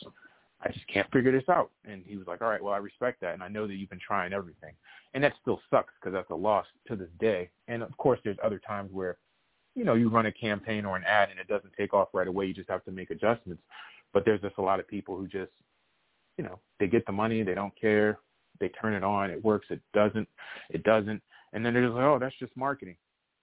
I 0.63 0.71
just 0.71 0.87
can't 0.87 1.11
figure 1.11 1.31
this 1.31 1.47
out. 1.49 1.71
And 1.85 2.03
he 2.05 2.15
was 2.15 2.25
like, 2.25 2.41
all 2.41 2.49
right, 2.49 2.63
well, 2.63 2.73
I 2.73 2.77
respect 2.77 3.19
that. 3.21 3.33
And 3.33 3.43
I 3.43 3.49
know 3.49 3.67
that 3.67 3.75
you've 3.75 3.89
been 3.89 3.99
trying 3.99 4.33
everything. 4.33 4.73
And 5.13 5.23
that 5.23 5.33
still 5.41 5.59
sucks 5.69 5.93
because 5.99 6.13
that's 6.13 6.29
a 6.31 6.35
loss 6.35 6.65
to 6.87 6.95
this 6.95 7.09
day. 7.19 7.49
And 7.67 7.83
of 7.83 7.95
course, 7.97 8.19
there's 8.23 8.37
other 8.43 8.59
times 8.59 8.89
where, 8.91 9.17
you 9.75 9.83
know, 9.83 9.95
you 9.95 10.09
run 10.09 10.27
a 10.27 10.31
campaign 10.31 10.85
or 10.85 10.95
an 10.95 11.03
ad 11.03 11.29
and 11.29 11.39
it 11.39 11.47
doesn't 11.47 11.73
take 11.77 11.93
off 11.93 12.09
right 12.13 12.27
away. 12.27 12.45
You 12.45 12.53
just 12.53 12.69
have 12.69 12.85
to 12.85 12.91
make 12.91 13.11
adjustments. 13.11 13.61
But 14.13 14.23
there's 14.25 14.41
just 14.41 14.57
a 14.57 14.61
lot 14.61 14.79
of 14.79 14.87
people 14.87 15.17
who 15.17 15.27
just, 15.27 15.51
you 16.37 16.43
know, 16.43 16.59
they 16.79 16.87
get 16.87 17.05
the 17.05 17.11
money. 17.11 17.43
They 17.43 17.55
don't 17.55 17.73
care. 17.79 18.19
They 18.59 18.69
turn 18.69 18.93
it 18.93 19.03
on. 19.03 19.29
It 19.29 19.43
works. 19.43 19.67
It 19.69 19.81
doesn't. 19.93 20.27
It 20.69 20.83
doesn't. 20.83 21.21
And 21.51 21.65
then 21.65 21.73
they're 21.73 21.83
just 21.83 21.95
like, 21.95 22.05
oh, 22.05 22.19
that's 22.19 22.37
just 22.39 22.55
marketing. 22.55 22.95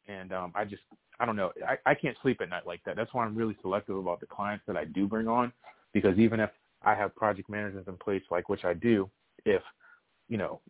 And 0.09 0.33
um, 0.33 0.53
I 0.55 0.64
just, 0.64 0.83
I 1.21 1.27
don't 1.27 1.37
know. 1.37 1.53
I, 1.68 1.77
I 1.85 1.95
can't 1.95 2.16
sleep 2.23 2.41
at 2.41 2.49
night 2.49 2.66
like 2.66 2.81
that. 2.87 2.97
That's 2.97 3.12
why 3.12 3.25
I'm 3.25 3.37
really 3.37 3.57
selective 3.61 3.97
about 3.97 4.21
the 4.21 4.27
clients 4.27 4.64
that 4.66 4.77
I 4.77 4.85
do 4.87 5.07
bring 5.07 5.29
on, 5.29 5.53
because 5.93 6.18
even 6.18 6.41
if 6.41 6.51
I 6.83 6.95
have 6.95 7.14
project 7.14 7.49
managers 7.49 7.87
in 7.89 7.97
place, 7.97 8.22
like 8.31 8.49
which 8.49 8.64
I 8.64 8.74
do, 8.74 9.11
if 9.45 9.62
you 10.28 10.39
know, 10.39 10.61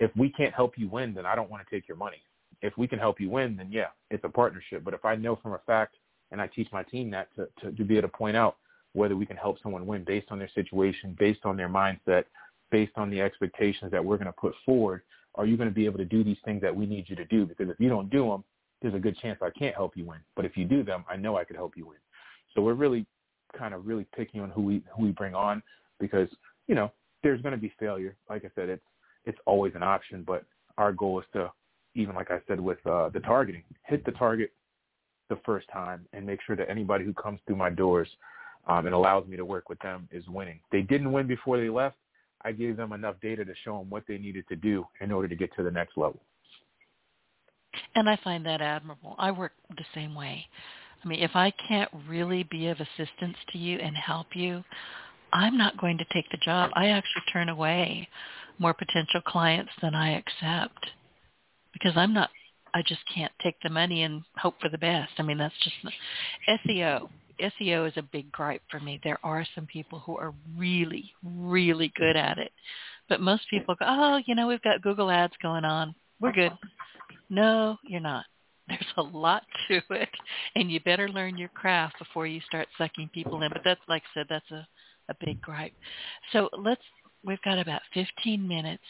if 0.00 0.10
we 0.16 0.30
can't 0.30 0.54
help 0.54 0.78
you 0.78 0.88
win, 0.88 1.14
then 1.14 1.26
I 1.26 1.34
don't 1.34 1.50
want 1.50 1.66
to 1.66 1.74
take 1.74 1.88
your 1.88 1.96
money. 1.96 2.22
If 2.62 2.76
we 2.76 2.86
can 2.86 2.98
help 2.98 3.20
you 3.20 3.30
win, 3.30 3.56
then 3.56 3.68
yeah, 3.70 3.88
it's 4.10 4.24
a 4.24 4.28
partnership. 4.28 4.84
But 4.84 4.94
if 4.94 5.04
I 5.04 5.16
know 5.16 5.36
from 5.36 5.54
a 5.54 5.60
fact, 5.66 5.96
and 6.30 6.40
I 6.40 6.46
teach 6.46 6.68
my 6.72 6.82
team 6.82 7.10
that 7.10 7.28
to, 7.36 7.48
to, 7.60 7.72
to 7.72 7.84
be 7.84 7.96
able 7.96 8.08
to 8.08 8.16
point 8.16 8.36
out 8.36 8.56
whether 8.92 9.16
we 9.16 9.26
can 9.26 9.36
help 9.36 9.58
someone 9.62 9.86
win 9.86 10.04
based 10.04 10.26
on 10.30 10.38
their 10.38 10.50
situation, 10.54 11.16
based 11.18 11.40
on 11.44 11.56
their 11.56 11.68
mindset, 11.68 12.24
based 12.70 12.92
on 12.96 13.10
the 13.10 13.20
expectations 13.20 13.90
that 13.92 14.04
we're 14.04 14.16
going 14.16 14.26
to 14.26 14.32
put 14.32 14.54
forward, 14.64 15.02
are 15.34 15.46
you 15.46 15.56
going 15.56 15.68
to 15.68 15.74
be 15.74 15.86
able 15.86 15.98
to 15.98 16.04
do 16.04 16.24
these 16.24 16.38
things 16.44 16.60
that 16.62 16.74
we 16.74 16.84
need 16.86 17.08
you 17.08 17.16
to 17.16 17.24
do? 17.26 17.46
Because 17.46 17.68
if 17.70 17.78
you 17.78 17.88
don't 17.88 18.10
do 18.10 18.28
them, 18.28 18.44
there's 18.82 18.94
a 18.94 18.98
good 18.98 19.16
chance 19.18 19.38
I 19.42 19.50
can't 19.50 19.74
help 19.74 19.96
you 19.96 20.04
win. 20.04 20.18
But 20.36 20.44
if 20.44 20.56
you 20.56 20.64
do 20.64 20.82
them, 20.82 21.04
I 21.08 21.16
know 21.16 21.36
I 21.36 21.44
could 21.44 21.56
help 21.56 21.76
you 21.76 21.86
win. 21.86 21.98
So 22.54 22.62
we're 22.62 22.74
really 22.74 23.06
kind 23.56 23.74
of 23.74 23.86
really 23.86 24.06
picking 24.16 24.40
on 24.40 24.50
who 24.50 24.62
we 24.62 24.82
who 24.96 25.04
we 25.04 25.10
bring 25.10 25.34
on 25.34 25.62
because 26.00 26.28
you 26.66 26.74
know 26.74 26.90
there's 27.22 27.40
going 27.42 27.52
to 27.52 27.60
be 27.60 27.72
failure. 27.78 28.16
Like 28.28 28.44
I 28.44 28.50
said, 28.54 28.68
it's 28.68 28.82
it's 29.24 29.38
always 29.46 29.74
an 29.74 29.82
option, 29.82 30.24
but 30.26 30.44
our 30.76 30.92
goal 30.92 31.20
is 31.20 31.26
to 31.34 31.50
even 31.94 32.14
like 32.14 32.30
I 32.30 32.40
said 32.46 32.60
with 32.60 32.78
uh, 32.86 33.08
the 33.10 33.20
targeting, 33.20 33.62
hit 33.84 34.04
the 34.04 34.12
target 34.12 34.52
the 35.28 35.38
first 35.44 35.66
time 35.72 36.06
and 36.12 36.24
make 36.24 36.40
sure 36.46 36.56
that 36.56 36.70
anybody 36.70 37.04
who 37.04 37.12
comes 37.14 37.40
through 37.46 37.56
my 37.56 37.70
doors 37.70 38.08
um, 38.66 38.86
and 38.86 38.94
allows 38.94 39.26
me 39.26 39.36
to 39.36 39.44
work 39.44 39.68
with 39.68 39.78
them 39.80 40.08
is 40.10 40.26
winning. 40.28 40.60
They 40.72 40.82
didn't 40.82 41.12
win 41.12 41.26
before 41.26 41.58
they 41.58 41.68
left. 41.68 41.96
I 42.42 42.52
gave 42.52 42.76
them 42.76 42.92
enough 42.92 43.16
data 43.20 43.44
to 43.44 43.52
show 43.64 43.78
them 43.78 43.90
what 43.90 44.04
they 44.06 44.16
needed 44.16 44.46
to 44.48 44.56
do 44.56 44.86
in 45.00 45.10
order 45.10 45.28
to 45.28 45.34
get 45.34 45.54
to 45.56 45.62
the 45.62 45.70
next 45.70 45.96
level. 45.96 46.20
And 47.94 48.08
I 48.08 48.18
find 48.22 48.46
that 48.46 48.60
admirable. 48.60 49.16
I 49.18 49.30
work 49.30 49.52
the 49.70 49.84
same 49.94 50.14
way. 50.14 50.46
I 51.04 51.08
mean, 51.08 51.22
if 51.22 51.32
I 51.34 51.52
can't 51.68 51.90
really 52.08 52.42
be 52.42 52.68
of 52.68 52.78
assistance 52.80 53.36
to 53.52 53.58
you 53.58 53.78
and 53.78 53.96
help 53.96 54.28
you, 54.34 54.64
I'm 55.32 55.56
not 55.56 55.78
going 55.78 55.98
to 55.98 56.04
take 56.12 56.28
the 56.30 56.38
job. 56.38 56.70
I 56.74 56.88
actually 56.88 57.22
turn 57.32 57.48
away 57.48 58.08
more 58.58 58.74
potential 58.74 59.20
clients 59.20 59.72
than 59.80 59.94
I 59.94 60.16
accept 60.18 60.90
because 61.72 61.92
I'm 61.96 62.12
not 62.12 62.30
I 62.74 62.82
just 62.82 63.00
can't 63.14 63.32
take 63.42 63.56
the 63.62 63.70
money 63.70 64.02
and 64.02 64.22
hope 64.36 64.60
for 64.60 64.68
the 64.68 64.78
best. 64.78 65.12
I 65.18 65.22
mean, 65.22 65.38
that's 65.38 65.54
just 65.62 65.76
SEO. 66.48 67.08
SEO 67.40 67.88
is 67.88 67.94
a 67.96 68.02
big 68.02 68.30
gripe 68.32 68.62
for 68.70 68.80
me. 68.80 69.00
There 69.02 69.18
are 69.22 69.46
some 69.54 69.66
people 69.66 70.00
who 70.00 70.16
are 70.16 70.34
really, 70.56 71.12
really 71.24 71.92
good 71.96 72.16
at 72.16 72.38
it. 72.38 72.52
But 73.08 73.20
most 73.20 73.48
people 73.48 73.74
go, 73.78 73.86
oh, 73.88 74.20
you 74.26 74.34
know, 74.34 74.46
we've 74.46 74.62
got 74.62 74.82
Google 74.82 75.10
ads 75.10 75.32
going 75.40 75.64
on. 75.64 75.94
We're 76.20 76.32
good. 76.32 76.52
No, 77.30 77.78
you're 77.84 78.00
not. 78.00 78.24
There's 78.68 78.92
a 78.96 79.02
lot 79.02 79.42
to 79.68 79.80
it, 79.90 80.08
and 80.54 80.70
you 80.70 80.80
better 80.80 81.08
learn 81.08 81.38
your 81.38 81.48
craft 81.48 81.98
before 81.98 82.26
you 82.26 82.40
start 82.46 82.68
sucking 82.76 83.10
people 83.12 83.42
in. 83.42 83.50
But 83.52 83.62
that's, 83.64 83.80
like 83.88 84.02
I 84.14 84.20
said, 84.20 84.26
that's 84.28 84.50
a, 84.50 84.66
a 85.08 85.14
big 85.24 85.40
gripe. 85.40 85.72
So 86.32 86.48
let's, 86.56 86.82
we've 87.24 87.42
got 87.42 87.58
about 87.58 87.82
15 87.94 88.46
minutes. 88.46 88.82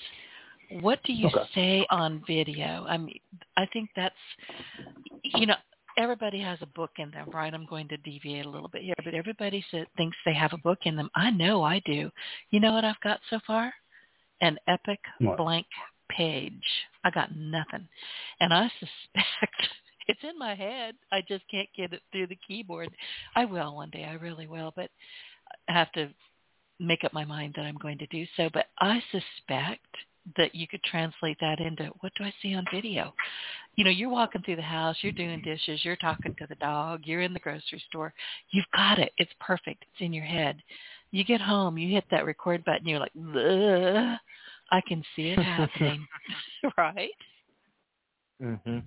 What 0.81 0.99
do 1.05 1.12
you 1.12 1.29
okay. 1.29 1.45
say 1.55 1.87
on 1.91 2.22
video? 2.26 2.85
I 2.89 2.99
mean, 2.99 3.20
I 3.57 3.66
think 3.72 3.89
that's, 3.97 4.14
you 5.22 5.47
know, 5.47 5.55
everybody 5.99 6.41
has 6.41 6.59
a 6.61 6.66
book 6.66 6.91
in 6.99 7.11
them, 7.11 7.29
right? 7.33 7.53
I'm 7.53 7.66
going 7.66 7.89
to 7.89 7.97
deviate 7.99 8.47
a 8.47 8.51
little 8.51 8.68
bit 8.68 8.83
here, 8.83 8.95
but 9.05 9.14
everybody 9.14 9.64
said, 9.70 9.87
thinks 9.97 10.16
they 10.24 10.35
have 10.35 10.53
a 10.53 10.59
book 10.59 10.79
in 10.85 10.97
them. 10.97 11.11
I 11.14 11.31
know 11.31 11.62
I 11.62 11.81
do. 11.85 12.11
You 12.51 12.61
know 12.61 12.72
what 12.72 12.85
I've 12.85 13.01
got 13.03 13.20
so 13.31 13.41
far? 13.47 13.72
An 14.41 14.57
epic 14.68 15.01
what? 15.20 15.37
blank 15.37 15.66
page. 16.09 16.65
I 17.05 17.11
got 17.11 17.37
nothing. 17.37 17.89
And 18.41 18.53
I 18.53 18.71
suspect 18.81 19.69
it's 20.09 20.21
in 20.23 20.39
my 20.39 20.55
head. 20.55 20.95
I 21.13 21.23
just 21.27 21.45
can't 21.51 21.69
get 21.77 21.93
it 21.93 22.03
through 22.11 22.29
the 22.29 22.39
keyboard. 22.47 22.89
I 23.37 23.45
will 23.45 23.77
one 23.77 23.91
day. 23.91 24.05
I 24.05 24.15
really 24.15 24.47
will. 24.47 24.73
But 24.75 24.91
I 25.69 25.73
have 25.73 25.93
to 25.93 26.09
make 26.81 27.05
up 27.05 27.13
my 27.13 27.25
mind 27.25 27.55
that 27.57 27.63
I'm 27.63 27.79
going 27.79 27.99
to 27.99 28.07
do 28.07 28.25
so. 28.37 28.49
But 28.53 28.67
I 28.81 29.03
suspect 29.11 29.87
that 30.37 30.55
you 30.55 30.67
could 30.67 30.83
translate 30.83 31.39
that 31.41 31.61
into 31.61 31.91
what 32.01 32.13
do 32.17 32.25
I 32.25 32.33
see 32.43 32.55
on 32.55 32.65
video? 32.73 33.15
You 33.77 33.85
know, 33.85 33.91
you're 33.91 34.11
walking 34.11 34.43
through 34.43 34.57
the 34.57 34.63
house, 34.63 34.97
you're 35.01 35.13
doing 35.13 35.41
dishes, 35.43 35.85
you're 35.85 35.97
talking 35.97 36.35
to 36.39 36.47
the 36.49 36.57
dog, 36.57 37.03
you're 37.05 37.23
in 37.23 37.33
the 37.33 37.41
grocery 37.41 37.83
store. 37.89 38.13
You've 38.51 38.71
got 38.75 38.99
it. 38.99 39.13
It's 39.17 39.33
perfect. 39.41 39.85
It's 39.85 40.01
in 40.01 40.13
your 40.13 40.25
head. 40.25 40.63
You 41.11 41.25
get 41.25 41.41
home, 41.41 41.79
you 41.79 41.95
hit 41.95 42.05
that 42.11 42.27
record 42.27 42.65
button, 42.65 42.87
you're 42.87 43.01
like, 43.01 43.13
Ugh. 43.17 44.19
I 44.71 44.81
can 44.81 45.03
see 45.16 45.29
it 45.31 45.39
happening, 45.39 46.07
right? 46.79 47.11
Mhm. 48.43 48.83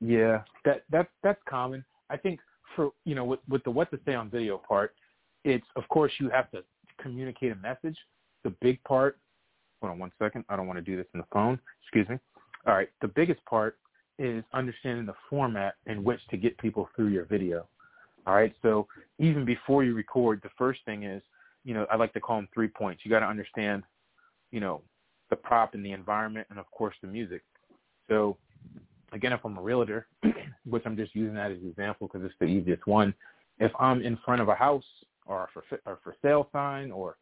Yeah, 0.00 0.42
that 0.64 0.84
that's 0.90 1.10
that's 1.22 1.40
common. 1.48 1.84
I 2.10 2.16
think 2.16 2.40
for 2.74 2.90
you 3.04 3.14
know 3.14 3.24
with 3.24 3.40
with 3.48 3.62
the 3.64 3.70
what 3.70 3.90
to 3.90 4.00
say 4.04 4.14
on 4.14 4.30
video 4.30 4.58
part, 4.58 4.94
it's 5.44 5.66
of 5.76 5.88
course 5.88 6.12
you 6.18 6.28
have 6.30 6.50
to 6.52 6.64
communicate 7.00 7.52
a 7.52 7.56
message. 7.56 7.96
The 8.44 8.50
big 8.60 8.82
part. 8.84 9.18
Hold 9.80 9.92
on 9.92 9.98
one 9.98 10.12
second. 10.18 10.44
I 10.48 10.56
don't 10.56 10.66
want 10.66 10.78
to 10.78 10.82
do 10.82 10.96
this 10.96 11.06
in 11.14 11.20
the 11.20 11.26
phone. 11.32 11.60
Excuse 11.82 12.08
me. 12.08 12.18
All 12.66 12.74
right. 12.74 12.88
The 13.00 13.08
biggest 13.08 13.44
part 13.44 13.78
is 14.18 14.42
understanding 14.52 15.06
the 15.06 15.14
format 15.30 15.74
in 15.86 16.02
which 16.02 16.20
to 16.30 16.36
get 16.36 16.58
people 16.58 16.88
through 16.96 17.08
your 17.08 17.24
video. 17.24 17.68
All 18.26 18.34
right. 18.34 18.52
So 18.62 18.88
even 19.18 19.44
before 19.44 19.84
you 19.84 19.94
record, 19.94 20.40
the 20.42 20.50
first 20.58 20.80
thing 20.84 21.04
is, 21.04 21.22
you 21.64 21.74
know, 21.74 21.86
I 21.90 21.96
like 21.96 22.12
to 22.14 22.20
call 22.20 22.36
them 22.36 22.48
three 22.52 22.68
points. 22.68 23.02
You 23.04 23.10
got 23.10 23.20
to 23.20 23.26
understand, 23.26 23.84
you 24.50 24.60
know, 24.60 24.82
the 25.30 25.36
prop 25.36 25.74
and 25.74 25.84
the 25.84 25.92
environment, 25.92 26.46
and 26.50 26.58
of 26.58 26.70
course 26.70 26.94
the 27.02 27.08
music. 27.08 27.42
So 28.08 28.36
again, 29.12 29.32
if 29.32 29.40
I'm 29.44 29.58
a 29.58 29.62
realtor, 29.62 30.06
which 30.64 30.82
I'm 30.86 30.96
just 30.96 31.14
using 31.14 31.34
that 31.34 31.50
as 31.50 31.58
an 31.58 31.68
example 31.68 32.08
because 32.08 32.24
it's 32.24 32.38
the 32.40 32.46
easiest 32.46 32.86
one, 32.86 33.14
if 33.58 33.72
I'm 33.78 34.02
in 34.02 34.18
front 34.24 34.40
of 34.40 34.48
a 34.48 34.54
house 34.54 34.84
or 35.26 35.48
for 35.52 35.62
or 35.84 35.98
for 36.02 36.16
sale 36.22 36.48
sign 36.52 36.90
or 36.90 37.16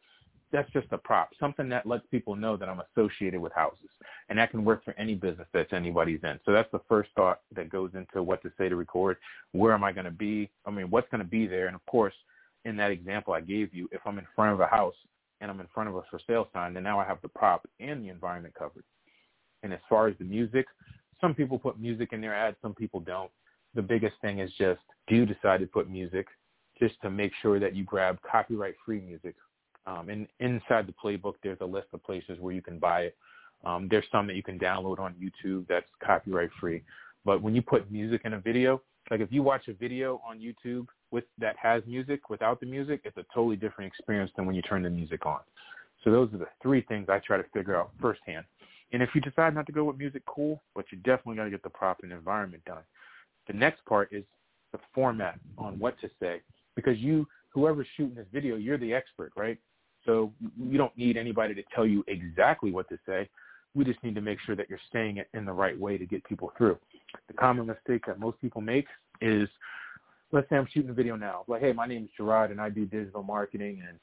that's 0.51 0.71
just 0.71 0.87
a 0.91 0.97
prop, 0.97 1.31
something 1.39 1.67
that 1.69 1.85
lets 1.85 2.05
people 2.07 2.35
know 2.35 2.55
that 2.55 2.69
I'm 2.69 2.81
associated 2.91 3.41
with 3.41 3.51
houses, 3.51 3.89
and 4.29 4.39
that 4.39 4.51
can 4.51 4.63
work 4.63 4.83
for 4.85 4.93
any 4.97 5.13
business 5.13 5.47
that 5.53 5.73
anybody's 5.73 6.21
in. 6.23 6.39
So 6.45 6.53
that's 6.53 6.71
the 6.71 6.79
first 6.87 7.09
thought 7.15 7.41
that 7.53 7.69
goes 7.69 7.91
into 7.95 8.23
what 8.23 8.41
to 8.43 8.51
say 8.57 8.69
to 8.69 8.75
record. 8.77 9.17
Where 9.51 9.73
am 9.73 9.83
I 9.83 9.91
going 9.91 10.05
to 10.05 10.11
be? 10.11 10.49
I 10.65 10.71
mean, 10.71 10.89
what's 10.89 11.09
going 11.09 11.23
to 11.23 11.29
be 11.29 11.47
there? 11.47 11.67
And 11.67 11.75
of 11.75 11.85
course, 11.85 12.13
in 12.63 12.77
that 12.77 12.91
example 12.91 13.33
I 13.33 13.41
gave 13.41 13.73
you, 13.73 13.89
if 13.91 14.01
I'm 14.05 14.19
in 14.19 14.27
front 14.35 14.53
of 14.53 14.59
a 14.61 14.67
house 14.67 14.95
and 15.41 15.51
I'm 15.51 15.59
in 15.59 15.67
front 15.73 15.89
of 15.89 15.95
a 15.95 16.01
for 16.09 16.19
sale 16.25 16.47
sign, 16.53 16.73
then 16.73 16.83
now 16.83 16.99
I 16.99 17.05
have 17.05 17.21
the 17.21 17.29
prop 17.29 17.67
and 17.79 18.03
the 18.03 18.09
environment 18.09 18.53
covered. 18.57 18.83
And 19.63 19.73
as 19.73 19.79
far 19.89 20.07
as 20.07 20.15
the 20.17 20.25
music, 20.25 20.65
some 21.19 21.33
people 21.33 21.57
put 21.57 21.79
music 21.79 22.13
in 22.13 22.21
their 22.21 22.35
ads, 22.35 22.57
some 22.61 22.73
people 22.73 22.99
don't. 22.99 23.31
The 23.75 23.81
biggest 23.81 24.15
thing 24.21 24.39
is 24.39 24.51
just 24.57 24.81
do 25.07 25.15
you 25.15 25.25
decide 25.25 25.59
to 25.59 25.67
put 25.67 25.89
music 25.89 26.27
just 26.79 26.95
to 27.01 27.09
make 27.09 27.31
sure 27.41 27.59
that 27.59 27.75
you 27.75 27.83
grab 27.83 28.19
copyright 28.29 28.75
free 28.85 29.01
music. 29.01 29.35
Um, 29.85 30.09
and 30.09 30.27
inside 30.39 30.87
the 30.87 30.93
playbook, 31.03 31.35
there's 31.41 31.57
a 31.61 31.65
list 31.65 31.87
of 31.93 32.03
places 32.03 32.37
where 32.39 32.53
you 32.53 32.61
can 32.61 32.77
buy 32.77 33.01
it. 33.01 33.17
Um, 33.65 33.87
there's 33.89 34.05
some 34.11 34.27
that 34.27 34.35
you 34.35 34.43
can 34.43 34.59
download 34.59 34.99
on 34.99 35.15
YouTube 35.15 35.65
that's 35.67 35.89
copyright 36.03 36.49
free. 36.59 36.83
But 37.25 37.41
when 37.41 37.55
you 37.55 37.61
put 37.61 37.91
music 37.91 38.21
in 38.25 38.33
a 38.33 38.39
video, 38.39 38.81
like 39.09 39.21
if 39.21 39.31
you 39.31 39.41
watch 39.41 39.67
a 39.67 39.73
video 39.73 40.21
on 40.27 40.39
YouTube 40.39 40.87
with 41.11 41.23
that 41.39 41.55
has 41.61 41.83
music 41.85 42.29
without 42.29 42.59
the 42.59 42.65
music, 42.65 43.01
it's 43.03 43.17
a 43.17 43.25
totally 43.33 43.55
different 43.55 43.91
experience 43.91 44.31
than 44.35 44.45
when 44.45 44.55
you 44.55 44.61
turn 44.61 44.83
the 44.83 44.89
music 44.89 45.25
on. 45.25 45.39
So 46.03 46.11
those 46.11 46.33
are 46.33 46.37
the 46.37 46.47
three 46.61 46.81
things 46.81 47.07
I 47.09 47.19
try 47.19 47.37
to 47.37 47.45
figure 47.53 47.75
out 47.75 47.91
firsthand. 47.99 48.45
And 48.93 49.03
if 49.03 49.09
you 49.13 49.21
decide 49.21 49.53
not 49.53 49.65
to 49.65 49.71
go 49.71 49.83
with 49.83 49.97
music, 49.97 50.23
cool, 50.25 50.61
but 50.75 50.85
you 50.91 50.97
definitely 50.99 51.35
got 51.35 51.45
to 51.45 51.49
get 51.49 51.63
the 51.63 51.69
prop 51.69 51.99
and 52.03 52.11
environment 52.11 52.63
done. 52.65 52.83
The 53.47 53.53
next 53.53 53.83
part 53.85 54.09
is 54.11 54.23
the 54.71 54.79
format 54.93 55.39
on 55.57 55.79
what 55.79 55.99
to 56.01 56.09
say 56.19 56.41
because 56.75 56.97
you, 56.99 57.27
whoever's 57.49 57.87
shooting 57.95 58.15
this 58.15 58.27
video, 58.31 58.55
you're 58.55 58.77
the 58.77 58.93
expert, 58.93 59.31
right? 59.35 59.57
So 60.05 60.31
you 60.57 60.77
don't 60.77 60.97
need 60.97 61.17
anybody 61.17 61.53
to 61.55 61.63
tell 61.75 61.85
you 61.85 62.03
exactly 62.07 62.71
what 62.71 62.87
to 62.89 62.97
say. 63.05 63.29
We 63.75 63.83
just 63.83 64.01
need 64.03 64.15
to 64.15 64.21
make 64.21 64.39
sure 64.45 64.55
that 64.55 64.69
you're 64.69 64.79
saying 64.93 65.17
it 65.17 65.27
in 65.33 65.45
the 65.45 65.51
right 65.51 65.77
way 65.77 65.97
to 65.97 66.05
get 66.05 66.23
people 66.23 66.53
through. 66.57 66.77
The 67.27 67.33
common 67.33 67.67
mistake 67.67 68.05
that 68.07 68.19
most 68.19 68.39
people 68.39 68.61
make 68.61 68.87
is, 69.21 69.49
let's 70.31 70.49
say 70.49 70.57
I'm 70.57 70.67
shooting 70.73 70.89
a 70.89 70.93
video 70.93 71.15
now, 71.15 71.43
like, 71.47 71.61
hey, 71.61 71.73
my 71.73 71.87
name 71.87 72.03
is 72.03 72.09
Jeraud 72.19 72.51
and 72.51 72.59
I 72.59 72.69
do 72.69 72.85
digital 72.85 73.23
marketing 73.23 73.81
and 73.87 73.99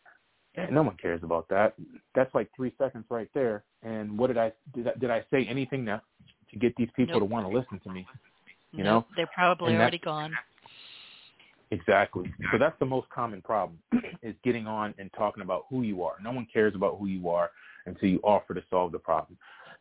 no 0.71 0.83
one 0.83 0.97
cares 0.97 1.21
about 1.23 1.49
that. 1.49 1.75
That's 2.15 2.33
like 2.35 2.49
three 2.55 2.73
seconds 2.79 3.05
right 3.11 3.29
there. 3.35 3.65
And 3.83 4.17
what 4.17 4.29
did 4.29 4.39
I 4.39 4.53
did? 4.73 4.89
I, 4.89 4.93
did 4.99 5.11
I 5.11 5.25
say 5.31 5.47
anything 5.47 5.85
to 5.87 6.01
to 6.51 6.59
get 6.59 6.75
these 6.77 6.89
people 6.95 7.19
nope. 7.19 7.29
to 7.29 7.33
want 7.33 7.47
to 7.51 7.57
listen 7.57 7.81
to 7.81 7.91
me? 7.91 8.07
You 8.73 8.85
nope, 8.85 9.07
know, 9.09 9.15
they're 9.17 9.31
probably 9.35 9.73
and 9.73 9.81
already 9.81 9.99
gone. 9.99 10.33
Exactly. 11.71 12.33
So 12.53 12.59
that's 12.59 12.79
the 12.79 12.87
most 12.87 13.09
common 13.09 13.43
problem 13.43 13.79
is 14.23 14.35
getting 14.45 14.67
on 14.67 14.95
and 14.99 15.11
talking 15.17 15.43
about 15.43 15.65
who 15.71 15.83
you 15.83 16.05
are. 16.05 16.15
No 16.23 16.31
one 16.31 16.47
cares 16.53 16.75
about 16.77 16.99
who 16.99 17.07
you 17.07 17.29
are 17.31 17.51
until 17.87 18.09
you 18.09 18.21
offer 18.23 18.55
to 18.55 18.63
solve 18.71 18.93
the 18.93 18.99
problem. 18.99 19.37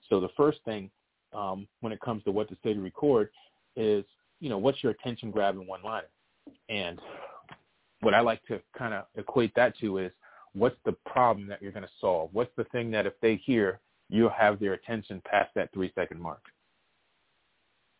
So 0.09 0.19
the 0.19 0.29
first 0.35 0.59
thing 0.65 0.89
um, 1.33 1.67
when 1.81 1.93
it 1.93 2.01
comes 2.01 2.23
to 2.23 2.31
what 2.31 2.49
to 2.49 2.57
say 2.63 2.73
to 2.73 2.79
record 2.79 3.29
is, 3.75 4.05
you 4.39 4.49
know, 4.49 4.57
what's 4.57 4.81
your 4.81 4.91
attention 4.91 5.29
grabbing 5.29 5.67
one 5.67 5.83
liner? 5.83 6.07
And 6.69 6.99
what 8.01 8.13
I 8.13 8.19
like 8.21 8.43
to 8.45 8.61
kind 8.77 8.93
of 8.93 9.05
equate 9.15 9.53
that 9.55 9.77
to 9.79 9.97
is 9.97 10.11
what's 10.53 10.77
the 10.85 10.93
problem 11.05 11.47
that 11.47 11.61
you're 11.61 11.71
going 11.71 11.83
to 11.83 11.91
solve? 11.99 12.29
What's 12.33 12.55
the 12.57 12.65
thing 12.65 12.91
that 12.91 13.05
if 13.05 13.13
they 13.21 13.35
hear, 13.35 13.79
you'll 14.09 14.29
have 14.29 14.59
their 14.59 14.73
attention 14.73 15.21
past 15.25 15.51
that 15.55 15.73
three 15.73 15.91
second 15.95 16.21
mark? 16.21 16.43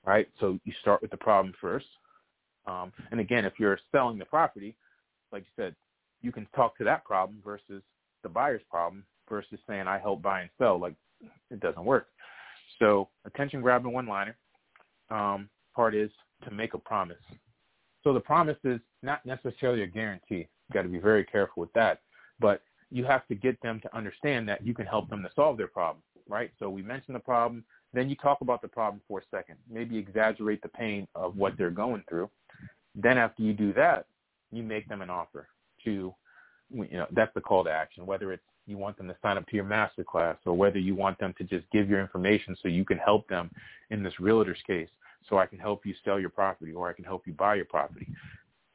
Right? 0.06 0.28
So 0.40 0.60
you 0.66 0.74
start 0.82 1.02
with 1.02 1.12
the 1.12 1.18
problem 1.18 1.54
first. 1.62 1.86
Um, 2.66 2.92
and 3.12 3.20
again, 3.20 3.46
if 3.46 3.54
you're 3.60 3.80
selling 3.92 4.18
the 4.18 4.26
property, 4.26 4.76
like 5.32 5.44
you 5.44 5.64
said, 5.64 5.76
you 6.22 6.32
can 6.32 6.48
talk 6.56 6.78
to 6.78 6.84
that 6.86 7.04
problem 7.04 7.42
versus 7.44 7.82
the 8.24 8.30
buyer's 8.30 8.62
problem 8.70 9.06
versus 9.30 9.60
saying 9.68 9.88
I 9.88 10.00
help 10.00 10.22
buy 10.22 10.42
and 10.42 10.50
sell. 10.58 10.80
Like 10.80 10.96
it 11.52 11.60
doesn't 11.60 11.84
work. 11.84 12.08
So 12.80 13.10
attention 13.26 13.62
grabbing 13.62 13.94
one 13.94 14.08
liner 14.08 14.36
um, 15.10 15.50
part 15.76 15.96
is 15.96 16.12
to 16.46 16.52
make 16.52 16.74
a 16.74 16.78
promise. 16.80 17.18
So 18.04 18.14
the 18.14 18.20
promise 18.20 18.58
is 18.64 18.80
not 19.02 19.26
necessarily 19.26 19.84
a 19.84 19.88
guarantee. 19.88 20.48
You've 20.68 20.74
got 20.74 20.82
to 20.84 20.90
be 20.90 21.00
very 21.00 21.24
careful 21.24 21.62
with 21.62 21.74
that 21.74 22.02
but 22.40 22.62
you 22.92 23.06
have 23.06 23.28
to 23.28 23.36
get 23.36 23.60
them 23.62 23.80
to 23.82 23.96
understand 23.96 24.48
that 24.48 24.66
you 24.66 24.74
can 24.74 24.86
help 24.86 25.10
them 25.10 25.24
to 25.24 25.30
solve 25.36 25.58
their 25.58 25.68
problem, 25.68 26.04
right? 26.28 26.52
So 26.60 26.70
we 26.70 26.84
mention 26.84 27.14
the 27.14 27.20
problem, 27.20 27.64
then 27.94 28.10
you 28.10 28.16
talk 28.16 28.42
about 28.42 28.62
the 28.62 28.68
problem 28.68 29.02
for 29.08 29.20
a 29.20 29.24
second, 29.36 29.56
maybe 29.70 29.98
exaggerate 29.98 30.62
the 30.62 30.70
pain 30.70 31.08
of 31.16 31.36
what 31.38 31.58
they're 31.58 31.72
going 31.72 32.04
through. 32.08 32.30
Then 32.96 33.18
after 33.18 33.42
you 33.42 33.54
do 33.54 33.74
that, 33.74 34.06
you 34.52 34.62
make 34.62 34.88
them 34.88 35.02
an 35.02 35.10
offer 35.10 35.48
to, 35.86 36.14
you 36.70 36.88
know, 36.92 37.08
that's 37.12 37.34
the 37.34 37.42
call 37.42 37.64
to 37.64 37.72
action, 37.72 38.06
whether 38.06 38.32
it's 38.32 38.44
you 38.68 38.78
want 38.78 38.98
them 38.98 39.08
to 39.08 39.16
sign 39.22 39.38
up 39.38 39.48
to 39.48 39.56
your 39.56 39.66
master 39.66 40.04
class 40.04 40.38
or 40.46 40.54
whether 40.54 40.80
you 40.80 40.96
want 40.96 41.18
them 41.20 41.34
to 41.38 41.44
just 41.44 41.70
give 41.72 41.90
your 41.90 42.00
information 42.00 42.56
so 42.62 42.68
you 42.68 42.86
can 42.86 42.98
help 42.98 43.28
them 43.28 43.50
in 43.90 44.04
this 44.04 44.20
realtor's 44.20 44.62
case 44.66 44.88
so 45.30 45.38
I 45.38 45.46
can 45.46 45.60
help 45.60 45.86
you 45.86 45.94
sell 46.04 46.20
your 46.20 46.30
property 46.30 46.74
or 46.74 46.90
I 46.90 46.94
can 46.94 47.06
help 47.06 47.24
you 47.26 47.34
buy 47.34 47.56
your 47.56 47.66
property. 47.66 48.08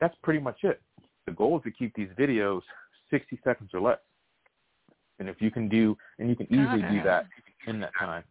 That's 0.01 0.15
pretty 0.23 0.41
much 0.41 0.59
it. 0.63 0.81
The 1.27 1.33
goal 1.33 1.59
is 1.59 1.65
to 1.65 1.71
keep 1.71 1.95
these 1.95 2.09
videos 2.19 2.63
60 3.11 3.39
seconds 3.45 3.71
or 3.75 3.81
less. 3.81 3.99
And 5.19 5.29
if 5.29 5.41
you 5.41 5.51
can 5.51 5.69
do, 5.69 5.97
and 6.19 6.29
you 6.29 6.37
can 6.37 6.47
easily 6.47 6.83
do 6.91 7.03
that 7.05 7.27
in 7.67 7.81
that 7.81 7.91
time. 7.99 8.23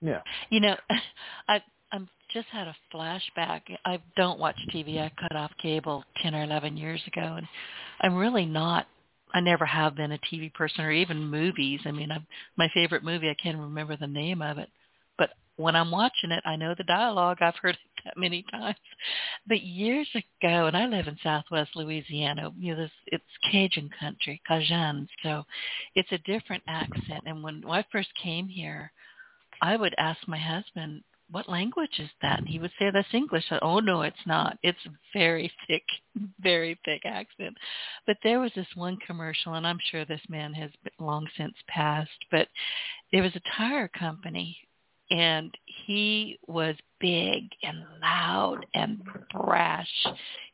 Yeah. 0.00 0.20
You 0.50 0.60
know, 0.60 0.76
I 1.48 1.62
I'm 1.90 2.08
just 2.32 2.46
had 2.48 2.68
a 2.68 2.76
flashback. 2.94 3.62
I 3.86 3.98
don't 4.16 4.38
watch 4.38 4.56
TV. 4.74 5.00
I 5.00 5.10
cut 5.18 5.34
off 5.34 5.50
cable 5.60 6.04
10 6.22 6.34
or 6.34 6.44
11 6.44 6.76
years 6.76 7.00
ago 7.06 7.36
and 7.38 7.48
I'm 8.00 8.14
really 8.14 8.44
not 8.44 8.86
I 9.34 9.40
never 9.40 9.66
have 9.66 9.94
been 9.94 10.12
a 10.12 10.18
TV 10.18 10.52
person 10.52 10.84
or 10.84 10.90
even 10.90 11.18
movies. 11.18 11.80
I 11.84 11.92
mean, 11.92 12.10
I'm, 12.10 12.26
my 12.56 12.68
favorite 12.72 13.04
movie, 13.04 13.28
I 13.28 13.36
can't 13.42 13.58
remember 13.58 13.96
the 13.96 14.06
name 14.06 14.40
of 14.40 14.58
it, 14.58 14.70
when 15.58 15.74
I'm 15.74 15.90
watching 15.90 16.30
it, 16.30 16.42
I 16.46 16.54
know 16.54 16.74
the 16.76 16.84
dialogue. 16.84 17.38
I've 17.40 17.56
heard 17.56 17.74
it 17.74 18.04
that 18.04 18.16
many 18.16 18.44
times. 18.50 18.76
But 19.46 19.62
years 19.62 20.08
ago, 20.14 20.66
and 20.66 20.76
I 20.76 20.86
live 20.86 21.08
in 21.08 21.18
Southwest 21.22 21.70
Louisiana, 21.74 22.52
you 22.56 22.74
know, 22.74 22.82
this 22.82 22.92
it's 23.06 23.24
Cajun 23.50 23.90
country, 23.98 24.40
Cajun, 24.46 25.08
so 25.24 25.44
it's 25.96 26.12
a 26.12 26.18
different 26.18 26.62
accent. 26.68 27.24
And 27.26 27.42
when, 27.42 27.62
when 27.66 27.76
I 27.76 27.84
first 27.90 28.08
came 28.22 28.46
here, 28.46 28.92
I 29.60 29.74
would 29.74 29.96
ask 29.98 30.20
my 30.28 30.38
husband, 30.38 31.02
"What 31.28 31.48
language 31.48 31.98
is 31.98 32.10
that?" 32.22 32.38
And 32.38 32.48
he 32.48 32.60
would 32.60 32.72
say, 32.78 32.90
"That's 32.90 33.12
English." 33.12 33.48
Said, 33.48 33.58
"Oh 33.60 33.80
no, 33.80 34.02
it's 34.02 34.26
not. 34.26 34.58
It's 34.62 34.78
very 35.12 35.50
thick, 35.66 35.82
very 36.40 36.78
thick 36.84 37.02
accent." 37.04 37.56
But 38.06 38.18
there 38.22 38.38
was 38.38 38.52
this 38.54 38.76
one 38.76 38.96
commercial, 39.04 39.54
and 39.54 39.66
I'm 39.66 39.80
sure 39.90 40.04
this 40.04 40.28
man 40.28 40.54
has 40.54 40.70
long 41.00 41.26
since 41.36 41.54
passed. 41.66 42.24
But 42.30 42.46
there 43.10 43.24
was 43.24 43.34
a 43.34 43.56
tire 43.56 43.88
company 43.88 44.56
and 45.10 45.52
he 45.64 46.38
was 46.46 46.76
big 47.00 47.44
and 47.62 47.84
loud 48.02 48.66
and 48.74 49.00
brash 49.32 50.06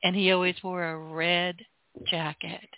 and 0.03 0.15
he 0.15 0.33
always 0.33 0.57
wore 0.63 0.85
a 0.85 0.99
red 0.99 1.57
jacket. 2.07 2.69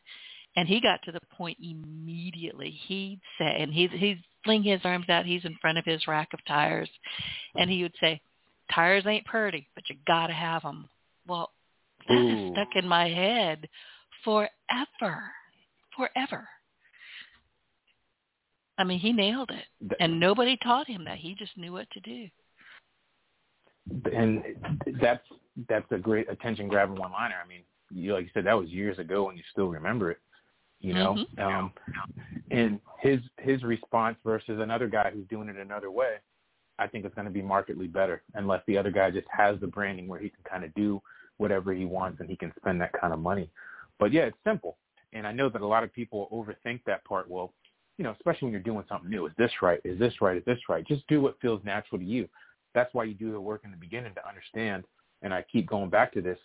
And 0.56 0.66
he 0.66 0.80
got 0.80 1.00
to 1.04 1.12
the 1.12 1.20
point 1.36 1.58
immediately. 1.60 2.70
He'd 2.86 3.20
say 3.38 3.56
and 3.60 3.72
he's 3.72 3.90
he's 3.92 4.16
fling 4.44 4.62
his 4.62 4.80
arms 4.84 5.08
out. 5.08 5.26
He's 5.26 5.44
in 5.44 5.56
front 5.60 5.76
of 5.76 5.84
his 5.84 6.06
rack 6.06 6.28
of 6.32 6.40
tires. 6.46 6.88
And 7.56 7.70
he 7.70 7.82
would 7.82 7.94
say 8.00 8.20
tires 8.74 9.04
ain't 9.06 9.26
pretty 9.26 9.68
but 9.74 9.84
you 9.88 9.96
got 10.06 10.28
to 10.28 10.32
have 10.32 10.62
them 10.62 10.88
well 11.26 11.50
that 12.08 12.14
Ooh. 12.14 12.52
stuck 12.52 12.68
in 12.74 12.86
my 12.86 13.08
head 13.08 13.68
forever 14.24 15.22
forever 15.96 16.48
I 18.78 18.84
mean, 18.84 18.98
he 18.98 19.12
nailed 19.12 19.50
it, 19.50 19.96
and 20.00 20.20
nobody 20.20 20.56
taught 20.58 20.86
him 20.86 21.04
that. 21.04 21.18
He 21.18 21.34
just 21.34 21.56
knew 21.56 21.72
what 21.72 21.88
to 21.90 22.00
do. 22.00 22.28
And 24.14 24.42
that's 25.00 25.24
that's 25.68 25.90
a 25.92 25.98
great 25.98 26.28
attention 26.30 26.68
grabbing 26.68 26.96
one 26.96 27.12
liner. 27.12 27.36
I 27.42 27.48
mean, 27.48 27.62
you 27.90 28.12
like 28.12 28.24
you 28.24 28.30
said, 28.34 28.44
that 28.44 28.58
was 28.58 28.68
years 28.68 28.98
ago, 28.98 29.28
and 29.28 29.38
you 29.38 29.44
still 29.52 29.68
remember 29.68 30.10
it. 30.10 30.18
You 30.80 30.92
know, 30.92 31.14
mm-hmm. 31.14 31.42
um, 31.42 31.72
and 32.50 32.80
his 33.00 33.20
his 33.38 33.62
response 33.62 34.16
versus 34.24 34.60
another 34.60 34.88
guy 34.88 35.10
who's 35.12 35.26
doing 35.28 35.48
it 35.48 35.56
another 35.56 35.90
way. 35.90 36.16
I 36.78 36.86
think 36.86 37.06
it's 37.06 37.14
going 37.14 37.26
to 37.26 37.30
be 37.30 37.40
markedly 37.40 37.86
better 37.86 38.22
unless 38.34 38.62
the 38.66 38.76
other 38.76 38.90
guy 38.90 39.10
just 39.10 39.26
has 39.30 39.58
the 39.60 39.66
branding 39.66 40.08
where 40.08 40.20
he 40.20 40.28
can 40.28 40.44
kind 40.48 40.62
of 40.62 40.74
do 40.74 41.00
whatever 41.38 41.72
he 41.72 41.86
wants 41.86 42.20
and 42.20 42.28
he 42.28 42.36
can 42.36 42.52
spend 42.58 42.80
that 42.82 42.92
kind 42.92 43.14
of 43.14 43.18
money. 43.18 43.48
But 43.98 44.12
yeah, 44.12 44.22
it's 44.24 44.36
simple. 44.44 44.76
And 45.14 45.26
I 45.26 45.32
know 45.32 45.48
that 45.48 45.62
a 45.62 45.66
lot 45.66 45.84
of 45.84 45.92
people 45.92 46.28
overthink 46.30 46.80
that 46.86 47.04
part. 47.04 47.30
Well, 47.30 47.54
you 47.98 48.04
know, 48.04 48.12
especially 48.12 48.46
when 48.46 48.52
you're 48.52 48.60
doing 48.60 48.84
something 48.88 49.10
new. 49.10 49.26
Is 49.26 49.32
this 49.38 49.50
right? 49.62 49.80
Is 49.84 49.98
this 49.98 50.14
right? 50.20 50.36
Is 50.36 50.44
this 50.44 50.58
right? 50.68 50.86
Just 50.86 51.06
do 51.08 51.20
what 51.20 51.40
feels 51.40 51.64
natural 51.64 51.98
to 51.98 52.04
you. 52.04 52.28
That's 52.74 52.92
why 52.92 53.04
you 53.04 53.14
do 53.14 53.32
the 53.32 53.40
work 53.40 53.62
in 53.64 53.70
the 53.70 53.76
beginning 53.76 54.14
to 54.14 54.28
understand. 54.28 54.84
And 55.22 55.32
I 55.32 55.44
keep 55.50 55.66
going 55.66 55.88
back 55.88 56.12
to 56.12 56.20
this, 56.20 56.38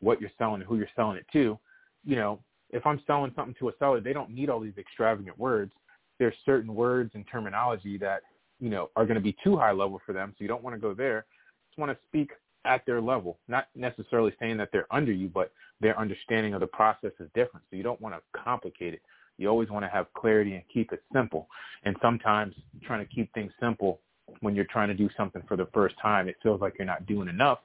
what 0.00 0.20
you're 0.20 0.30
selling 0.38 0.60
and 0.60 0.64
who 0.64 0.78
you're 0.78 0.88
selling 0.96 1.18
it 1.18 1.26
to. 1.32 1.58
You 2.04 2.16
know, 2.16 2.40
if 2.70 2.86
I'm 2.86 3.00
selling 3.06 3.32
something 3.36 3.54
to 3.58 3.68
a 3.68 3.72
seller, 3.78 4.00
they 4.00 4.12
don't 4.12 4.30
need 4.30 4.48
all 4.48 4.60
these 4.60 4.78
extravagant 4.78 5.38
words. 5.38 5.72
There's 6.18 6.34
certain 6.46 6.74
words 6.74 7.10
and 7.14 7.24
terminology 7.30 7.98
that, 7.98 8.22
you 8.58 8.70
know, 8.70 8.90
are 8.96 9.04
going 9.04 9.16
to 9.16 9.20
be 9.20 9.36
too 9.44 9.56
high 9.56 9.72
level 9.72 10.00
for 10.06 10.12
them. 10.12 10.34
So 10.36 10.42
you 10.42 10.48
don't 10.48 10.62
want 10.62 10.74
to 10.74 10.80
go 10.80 10.94
there. 10.94 11.26
Just 11.68 11.78
want 11.78 11.92
to 11.92 11.98
speak 12.08 12.30
at 12.64 12.84
their 12.86 13.00
level, 13.00 13.38
not 13.48 13.68
necessarily 13.74 14.32
saying 14.40 14.56
that 14.56 14.70
they're 14.72 14.86
under 14.90 15.12
you, 15.12 15.28
but 15.28 15.52
their 15.80 15.98
understanding 15.98 16.54
of 16.54 16.60
the 16.60 16.66
process 16.66 17.12
is 17.20 17.28
different. 17.34 17.64
So 17.70 17.76
you 17.76 17.82
don't 17.82 18.00
want 18.00 18.14
to 18.14 18.40
complicate 18.40 18.94
it. 18.94 19.02
You 19.38 19.48
always 19.48 19.70
want 19.70 19.84
to 19.84 19.88
have 19.88 20.06
clarity 20.14 20.54
and 20.54 20.62
keep 20.72 20.92
it 20.92 21.02
simple. 21.12 21.48
And 21.84 21.96
sometimes 22.00 22.54
trying 22.84 23.06
to 23.06 23.14
keep 23.14 23.32
things 23.34 23.52
simple 23.60 24.00
when 24.40 24.54
you're 24.54 24.66
trying 24.66 24.88
to 24.88 24.94
do 24.94 25.08
something 25.16 25.42
for 25.46 25.56
the 25.56 25.68
first 25.72 25.94
time, 26.00 26.28
it 26.28 26.36
feels 26.42 26.60
like 26.60 26.74
you're 26.78 26.86
not 26.86 27.06
doing 27.06 27.28
enough, 27.28 27.58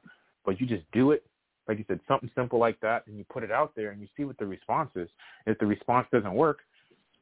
but 0.45 0.59
you 0.59 0.67
just 0.67 0.84
do 0.91 1.11
it. 1.11 1.26
Like 1.67 1.78
you 1.78 1.86
said, 1.88 1.99
something 2.07 2.30
simple 2.36 2.59
like 2.59 2.80
that, 2.82 3.07
and 3.07 3.17
you 3.17 3.26
put 3.32 3.43
it 3.43 3.51
out 3.51 3.74
there 3.76 3.91
and 3.91 4.01
you 4.01 4.07
see 4.17 4.26
what 4.26 4.38
the 4.38 4.45
response 4.45 4.89
is. 4.95 5.07
If 5.45 5.57
the 5.59 5.65
response 5.65 6.07
doesn't 6.11 6.34
work, 6.34 6.59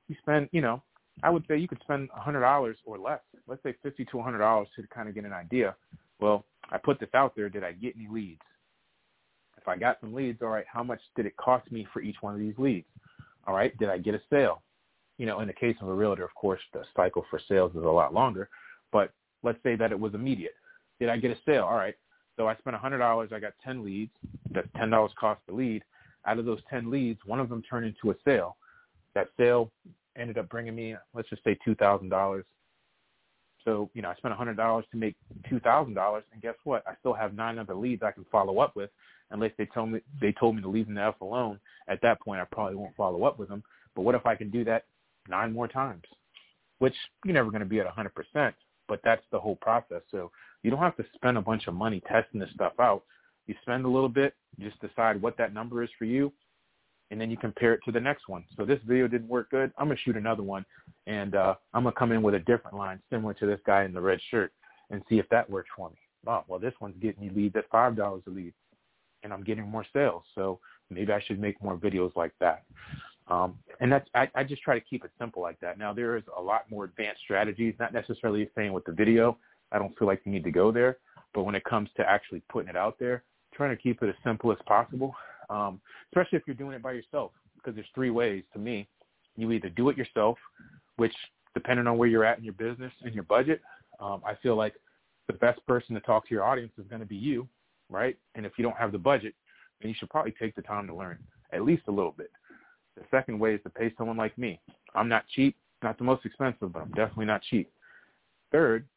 you 0.08 0.16
spend, 0.22 0.50
you 0.52 0.62
know, 0.62 0.82
I 1.22 1.30
would 1.30 1.44
say 1.48 1.58
you 1.58 1.68
could 1.68 1.82
spend 1.82 2.10
a 2.16 2.20
hundred 2.20 2.42
dollars 2.42 2.78
or 2.86 2.98
less. 2.98 3.20
Let's 3.48 3.62
say 3.64 3.76
fifty 3.84 4.06
to 4.06 4.20
a 4.20 4.24
hundred 4.24 4.40
dollars 4.40 4.70
to 4.76 4.88
kind 4.88 5.10
of 5.10 5.16
get 5.16 5.26
an 5.26 5.34
idea. 5.34 5.76
Well, 6.20 6.46
I 6.72 6.78
put 6.78 7.00
this 7.00 7.10
out 7.14 7.36
there. 7.36 7.50
Did 7.50 7.64
I 7.64 7.74
get 7.74 7.96
any 7.96 8.08
leads? 8.10 8.42
If 9.58 9.68
I 9.68 9.76
got 9.76 9.98
some 10.00 10.14
leads, 10.14 10.42
all 10.42 10.48
right, 10.48 10.66
how 10.72 10.84
much 10.84 11.02
did 11.16 11.26
it 11.26 11.36
cost 11.36 11.70
me 11.72 11.86
for 11.92 12.02
each 12.02 12.16
one 12.22 12.34
of 12.34 12.40
these 12.40 12.58
leads? 12.58 12.88
All 13.50 13.56
right, 13.56 13.76
did 13.80 13.90
I 13.90 13.98
get 13.98 14.14
a 14.14 14.22
sale? 14.30 14.62
You 15.18 15.26
know, 15.26 15.40
in 15.40 15.48
the 15.48 15.54
case 15.54 15.76
of 15.82 15.88
a 15.88 15.94
realtor, 15.94 16.24
of 16.24 16.36
course, 16.36 16.60
the 16.72 16.84
cycle 16.96 17.26
for 17.32 17.42
sales 17.48 17.72
is 17.72 17.82
a 17.82 17.90
lot 17.90 18.14
longer. 18.14 18.48
But 18.92 19.12
let's 19.42 19.58
say 19.64 19.76
that 19.76 19.92
it 19.92 20.00
was 20.00 20.14
immediate. 20.14 20.54
Did 21.00 21.10
I 21.10 21.18
get 21.18 21.32
a 21.32 21.38
sale? 21.48 21.64
All 21.64 21.76
right. 21.76 21.96
So 22.38 22.48
I 22.48 22.56
spent 22.58 22.76
$100. 22.78 23.34
I 23.34 23.40
got 23.40 23.54
10 23.66 23.84
leads. 23.84 24.12
That's 24.52 24.68
$10 24.78 25.10
cost 25.20 25.42
the 25.48 25.56
lead. 25.56 25.84
Out 26.28 26.38
of 26.38 26.46
those 26.46 26.60
10 26.70 26.92
leads, 26.92 27.22
one 27.26 27.40
of 27.40 27.50
them 27.50 27.64
turned 27.64 27.88
into 27.88 28.12
a 28.12 28.16
sale. 28.24 28.56
That 29.16 29.30
sale 29.36 29.72
ended 30.16 30.38
up 30.38 30.48
bringing 30.50 30.76
me, 30.76 30.96
let's 31.16 31.28
just 31.30 31.44
say 31.44 31.58
$2,000. 31.68 32.44
So, 33.66 33.90
you 33.94 34.02
know, 34.02 34.10
I 34.10 34.16
spent 34.16 34.34
$100 34.34 34.90
to 34.90 34.98
make 34.98 35.16
$2,000. 35.52 36.22
And 36.32 36.42
guess 36.42 36.56
what? 36.64 36.84
I 36.88 36.94
still 37.00 37.14
have 37.14 37.34
nine 37.34 37.60
other 37.60 37.76
leads 37.76 38.04
I 38.04 38.12
can 38.12 38.26
follow 38.32 38.60
up 38.60 38.76
with 38.76 38.90
unless 39.32 39.52
they 39.58 39.66
told 39.66 39.92
me 39.92 40.00
they 40.22 40.32
told 40.32 40.56
me 40.56 40.62
to 40.62 40.70
leave 40.70 40.86
them 40.86 40.96
the 40.96 41.04
F 41.04 41.22
alone. 41.22 41.60
At 41.88 42.02
that 42.02 42.20
point, 42.22 42.42
I 42.42 42.46
probably 42.46 42.76
won't 42.76 42.96
follow 42.96 43.24
up 43.26 43.38
with 43.38 43.50
them. 43.50 43.64
But 43.96 44.04
what 44.04 44.16
if 44.16 44.26
I 44.26 44.36
can 44.36 44.50
do 44.50 44.64
that 44.66 44.86
nine 45.28 45.54
more 45.54 45.68
times? 45.68 46.04
Which 46.80 46.96
you're 47.26 47.34
never 47.34 47.50
going 47.50 47.62
to 47.62 47.66
be 47.66 47.80
at 47.80 47.88
100%, 47.88 48.54
but 48.88 49.02
that's 49.04 49.24
the 49.32 49.40
whole 49.40 49.58
process. 49.58 50.02
So 50.10 50.32
you 50.64 50.72
don't 50.72 50.80
have 50.80 50.96
to 50.98 51.06
spend 51.16 51.38
a 51.38 51.42
bunch 51.42 51.68
of 51.68 51.74
money 51.74 52.02
testing 52.08 52.40
this 52.40 52.50
stuff 52.54 52.74
out. 52.80 53.04
You 53.48 53.56
spend 53.62 53.86
a 53.86 53.90
little 53.90 54.10
bit, 54.10 54.36
just 54.60 54.80
decide 54.80 55.22
what 55.22 55.38
that 55.38 55.54
number 55.54 55.84
is 55.84 55.90
for 55.98 56.06
you, 56.06 56.32
and 57.12 57.20
then 57.20 57.32
you 57.32 57.38
compare 57.38 57.74
it 57.74 57.82
to 57.86 57.92
the 57.92 58.00
next 58.00 58.28
one. 58.28 58.46
So 58.56 58.66
this 58.66 58.80
video 58.86 59.08
didn't 59.08 59.28
work 59.28 59.50
good. 59.50 59.72
I'm 59.78 59.88
gonna 59.88 60.00
shoot 60.04 60.16
another 60.16 60.44
one, 60.44 60.66
and 61.08 61.36
uh, 61.36 61.56
I'm 61.74 61.84
gonna 61.84 61.96
come 61.96 62.12
in 62.12 62.22
with 62.22 62.36
a 62.36 62.40
different 62.40 62.78
line 62.78 63.00
similar 63.10 63.34
to 63.36 63.46
this 63.46 63.60
guy 63.66 63.84
in 63.84 63.94
the 63.94 64.02
red 64.02 64.20
shirt, 64.30 64.52
and 64.90 65.02
see 65.10 65.20
if 65.20 65.28
that 65.30 65.50
works 65.50 65.70
for 65.76 65.90
me. 65.90 65.98
Oh, 66.28 66.44
well, 66.48 66.60
this 66.60 66.74
one's 66.80 66.98
getting 67.02 67.28
me 67.28 67.32
leads 67.34 67.56
at 67.56 67.70
five 67.70 67.96
dollars 67.96 68.24
a 68.28 68.30
lead, 68.30 68.54
and 69.24 69.34
I'm 69.34 69.44
getting 69.44 69.68
more 69.68 69.86
sales. 69.94 70.24
So 70.36 70.60
maybe 70.90 71.12
I 71.12 71.22
should 71.22 71.40
make 71.40 71.62
more 71.64 71.78
videos 71.78 72.16
like 72.16 72.34
that. 72.40 72.64
Um, 73.28 73.60
and 73.80 73.92
that's 73.92 74.10
I, 74.16 74.30
I 74.36 74.44
just 74.44 74.62
try 74.64 74.78
to 74.78 74.86
keep 74.86 75.06
it 75.06 75.12
simple 75.20 75.42
like 75.42 75.60
that. 75.60 75.78
Now 75.78 75.94
there 75.94 76.18
is 76.18 76.24
a 76.36 76.42
lot 76.42 76.70
more 76.70 76.86
advanced 76.86 77.22
strategies, 77.22 77.76
not 77.80 77.94
necessarily 77.94 78.50
saying 78.56 78.74
with 78.74 78.86
the 78.86 78.92
video. 78.92 79.38
I 79.72 79.78
don't 79.78 79.98
feel 79.98 80.08
like 80.08 80.22
you 80.26 80.32
need 80.32 80.44
to 80.46 80.52
go 80.52 80.72
there, 80.72 80.98
but 81.34 81.44
when 81.44 81.54
it 81.54 81.64
comes 81.64 81.90
to 81.98 82.10
actually 82.10 82.42
putting 82.50 82.70
it 82.70 82.76
out 82.76 82.98
there, 83.00 83.24
trying 83.54 83.76
to 83.76 83.82
keep 83.82 84.02
it 84.02 84.10
as 84.10 84.16
simple 84.24 84.52
as 84.52 84.58
possible, 84.66 85.14
um, 85.50 85.82
especially 86.12 86.38
if 86.38 86.44
you're 86.46 86.56
doing 86.56 86.76
it 86.76 86.84
by 86.84 86.92
yourself, 86.92 87.32
because 87.56 87.76
there's 87.76 87.88
three 87.94 88.10
ways 88.10 88.44
to 88.54 88.60
me. 88.60 88.88
You 89.36 89.52
either 89.52 89.70
do 89.70 89.90
it 89.90 89.98
yourself, 89.98 90.38
which 90.98 91.14
depending 91.54 91.88
on 91.88 91.98
where 91.98 92.08
you're 92.08 92.26
at 92.26 92.38
in 92.38 92.44
your 92.44 92.54
business 92.54 92.92
and 93.04 93.14
your 93.14 93.24
budget, 93.24 93.62
um, 94.00 94.22
I 94.26 94.36
feel 94.36 94.56
like 94.56 94.76
the 95.28 95.34
best 95.34 95.66
person 95.68 95.96
to 95.96 96.02
talk 96.02 96.28
to 96.28 96.34
your 96.34 96.44
audience 96.44 96.72
is 96.78 96.86
going 96.88 97.02
to 97.02 97.08
be 97.08 97.16
you, 97.16 97.48
right? 97.90 98.18
And 98.36 98.46
if 98.46 98.54
you 98.58 98.64
don't 98.64 98.78
have 98.78 98.92
the 98.92 98.98
budget, 98.98 99.34
then 99.82 99.90
you 99.90 99.96
should 99.98 100.10
probably 100.10 100.34
take 100.40 100.56
the 100.56 100.62
time 100.62 100.88
to 100.88 100.96
learn 100.96 101.20
at 101.52 101.64
least 101.64 101.84
a 101.88 101.92
little 101.92 102.12
bit. 102.12 102.32
The 102.96 103.04
second 103.12 103.40
way 103.40 103.56
is 103.56 103.64
to 103.64 103.70
pay 103.70 103.94
someone 103.98 104.18
like 104.18 104.38
me. 104.38 104.60
I'm 104.96 105.08
not 105.08 105.28
cheap, 105.36 105.56
not 105.84 105.98
the 105.98 106.04
most 106.04 106.26
expensive, 106.26 106.74
but 106.74 106.82
I'm 106.82 106.92
definitely 106.92 107.26
not 107.26 107.42
cheap. 107.44 107.72
Third 108.52 108.88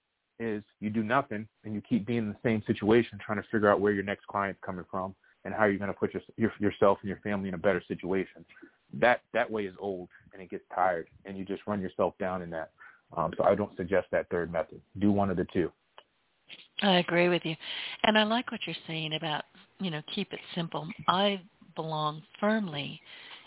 is 0.40 0.62
you 0.80 0.90
do 0.90 1.02
nothing 1.02 1.46
and 1.64 1.74
you 1.74 1.82
keep 1.82 2.06
being 2.06 2.18
in 2.20 2.28
the 2.28 2.36
same 2.42 2.62
situation 2.66 3.18
trying 3.24 3.40
to 3.40 3.48
figure 3.52 3.70
out 3.70 3.80
where 3.80 3.92
your 3.92 4.02
next 4.02 4.26
client's 4.26 4.60
coming 4.64 4.84
from 4.90 5.14
and 5.44 5.54
how 5.54 5.64
you're 5.64 5.78
going 5.78 5.92
to 5.92 5.98
put 5.98 6.14
your, 6.14 6.22
your, 6.36 6.52
yourself 6.58 6.98
and 7.02 7.08
your 7.08 7.18
family 7.18 7.48
in 7.48 7.54
a 7.54 7.58
better 7.58 7.82
situation. 7.88 8.44
That 8.94 9.22
that 9.32 9.50
way 9.50 9.64
is 9.64 9.74
old 9.80 10.08
and 10.32 10.42
it 10.42 10.50
gets 10.50 10.64
tired 10.74 11.08
and 11.24 11.36
you 11.36 11.44
just 11.44 11.62
run 11.66 11.80
yourself 11.80 12.14
down 12.18 12.42
in 12.42 12.50
that. 12.50 12.70
Um, 13.16 13.32
so 13.36 13.44
I 13.44 13.54
don't 13.54 13.74
suggest 13.76 14.08
that 14.12 14.28
third 14.30 14.52
method. 14.52 14.80
Do 14.98 15.12
one 15.12 15.30
of 15.30 15.36
the 15.36 15.46
two. 15.52 15.70
I 16.82 16.98
agree 16.98 17.28
with 17.28 17.42
you. 17.44 17.54
And 18.04 18.18
I 18.18 18.24
like 18.24 18.50
what 18.50 18.60
you're 18.66 18.76
saying 18.86 19.14
about, 19.14 19.44
you 19.80 19.90
know, 19.90 20.02
keep 20.14 20.32
it 20.32 20.40
simple. 20.54 20.88
I 21.08 21.40
belong 21.74 22.22
firmly 22.40 23.00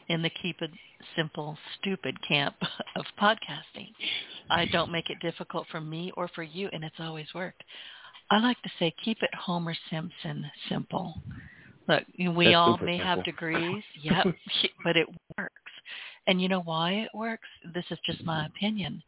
in 0.07 0.21
the 0.21 0.31
keep 0.41 0.61
it 0.61 0.71
simple, 1.15 1.57
stupid 1.79 2.15
camp 2.27 2.55
of 2.95 3.05
podcasting. 3.19 3.89
I 4.49 4.65
don't 4.65 4.91
make 4.91 5.09
it 5.09 5.17
difficult 5.21 5.67
for 5.71 5.81
me 5.81 6.11
or 6.15 6.29
for 6.29 6.43
you, 6.43 6.69
and 6.71 6.83
it's 6.83 6.95
always 6.99 7.27
worked. 7.33 7.63
I 8.31 8.39
like 8.39 8.61
to 8.63 8.69
say 8.79 8.93
keep 9.03 9.17
it 9.21 9.29
Homer 9.35 9.75
Simpson 9.89 10.45
simple. 10.69 11.15
Look, 11.87 12.03
we 12.17 12.45
That's 12.45 12.55
all 12.55 12.77
may 12.77 12.97
simple. 12.97 13.05
have 13.05 13.25
degrees, 13.25 13.83
yep, 14.01 14.25
but 14.83 14.97
it 14.97 15.07
works. 15.37 15.53
And 16.27 16.41
you 16.41 16.49
know 16.49 16.61
why 16.61 16.91
it 16.93 17.09
works? 17.13 17.47
This 17.73 17.85
is 17.91 17.99
just 18.05 18.23
my 18.23 18.47
opinion. 18.47 19.03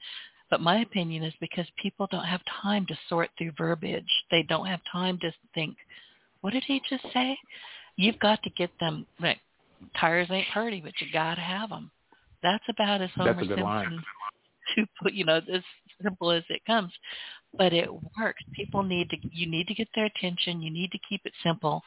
But 0.49 0.61
my 0.61 0.79
opinion 0.81 1.23
is 1.23 1.33
because 1.41 1.65
people 1.81 2.07
don't 2.09 2.25
have 2.25 2.41
time 2.61 2.85
to 2.85 2.97
sort 3.09 3.29
through 3.37 3.51
verbiage. 3.57 4.05
They 4.31 4.43
don't 4.43 4.67
have 4.67 4.79
time 4.91 5.19
to 5.19 5.31
think, 5.53 5.75
what 6.41 6.53
did 6.53 6.63
he 6.65 6.81
just 6.89 7.03
say? 7.13 7.37
You've 7.97 8.19
got 8.19 8.41
to 8.43 8.49
get 8.51 8.69
them, 8.79 9.05
like, 9.19 9.39
tires 9.99 10.27
ain't 10.29 10.47
pretty, 10.53 10.79
but 10.79 10.93
you 11.01 11.07
got 11.11 11.35
to 11.35 11.41
have 11.41 11.69
them. 11.69 11.91
That's 12.43 12.63
about 12.69 13.01
as 13.01 13.09
Homer 13.15 13.33
That's 13.33 13.45
a 13.45 13.47
good 13.47 13.57
Simpson 13.57 13.63
line. 13.63 14.03
to 14.75 14.85
put, 15.01 15.13
you 15.13 15.25
know, 15.25 15.37
as 15.37 15.63
simple 16.01 16.31
as 16.31 16.43
it 16.49 16.61
comes. 16.65 16.91
But 17.57 17.73
it 17.73 17.89
works. 18.17 18.43
People 18.53 18.83
need 18.83 19.09
to, 19.09 19.17
you 19.31 19.47
need 19.49 19.67
to 19.67 19.73
get 19.73 19.87
their 19.95 20.05
attention. 20.05 20.61
You 20.61 20.71
need 20.71 20.91
to 20.91 20.99
keep 21.09 21.21
it 21.25 21.33
simple. 21.43 21.83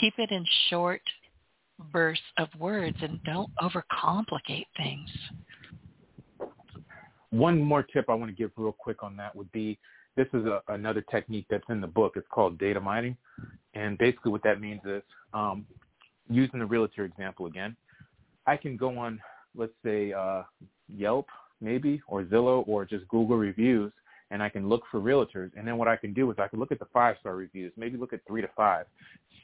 Keep 0.00 0.14
it 0.18 0.30
in 0.30 0.44
short 0.70 1.02
bursts 1.92 2.24
of 2.38 2.48
words 2.58 2.96
and 3.02 3.22
don't 3.24 3.50
overcomplicate 3.62 4.66
things. 4.76 5.08
One 7.30 7.60
more 7.60 7.82
tip 7.82 8.06
I 8.08 8.14
want 8.14 8.30
to 8.30 8.36
give 8.36 8.50
real 8.56 8.72
quick 8.72 9.02
on 9.02 9.16
that 9.16 9.34
would 9.36 9.50
be 9.52 9.78
this 10.16 10.26
is 10.32 10.46
a, 10.46 10.62
another 10.68 11.02
technique 11.02 11.46
that's 11.48 11.64
in 11.68 11.80
the 11.80 11.86
book. 11.86 12.14
It's 12.16 12.26
called 12.30 12.58
data 12.58 12.80
mining. 12.80 13.16
And 13.74 13.96
basically 13.98 14.32
what 14.32 14.42
that 14.42 14.60
means 14.60 14.80
is 14.84 15.02
um, 15.32 15.66
using 16.28 16.58
the 16.58 16.66
realtor 16.66 17.04
example 17.04 17.46
again, 17.46 17.76
I 18.46 18.56
can 18.56 18.76
go 18.76 18.98
on, 18.98 19.20
let's 19.54 19.72
say, 19.84 20.12
uh, 20.12 20.42
Yelp 20.88 21.26
maybe, 21.60 22.00
or 22.06 22.22
Zillow, 22.24 22.66
or 22.66 22.84
just 22.84 23.06
Google 23.08 23.36
reviews, 23.36 23.92
and 24.30 24.42
I 24.42 24.48
can 24.48 24.68
look 24.68 24.82
for 24.90 25.00
realtors. 25.00 25.50
And 25.56 25.66
then 25.66 25.78
what 25.78 25.88
I 25.88 25.96
can 25.96 26.12
do 26.12 26.30
is 26.30 26.38
I 26.38 26.48
can 26.48 26.58
look 26.58 26.72
at 26.72 26.78
the 26.78 26.86
five-star 26.92 27.34
reviews, 27.34 27.72
maybe 27.76 27.96
look 27.96 28.12
at 28.12 28.20
three 28.26 28.42
to 28.42 28.48
five, 28.56 28.86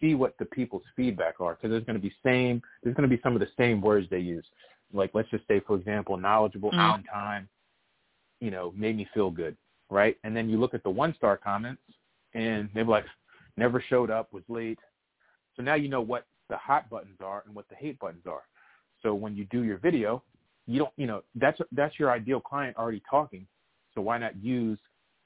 see 0.01 0.15
what 0.15 0.37
the 0.39 0.45
people's 0.47 0.83
feedback 0.95 1.41
are, 1.41 1.55
because 1.55 1.71
there's 1.71 1.85
going 1.85 1.97
to 1.97 2.03
be 2.03 2.13
same, 2.23 2.63
there's 2.83 2.95
going 2.95 3.09
to 3.09 3.17
be 3.17 3.23
some 3.23 3.35
of 3.35 3.41
the 3.41 3.49
same 3.57 3.81
words 3.81 4.07
they 4.11 4.19
use. 4.19 4.45
Like 4.93 5.11
let's 5.15 5.31
just 5.31 5.47
say, 5.49 5.61
for 5.61 5.77
example, 5.77 6.17
knowledgeable, 6.17 6.71
Mm. 6.73 6.93
on 6.93 7.03
time, 7.05 7.49
you 8.41 8.51
know, 8.51 8.73
made 8.77 8.97
me 8.97 9.09
feel 9.15 9.31
good, 9.31 9.57
right? 9.91 10.17
And 10.25 10.37
then 10.37 10.49
you 10.51 10.59
look 10.59 10.75
at 10.75 10.83
the 10.83 10.91
one-star 10.91 11.37
comments, 11.39 11.83
and 12.35 12.69
they're 12.75 12.85
like, 12.85 13.07
never 13.57 13.81
showed 13.81 14.11
up, 14.11 14.33
was 14.33 14.43
late. 14.49 14.79
So 15.57 15.63
now 15.63 15.75
you 15.75 15.89
know 15.89 16.01
what 16.01 16.27
the 16.51 16.57
hot 16.57 16.91
buttons 16.91 17.19
are 17.25 17.43
and 17.47 17.55
what 17.55 17.69
the 17.69 17.77
hate 17.77 17.99
buttons 17.99 18.25
are. 18.27 18.43
So 19.03 19.15
when 19.15 19.37
you 19.37 19.45
do 19.47 19.63
your 19.63 19.79
video, 19.79 20.23
you 20.67 20.79
don't, 20.81 20.93
you 20.97 21.07
know, 21.07 21.23
that's 21.37 21.61
that's 21.73 21.99
your 21.99 22.11
ideal 22.11 22.41
client 22.41 22.77
already 22.77 23.03
talking. 23.09 23.47
So 23.95 24.01
why 24.01 24.19
not 24.19 24.37
use 24.43 24.79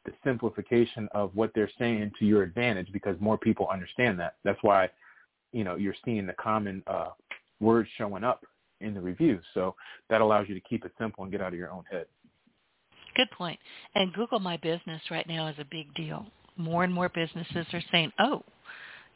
the 0.05 0.13
simplification 0.25 1.09
of 1.13 1.31
what 1.35 1.51
they're 1.55 1.71
saying 1.79 2.13
to 2.19 2.25
your 2.25 2.43
advantage 2.43 2.89
because 2.93 3.17
more 3.21 3.37
people 3.37 3.69
understand 3.71 4.19
that. 4.21 4.37
That's 4.45 4.59
why, 4.63 4.89
you 5.53 5.65
know, 5.65 5.77
you're 5.77 5.95
seeing 6.05 6.27
the 6.27 6.35
common 6.35 6.83
uh, 6.87 7.11
words 7.61 7.89
showing 7.99 8.25
up 8.25 8.45
in 8.81 8.95
the 8.95 9.01
reviews. 9.01 9.45
So 9.55 9.75
that 10.09 10.21
allows 10.21 10.49
you 10.49 10.55
to 10.55 10.61
keep 10.61 10.85
it 10.85 10.93
simple 10.99 11.25
and 11.25 11.33
get 11.33 11.41
out 11.41 11.53
of 11.53 11.59
your 11.59 11.71
own 11.71 11.85
head. 11.91 12.07
Good 13.17 13.31
point. 13.33 13.59
And 13.95 14.13
Google 14.13 14.39
My 14.39 14.57
Business 14.59 15.03
right 15.11 15.27
now 15.27 15.49
is 15.49 15.57
a 15.59 15.67
big 15.71 15.93
deal. 15.95 16.27
More 16.57 16.85
and 16.85 16.93
more 16.93 17.09
businesses 17.09 17.67
are 17.73 17.83
saying, 17.91 18.13
"Oh, 18.19 18.45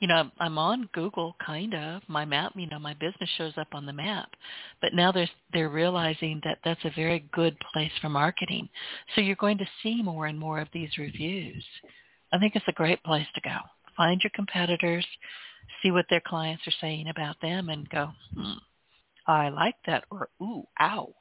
you 0.03 0.09
know, 0.09 0.29
I'm 0.41 0.59
on 0.59 0.89
Google, 0.93 1.37
kind 1.47 1.75
of. 1.75 2.03
My 2.09 2.25
map, 2.25 2.55
you 2.57 2.67
know, 2.67 2.81
my 2.81 2.93
business 2.95 3.31
shows 3.39 3.53
up 3.57 3.69
on 3.73 3.87
the 3.87 3.93
map. 3.93 4.31
But 4.81 4.95
now 4.95 5.13
they're 5.13 5.31
they're 5.53 5.69
realizing 5.69 6.41
that 6.43 6.59
that's 6.65 6.85
a 6.85 6.91
very 6.97 7.25
good 7.33 7.57
place 7.73 7.93
for 8.01 8.09
marketing. 8.09 8.69
So 9.15 9.21
you're 9.21 9.37
going 9.37 9.59
to 9.59 9.69
see 9.81 10.03
more 10.03 10.27
and 10.27 10.37
more 10.37 10.59
of 10.59 10.67
these 10.73 10.91
reviews. 10.99 11.65
I 12.33 12.39
think 12.39 12.57
it's 12.57 12.67
a 12.67 12.73
great 12.73 13.01
place 13.05 13.29
to 13.37 13.41
go. 13.43 13.57
Find 13.97 14.21
your 14.25 14.33
competitors, 14.35 15.07
see 15.85 15.93
what 15.93 16.07
their 16.11 16.23
clients 16.27 16.67
are 16.67 16.75
saying 16.81 17.07
about 17.07 17.37
them, 17.41 17.69
and 17.69 17.89
go, 17.89 18.11
hmm, 18.35 18.55
I 19.29 19.51
like 19.51 19.77
that, 19.87 20.03
or 20.11 20.31
ooh, 20.43 20.65
ow, 20.81 21.15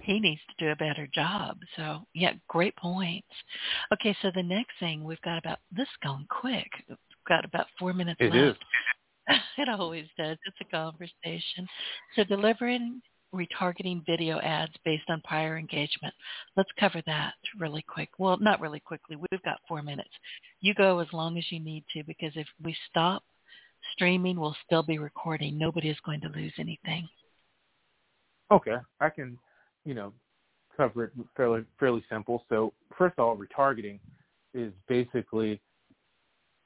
he 0.00 0.18
needs 0.18 0.40
to 0.48 0.64
do 0.64 0.72
a 0.72 0.76
better 0.76 1.06
job. 1.06 1.58
So 1.76 2.00
yeah, 2.14 2.32
great 2.48 2.76
points. 2.76 3.28
Okay, 3.92 4.16
so 4.22 4.32
the 4.34 4.42
next 4.42 4.72
thing 4.80 5.04
we've 5.04 5.20
got 5.22 5.38
about 5.38 5.58
this 5.70 5.88
going 6.02 6.26
quick. 6.28 6.70
We've 7.24 7.36
got 7.36 7.44
about 7.44 7.66
four 7.78 7.92
minutes 7.92 8.18
it 8.20 8.34
left. 8.34 8.58
Is. 9.28 9.38
it 9.58 9.68
always 9.68 10.06
does. 10.18 10.36
It's 10.46 10.56
a 10.60 10.64
conversation. 10.64 11.66
So 12.16 12.24
delivering 12.24 13.00
retargeting 13.34 14.04
video 14.06 14.38
ads 14.40 14.72
based 14.84 15.08
on 15.08 15.20
prior 15.22 15.58
engagement. 15.58 16.14
Let's 16.56 16.70
cover 16.78 17.02
that 17.06 17.34
really 17.58 17.84
quick. 17.88 18.10
Well, 18.18 18.36
not 18.38 18.60
really 18.60 18.80
quickly. 18.80 19.16
We've 19.16 19.42
got 19.42 19.58
four 19.66 19.82
minutes. 19.82 20.10
You 20.60 20.74
go 20.74 21.00
as 21.00 21.08
long 21.12 21.36
as 21.38 21.44
you 21.50 21.60
need 21.60 21.84
to 21.94 22.04
because 22.04 22.32
if 22.36 22.46
we 22.62 22.76
stop 22.90 23.22
streaming, 23.92 24.38
we'll 24.38 24.56
still 24.64 24.82
be 24.82 24.98
recording. 24.98 25.58
Nobody 25.58 25.88
is 25.88 25.96
going 26.04 26.20
to 26.20 26.28
lose 26.28 26.52
anything. 26.58 27.08
Okay, 28.52 28.76
I 29.00 29.08
can, 29.08 29.38
you 29.84 29.94
know, 29.94 30.12
cover 30.76 31.04
it 31.04 31.12
fairly 31.36 31.64
fairly 31.80 32.04
simple. 32.10 32.44
So 32.48 32.72
first 32.96 33.14
of 33.18 33.24
all, 33.24 33.36
retargeting 33.36 33.98
is 34.52 34.72
basically 34.86 35.60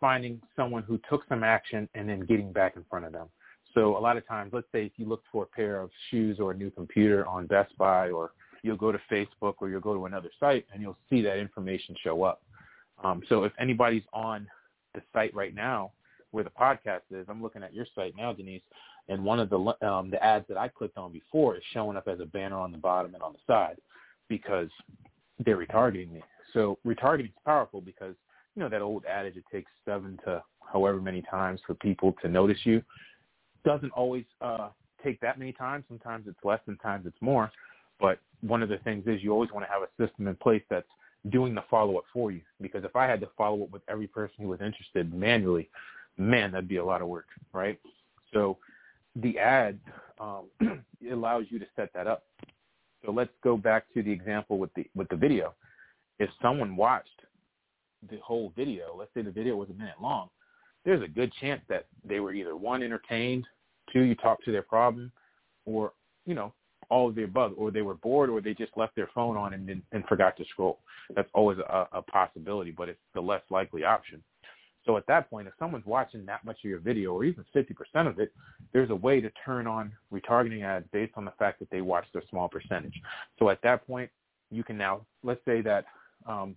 finding 0.01 0.41
someone 0.57 0.83
who 0.83 1.01
took 1.09 1.23
some 1.29 1.43
action 1.43 1.89
and 1.95 2.09
then 2.09 2.21
getting 2.21 2.53
back 2.53 2.77
in 2.77 2.85
front 2.89 3.05
of 3.05 3.13
them. 3.13 3.29
So 3.75 3.97
a 3.97 4.01
lot 4.01 4.17
of 4.17 4.27
times, 4.27 4.53
let's 4.53 4.67
say 4.73 4.87
if 4.87 4.93
you 4.97 5.07
look 5.07 5.23
for 5.31 5.45
a 5.45 5.47
pair 5.47 5.81
of 5.81 5.91
shoes 6.11 6.39
or 6.41 6.53
a 6.53 6.55
new 6.55 6.71
computer 6.71 7.27
on 7.27 7.47
Best 7.47 7.77
Buy, 7.77 8.11
or 8.11 8.33
you'll 8.63 8.77
go 8.77 8.93
to 8.93 8.99
Facebook 9.11 9.55
or 9.59 9.69
you'll 9.69 9.81
go 9.81 9.95
to 9.95 10.07
another 10.07 10.31
site 10.41 10.67
and 10.73 10.83
you'll 10.83 10.99
see 11.11 11.23
that 11.23 11.39
information 11.39 11.95
show 12.03 12.23
up. 12.23 12.43
Um, 13.03 13.23
so 13.29 13.45
if 13.45 13.53
anybody's 13.61 14.03
on 14.13 14.47
the 14.95 15.03
site 15.13 15.35
right 15.35 15.55
now 15.55 15.93
where 16.31 16.45
the 16.45 16.51
podcast 16.51 17.03
is, 17.11 17.27
I'm 17.29 17.43
looking 17.43 17.63
at 17.63 17.75
your 17.75 17.87
site 17.95 18.15
now, 18.17 18.33
Denise, 18.33 18.63
and 19.09 19.25
one 19.25 19.41
of 19.41 19.49
the 19.49 19.59
um, 19.87 20.11
the 20.11 20.23
ads 20.23 20.47
that 20.49 20.59
I 20.59 20.69
clicked 20.69 20.99
on 20.99 21.13
before 21.13 21.57
is 21.57 21.63
showing 21.73 21.97
up 21.97 22.09
as 22.09 22.21
a 22.21 22.27
banner 22.27 22.59
on 22.59 22.73
the 22.73 22.79
bottom 22.79 23.15
and 23.15 23.23
on 23.23 23.33
the 23.33 23.39
side 23.47 23.77
because 24.29 24.69
they're 25.45 25.57
retargeting 25.57 26.13
me. 26.13 26.23
So 26.53 26.79
retargeting 26.87 27.27
is 27.27 27.43
powerful 27.45 27.81
because 27.81 28.15
you 28.59 28.65
know 28.65 28.69
that 28.69 28.83
old 28.83 29.05
adage 29.07 29.37
it 29.37 29.45
takes 29.53 29.71
seven 29.85 30.19
to 30.25 30.43
however 30.73 31.01
many 31.01 31.23
times 31.23 31.61
for 31.65 31.75
people 31.75 32.13
to 32.21 32.29
notice 32.29 32.59
you 32.65 32.83
doesn't 33.65 33.93
always 33.93 34.25
uh, 34.41 34.71
take 35.05 35.21
that 35.21 35.39
many 35.39 35.53
times. 35.53 35.85
Sometimes 35.87 36.27
it's 36.27 36.39
less, 36.43 36.59
sometimes 36.67 37.07
it's 37.07 37.17
more. 37.21 37.53
But 38.01 38.19
one 38.41 38.61
of 38.65 38.69
the 38.69 38.79
things 38.79 39.05
is 39.07 39.23
you 39.23 39.33
always 39.33 39.53
want 39.53 39.65
to 39.65 39.71
have 39.73 39.83
a 39.83 40.05
system 40.05 40.27
in 40.27 40.35
place 40.35 40.63
that's 40.69 40.89
doing 41.31 41.55
the 41.55 41.63
follow 41.71 41.99
up 41.99 42.05
for 42.13 42.33
you. 42.33 42.41
Because 42.61 42.83
if 42.83 42.97
I 42.97 43.07
had 43.07 43.21
to 43.21 43.29
follow 43.39 43.63
up 43.63 43.71
with 43.71 43.83
every 43.89 44.09
person 44.09 44.35
who 44.41 44.49
was 44.49 44.61
interested 44.61 45.15
manually, 45.15 45.69
man, 46.17 46.51
that'd 46.51 46.69
be 46.69 46.79
a 46.79 46.85
lot 46.85 47.01
of 47.01 47.07
work, 47.07 47.29
right? 47.53 47.79
So 48.33 48.59
the 49.15 49.39
ad 49.39 49.79
um, 50.19 50.47
allows 51.13 51.45
you 51.49 51.61
to 51.61 51.67
set 51.77 51.93
that 51.95 52.09
up. 52.09 52.25
So 53.05 53.13
let's 53.13 53.31
go 53.45 53.57
back 53.57 53.85
to 53.95 54.03
the 54.03 54.11
example 54.11 54.59
with 54.59 54.75
the 54.75 54.85
with 54.97 55.09
the 55.11 55.17
video. 55.17 55.55
If 56.19 56.31
someone 56.43 56.75
watched 56.75 57.19
the 58.11 58.19
whole 58.19 58.53
video, 58.57 58.95
let's 58.99 59.13
say 59.15 59.23
the 59.23 59.31
video 59.31 59.57
was 59.57 59.71
a 59.71 59.75
minute 59.75 60.01
long, 60.01 60.29
there's 60.85 61.03
a 61.03 61.09
good 61.09 61.33
chance 61.41 61.61
that 61.69 61.87
they 62.05 62.21
were 62.21 62.33
either 62.33 62.57
one 62.57 62.83
entertained, 62.83 63.45
two 63.93 64.03
you 64.03 64.15
talked 64.15 64.45
to 64.45 64.53
their 64.53 64.63
problem, 64.63 65.13
or 65.65 65.93
you 66.25 66.35
know 66.35 66.53
all 66.91 67.09
of 67.09 67.15
the 67.15 67.25
above, 67.25 67.53
or 67.57 67.71
they 67.71 67.83
were 67.83 67.95
bored, 67.95 68.31
or 68.31 68.41
they 68.41 68.55
just 68.55 68.73
left 68.77 68.97
their 68.97 69.11
phone 69.15 69.37
on 69.37 69.53
and 69.55 69.83
and 69.93 70.05
forgot 70.07 70.37
to 70.37 70.45
scroll. 70.47 70.79
That's 71.15 71.29
always 71.35 71.59
a, 71.59 71.89
a 71.93 72.03
possibility, 72.03 72.71
but 72.71 72.89
it's 72.89 73.01
the 73.15 73.21
less 73.21 73.43
likely 73.51 73.85
option. 73.85 74.23
So 74.89 74.97
at 74.97 75.07
that 75.07 75.29
point, 75.29 75.47
if 75.47 75.53
someone's 75.59 75.85
watching 75.85 76.25
that 76.27 76.45
much 76.47 76.57
of 76.65 76.71
your 76.71 76.79
video, 76.79 77.13
or 77.13 77.25
even 77.25 77.45
50% 77.55 77.75
of 78.09 78.19
it, 78.19 78.33
there's 78.73 78.89
a 78.89 78.95
way 78.95 79.21
to 79.21 79.31
turn 79.45 79.67
on 79.67 79.93
retargeting 80.11 80.63
ads 80.63 80.87
based 80.93 81.13
on 81.17 81.27
the 81.27 81.33
fact 81.39 81.59
that 81.59 81.69
they 81.71 81.83
watched 81.83 82.15
a 82.15 82.23
small 82.31 82.49
percentage. 82.49 82.95
So 83.39 83.51
at 83.51 83.61
that 83.63 83.87
point, 83.87 84.11
you 84.51 84.65
can 84.65 84.79
now, 84.79 85.03
let's 85.23 85.45
say 85.45 85.61
that 85.61 85.85
um, 86.27 86.57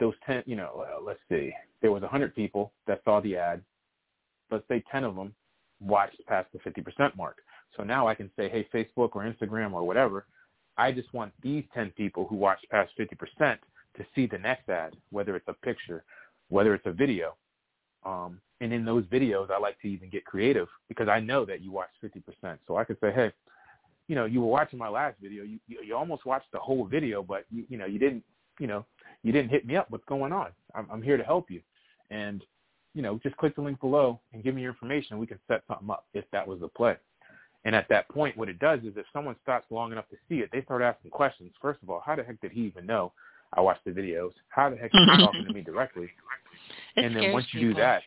those 0.00 0.14
10, 0.26 0.44
you 0.46 0.56
know, 0.56 0.84
uh, 0.86 1.00
let's 1.02 1.20
see, 1.28 1.52
there 1.82 1.92
was 1.92 2.02
100 2.02 2.34
people 2.34 2.72
that 2.86 3.00
saw 3.04 3.20
the 3.20 3.36
ad. 3.36 3.62
Let's 4.50 4.66
say 4.68 4.82
10 4.90 5.04
of 5.04 5.16
them 5.16 5.34
watched 5.80 6.24
past 6.26 6.48
the 6.52 6.58
50% 6.58 7.16
mark. 7.16 7.38
So 7.76 7.82
now 7.82 8.06
I 8.06 8.14
can 8.14 8.30
say, 8.36 8.48
hey, 8.48 8.66
Facebook 8.72 9.10
or 9.14 9.24
Instagram 9.24 9.72
or 9.72 9.84
whatever, 9.84 10.26
I 10.76 10.92
just 10.92 11.12
want 11.12 11.32
these 11.42 11.64
10 11.74 11.90
people 11.96 12.26
who 12.26 12.36
watched 12.36 12.68
past 12.70 12.92
50% 12.98 13.58
to 13.96 14.06
see 14.14 14.26
the 14.26 14.38
next 14.38 14.68
ad, 14.68 14.94
whether 15.10 15.36
it's 15.36 15.48
a 15.48 15.52
picture, 15.52 16.04
whether 16.48 16.74
it's 16.74 16.86
a 16.86 16.92
video. 16.92 17.34
Um, 18.04 18.40
and 18.60 18.72
in 18.72 18.84
those 18.84 19.04
videos, 19.04 19.50
I 19.50 19.58
like 19.58 19.80
to 19.80 19.88
even 19.88 20.10
get 20.10 20.24
creative 20.24 20.68
because 20.88 21.08
I 21.08 21.20
know 21.20 21.44
that 21.44 21.62
you 21.62 21.70
watched 21.70 21.94
50%. 22.02 22.58
So 22.66 22.76
I 22.76 22.84
could 22.84 22.98
say, 23.00 23.12
hey, 23.12 23.32
you 24.08 24.14
know, 24.14 24.24
you 24.24 24.40
were 24.40 24.46
watching 24.46 24.78
my 24.78 24.88
last 24.88 25.16
video. 25.20 25.44
You 25.44 25.58
you, 25.66 25.78
you 25.82 25.96
almost 25.96 26.26
watched 26.26 26.50
the 26.52 26.58
whole 26.58 26.84
video, 26.84 27.22
but 27.22 27.44
you 27.50 27.64
you 27.68 27.78
know 27.78 27.86
you 27.86 27.98
didn't 27.98 28.22
you 28.58 28.66
know 28.66 28.84
you 29.24 29.32
didn't 29.32 29.50
hit 29.50 29.66
me 29.66 29.74
up. 29.74 29.90
What's 29.90 30.04
going 30.04 30.32
on? 30.32 30.50
I'm, 30.74 30.86
I'm 30.92 31.02
here 31.02 31.16
to 31.16 31.24
help 31.24 31.50
you. 31.50 31.60
And 32.10 32.44
you 32.94 33.02
know, 33.02 33.18
just 33.24 33.36
click 33.38 33.56
the 33.56 33.62
link 33.62 33.80
below 33.80 34.20
and 34.32 34.44
give 34.44 34.54
me 34.54 34.62
your 34.62 34.70
information. 34.70 35.08
And 35.12 35.20
we 35.20 35.26
can 35.26 35.40
set 35.48 35.64
something 35.66 35.90
up 35.90 36.06
if 36.14 36.24
that 36.30 36.46
was 36.46 36.60
the 36.60 36.68
play. 36.68 36.94
And 37.64 37.74
at 37.74 37.88
that 37.88 38.08
point, 38.08 38.36
what 38.36 38.48
it 38.48 38.58
does 38.58 38.80
is 38.80 38.92
if 38.96 39.06
someone 39.12 39.36
stops 39.42 39.66
long 39.70 39.90
enough 39.90 40.08
to 40.10 40.16
see 40.28 40.36
it, 40.36 40.50
they 40.52 40.62
start 40.62 40.82
asking 40.82 41.10
questions. 41.10 41.50
First 41.60 41.82
of 41.82 41.90
all, 41.90 42.02
how 42.04 42.14
the 42.14 42.22
heck 42.22 42.40
did 42.40 42.52
he 42.52 42.60
even 42.60 42.86
know? 42.86 43.12
I 43.54 43.60
watched 43.62 43.84
the 43.84 43.90
videos. 43.90 44.32
How 44.48 44.70
the 44.70 44.76
heck 44.76 44.86
is 44.86 44.90
he 44.92 45.10
mm-hmm. 45.10 45.20
talking 45.20 45.44
to 45.46 45.52
me 45.52 45.62
directly? 45.62 46.10
It 46.96 47.04
and 47.04 47.16
then 47.16 47.32
once 47.32 47.46
you 47.52 47.60
people. 47.60 47.74
do 47.74 47.80
that, 47.80 48.02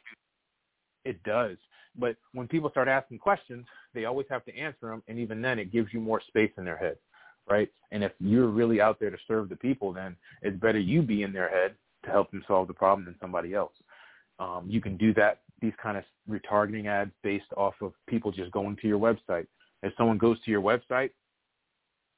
it 1.05 1.21
does. 1.23 1.57
But 1.97 2.17
when 2.33 2.47
people 2.47 2.69
start 2.69 2.87
asking 2.87 3.19
questions, 3.19 3.65
they 3.93 4.05
always 4.05 4.27
have 4.29 4.45
to 4.45 4.55
answer 4.55 4.89
them, 4.89 5.01
and 5.07 5.17
even 5.17 5.41
then, 5.41 5.57
it 5.57 5.71
gives 5.71 5.91
you 5.91 5.99
more 5.99 6.21
space 6.27 6.51
in 6.57 6.63
their 6.63 6.77
head, 6.77 6.97
right? 7.49 7.69
And 7.91 8.03
if 8.03 8.11
you're 8.19 8.47
really 8.47 8.81
out 8.81 8.99
there 8.99 9.09
to 9.09 9.17
serve 9.27 9.49
the 9.49 9.55
people, 9.55 9.93
then 9.93 10.15
it's 10.41 10.59
better 10.59 10.79
you 10.79 11.01
be 11.01 11.23
in 11.23 11.33
their 11.33 11.49
head 11.49 11.75
to 12.05 12.11
help 12.11 12.31
them 12.31 12.43
solve 12.47 12.67
the 12.67 12.73
problem 12.73 13.05
than 13.05 13.15
somebody 13.19 13.53
else. 13.53 13.73
Um, 14.39 14.65
you 14.67 14.81
can 14.81 14.97
do 14.97 15.13
that, 15.15 15.41
these 15.61 15.73
kind 15.81 15.97
of 15.97 16.03
retargeting 16.29 16.87
ads 16.87 17.11
based 17.23 17.51
off 17.55 17.73
of 17.81 17.93
people 18.07 18.31
just 18.31 18.51
going 18.51 18.77
to 18.81 18.87
your 18.87 18.99
website. 18.99 19.47
If 19.83 19.93
someone 19.97 20.17
goes 20.17 20.41
to 20.43 20.51
your 20.51 20.61
website, 20.61 21.11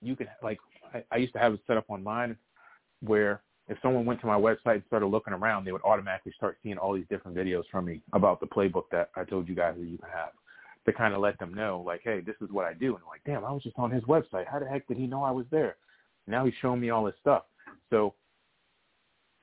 you 0.02 0.16
can 0.16 0.28
like 0.42 0.60
I, 0.94 1.04
I 1.12 1.18
used 1.18 1.34
to 1.34 1.40
have 1.40 1.54
it 1.54 1.60
set 1.68 1.78
up 1.78 1.86
online 1.90 2.38
where 3.02 3.42
if 3.68 3.78
someone 3.82 4.06
went 4.06 4.20
to 4.22 4.28
my 4.28 4.38
website 4.38 4.76
and 4.76 4.84
started 4.88 5.08
looking 5.08 5.34
around, 5.34 5.64
they 5.64 5.72
would 5.72 5.84
automatically 5.84 6.34
start 6.36 6.58
seeing 6.64 6.78
all 6.78 6.94
these 6.94 7.06
different 7.10 7.38
videos 7.38 7.64
from 7.72 7.86
me 7.86 8.02
about 8.14 8.40
the 8.40 8.48
playbook 8.48 8.86
that 8.92 9.12
I 9.16 9.24
told 9.24 9.48
you 9.48 9.56
guys 9.56 9.76
that 9.78 9.86
you 9.86 9.98
can 9.98 10.10
have 10.10 10.32
to 10.86 10.94
kind 10.94 11.14
of 11.14 11.22
let 11.22 11.38
them 11.40 11.54
know, 11.54 11.84
like, 11.86 12.02
hey, 12.04 12.22
this 12.22 12.36
is 12.42 12.50
what 12.52 12.66
I 12.66 12.74
do. 12.74 12.96
And 12.96 13.04
like, 13.08 13.22
damn, 13.26 13.46
I 13.46 13.52
was 13.52 13.64
just 13.64 13.78
on 13.78 13.92
his 13.92 14.04
website. 14.04 14.48
How 14.48 14.60
the 14.60 14.68
heck 14.68 14.88
did 14.88 14.98
he 14.98 15.08
know 15.08 15.24
I 15.24 15.32
was 15.32 15.46
there? 15.52 15.76
Now 16.28 16.46
he's 16.46 16.54
showing 16.62 16.80
me 16.80 16.90
all 16.90 17.04
this 17.04 17.16
stuff. 17.20 17.44
So 17.90 18.14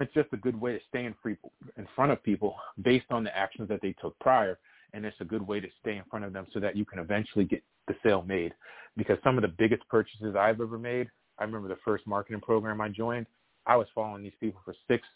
it's 0.01 0.12
just 0.14 0.28
a 0.32 0.37
good 0.37 0.59
way 0.61 0.72
to 0.72 0.80
stay 0.89 1.05
in 1.05 1.14
free 1.22 1.37
in 1.76 1.87
front 1.95 2.12
of 2.12 2.22
people 2.22 2.57
based 2.82 3.07
on 3.11 3.24
the 3.24 3.37
actions 3.37 3.68
that 3.68 3.80
they 3.82 3.95
took 4.01 4.18
prior. 4.18 4.59
And 4.93 5.05
it's 5.05 5.16
a 5.20 5.24
good 5.24 5.47
way 5.47 5.61
to 5.61 5.68
stay 5.80 5.97
in 5.97 6.05
front 6.11 6.24
of 6.24 6.32
them 6.32 6.47
so 6.53 6.61
that 6.61 6.76
you 6.76 6.84
can 6.84 6.99
eventually 6.99 7.45
get 7.45 7.62
the 7.87 7.95
sale 8.03 8.22
made. 8.26 8.53
Because 8.97 9.18
some 9.22 9.37
of 9.37 9.43
the 9.43 9.49
biggest 9.49 9.87
purchases 9.89 10.37
I've 10.37 10.61
ever 10.61 10.78
made, 10.78 11.09
I 11.39 11.45
remember 11.45 11.68
the 11.68 11.76
first 11.84 12.07
marketing 12.07 12.41
program 12.41 12.80
I 12.80 12.89
joined, 12.89 13.26
I 13.66 13.76
was 13.76 13.87
following 13.95 14.22
these 14.22 14.32
people 14.41 14.61
for 14.64 14.74
six, 14.89 15.07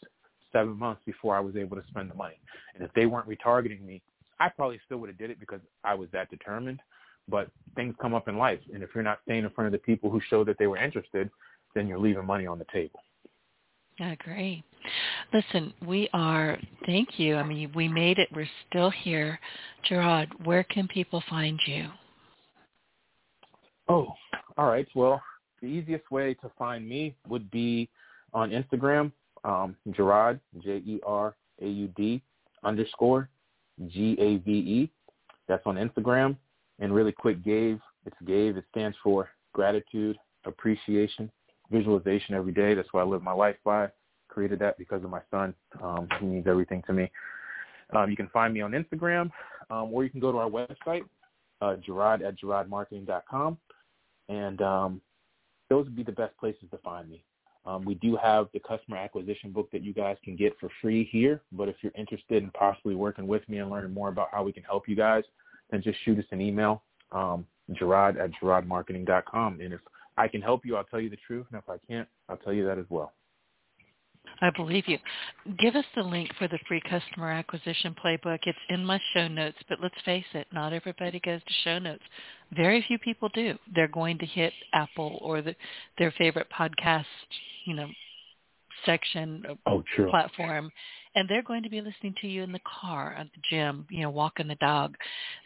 seven 0.52 0.78
months 0.78 1.02
before 1.06 1.36
I 1.36 1.40
was 1.40 1.56
able 1.56 1.76
to 1.76 1.86
spend 1.88 2.10
the 2.10 2.14
money. 2.14 2.38
And 2.74 2.84
if 2.84 2.92
they 2.94 3.06
weren't 3.06 3.28
retargeting 3.28 3.82
me, 3.82 4.02
I 4.40 4.48
probably 4.48 4.80
still 4.86 4.98
would 4.98 5.10
have 5.10 5.18
did 5.18 5.30
it 5.30 5.38
because 5.38 5.60
I 5.84 5.94
was 5.94 6.08
that 6.12 6.30
determined. 6.30 6.80
But 7.28 7.48
things 7.76 7.94
come 8.00 8.14
up 8.14 8.26
in 8.26 8.38
life, 8.38 8.58
and 8.74 8.82
if 8.82 8.90
you're 8.94 9.04
not 9.04 9.20
staying 9.24 9.44
in 9.44 9.50
front 9.50 9.66
of 9.66 9.72
the 9.72 9.78
people 9.78 10.10
who 10.10 10.20
show 10.28 10.42
that 10.44 10.56
they 10.58 10.66
were 10.66 10.78
interested, 10.78 11.30
then 11.74 11.86
you're 11.86 11.98
leaving 11.98 12.26
money 12.26 12.46
on 12.46 12.58
the 12.58 12.64
table. 12.72 12.98
I 14.00 14.12
agree. 14.12 14.64
Listen, 15.32 15.74
we 15.86 16.08
are, 16.14 16.58
thank 16.86 17.18
you. 17.18 17.36
I 17.36 17.42
mean, 17.42 17.70
we 17.74 17.86
made 17.86 18.18
it. 18.18 18.28
We're 18.34 18.48
still 18.68 18.90
here. 18.90 19.38
Jeraud, 19.88 20.28
where 20.44 20.64
can 20.64 20.88
people 20.88 21.22
find 21.28 21.60
you? 21.66 21.88
Oh, 23.88 24.08
all 24.56 24.66
right. 24.66 24.88
Well, 24.94 25.22
the 25.60 25.68
easiest 25.68 26.10
way 26.10 26.34
to 26.34 26.50
find 26.58 26.88
me 26.88 27.14
would 27.28 27.50
be 27.50 27.90
on 28.32 28.50
Instagram, 28.50 29.12
um, 29.44 29.76
Jeraud, 29.90 30.40
J-E-R-A-U-D 30.64 32.22
underscore 32.64 33.28
G-A-V-E. 33.88 34.90
That's 35.48 35.62
on 35.66 35.76
Instagram. 35.76 36.36
And 36.78 36.94
really 36.94 37.12
quick, 37.12 37.42
GAVE. 37.44 37.80
It's 38.06 38.16
GAVE. 38.24 38.56
It 38.56 38.64
stands 38.70 38.96
for 39.02 39.28
gratitude, 39.52 40.16
appreciation, 40.44 41.30
visualization 41.70 42.34
every 42.34 42.52
day. 42.52 42.74
That's 42.74 42.92
what 42.92 43.00
I 43.00 43.04
live 43.04 43.22
my 43.22 43.32
life 43.32 43.56
by. 43.64 43.88
Created 44.28 44.58
that 44.60 44.78
because 44.78 45.02
of 45.04 45.10
my 45.10 45.20
son. 45.30 45.54
Um, 45.82 46.08
he 46.20 46.26
means 46.26 46.46
everything 46.46 46.82
to 46.86 46.92
me. 46.92 47.10
Um, 47.94 48.10
you 48.10 48.16
can 48.16 48.28
find 48.28 48.54
me 48.54 48.60
on 48.60 48.70
Instagram, 48.72 49.30
um, 49.70 49.92
or 49.92 50.04
you 50.04 50.10
can 50.10 50.20
go 50.20 50.30
to 50.30 50.38
our 50.38 50.48
website, 50.48 51.02
uh, 51.60 51.76
Jeraud 51.86 52.26
at 52.26 52.38
JeraudMarketing.com, 52.40 53.58
and 54.28 54.62
um, 54.62 55.00
those 55.68 55.86
would 55.86 55.96
be 55.96 56.04
the 56.04 56.12
best 56.12 56.36
places 56.38 56.64
to 56.70 56.78
find 56.78 57.10
me. 57.10 57.24
Um, 57.66 57.84
we 57.84 57.94
do 57.96 58.16
have 58.16 58.48
the 58.54 58.60
customer 58.60 58.96
acquisition 58.96 59.52
book 59.52 59.70
that 59.72 59.82
you 59.82 59.92
guys 59.92 60.16
can 60.24 60.34
get 60.34 60.58
for 60.58 60.70
free 60.80 61.08
here, 61.12 61.42
but 61.52 61.68
if 61.68 61.76
you're 61.82 61.92
interested 61.96 62.42
in 62.42 62.50
possibly 62.52 62.94
working 62.94 63.26
with 63.26 63.46
me 63.48 63.58
and 63.58 63.70
learning 63.70 63.92
more 63.92 64.08
about 64.08 64.28
how 64.32 64.42
we 64.42 64.52
can 64.52 64.62
help 64.62 64.88
you 64.88 64.96
guys, 64.96 65.24
then 65.70 65.82
just 65.82 65.98
shoot 66.04 66.18
us 66.18 66.24
an 66.30 66.40
email, 66.40 66.82
um, 67.12 67.46
Jeraud 67.72 68.18
at 68.18 68.30
JeraudMarketing.com. 68.42 69.60
And 69.60 69.74
if 69.74 69.80
I 70.16 70.26
can 70.26 70.40
help 70.40 70.64
you, 70.64 70.76
I'll 70.76 70.84
tell 70.84 71.00
you 71.00 71.10
the 71.10 71.18
truth, 71.26 71.46
and 71.52 71.58
if 71.58 71.68
I 71.68 71.76
can't, 71.86 72.08
I'll 72.28 72.38
tell 72.38 72.52
you 72.52 72.64
that 72.66 72.78
as 72.78 72.86
well. 72.88 73.12
I 74.42 74.50
believe 74.50 74.88
you. 74.88 74.98
Give 75.58 75.76
us 75.76 75.84
the 75.94 76.02
link 76.02 76.30
for 76.38 76.48
the 76.48 76.58
free 76.66 76.80
customer 76.88 77.30
acquisition 77.30 77.94
playbook. 78.02 78.38
It's 78.44 78.58
in 78.70 78.84
my 78.84 78.98
show 79.12 79.28
notes, 79.28 79.58
but 79.68 79.80
let's 79.82 80.00
face 80.04 80.24
it, 80.32 80.46
not 80.52 80.72
everybody 80.72 81.20
goes 81.20 81.42
to 81.46 81.52
show 81.64 81.78
notes. 81.78 82.02
Very 82.52 82.82
few 82.88 82.98
people 82.98 83.28
do. 83.34 83.58
They're 83.74 83.88
going 83.88 84.18
to 84.18 84.26
hit 84.26 84.52
Apple 84.72 85.18
or 85.20 85.42
the, 85.42 85.54
their 85.98 86.12
favorite 86.12 86.48
podcast, 86.56 87.04
you 87.66 87.74
know, 87.74 87.88
section 88.86 89.44
oh, 89.66 89.82
true. 89.94 90.08
platform 90.08 90.70
and 91.14 91.28
they're 91.28 91.42
going 91.42 91.62
to 91.62 91.68
be 91.68 91.80
listening 91.80 92.14
to 92.20 92.26
you 92.26 92.42
in 92.42 92.52
the 92.52 92.60
car 92.80 93.14
at 93.18 93.26
the 93.34 93.42
gym 93.50 93.86
you 93.90 94.02
know 94.02 94.08
walking 94.08 94.48
the 94.48 94.54
dog 94.56 94.94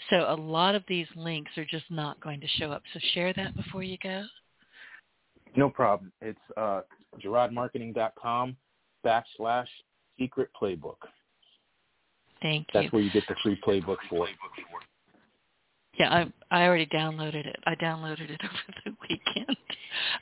so 0.09 0.17
a 0.29 0.37
lot 0.37 0.77
of 0.77 0.85
these 0.87 1.09
links 1.17 1.51
are 1.57 1.65
just 1.65 1.91
not 1.91 2.21
going 2.21 2.41
to 2.41 2.47
show 2.47 2.71
up 2.71 2.83
so 2.93 3.01
share 3.13 3.33
that 3.33 3.57
before 3.57 3.83
you 3.83 3.97
go 4.03 4.23
no 5.57 5.69
problem 5.69 6.13
it's 6.21 6.39
uh 6.57 6.83
jeraudmarketing.com 7.25 8.57
backslash 9.05 9.67
secret 10.19 10.49
playbook. 10.61 10.97
Thank 12.43 12.67
you. 12.73 12.81
That's 12.81 12.93
where 12.93 13.03
you 13.03 13.11
get 13.11 13.25
the 13.29 13.37
free 13.43 13.59
playbook 13.67 13.97
for. 14.09 14.29
Yeah, 15.99 16.13
I 16.13 16.33
I 16.51 16.67
already 16.67 16.87
downloaded 16.87 17.47
it. 17.47 17.57
I 17.67 17.75
downloaded 17.77 18.31
it 18.31 18.41
over 18.45 18.79
the 18.85 18.95
weekend. 19.09 19.57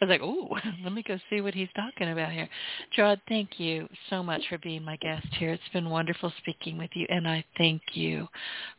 I 0.01 0.05
was 0.05 0.09
like, 0.09 0.21
oh, 0.23 0.57
let 0.85 0.93
me 0.93 1.03
go 1.03 1.19
see 1.31 1.41
what 1.41 1.55
he's 1.55 1.69
talking 1.75 2.11
about 2.11 2.33
here. 2.33 2.49
Jeraud, 2.97 3.21
thank 3.29 3.59
you 3.59 3.89
so 4.11 4.23
much 4.23 4.43
for 4.49 4.59
being 4.59 4.85
my 4.85 4.97
guest 4.97 5.27
here. 5.39 5.51
It's 5.51 5.63
been 5.73 5.89
wonderful 5.89 6.33
speaking 6.39 6.79
with 6.79 6.91
you, 6.95 7.07
and 7.09 7.27
I 7.27 7.45
thank 7.57 7.83
you 7.95 8.29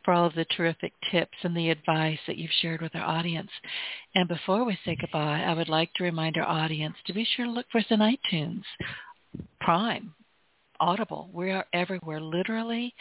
for 0.04 0.14
all 0.14 0.26
of 0.26 0.34
the 0.34 0.46
terrific 0.56 0.92
tips 1.10 1.36
and 1.42 1.56
the 1.56 1.70
advice 1.70 2.18
that 2.26 2.38
you've 2.38 2.50
shared 2.60 2.80
with 2.80 2.94
our 2.94 3.04
audience. 3.04 3.50
And 4.14 4.28
before 4.28 4.64
we 4.64 4.78
say 4.84 4.96
goodbye, 5.00 5.42
I 5.42 5.54
would 5.54 5.68
like 5.68 5.92
to 5.94 6.04
remind 6.04 6.36
our 6.36 6.46
audience 6.46 6.96
to 7.06 7.12
be 7.12 7.26
sure 7.36 7.46
to 7.46 7.50
look 7.50 7.66
for 7.72 7.78
us 7.78 7.86
on 7.90 7.98
iTunes. 7.98 8.62
Prime, 9.60 10.14
Audible. 10.80 11.30
We 11.32 11.50
are 11.50 11.64
everywhere. 11.72 12.20
Literally, 12.20 12.94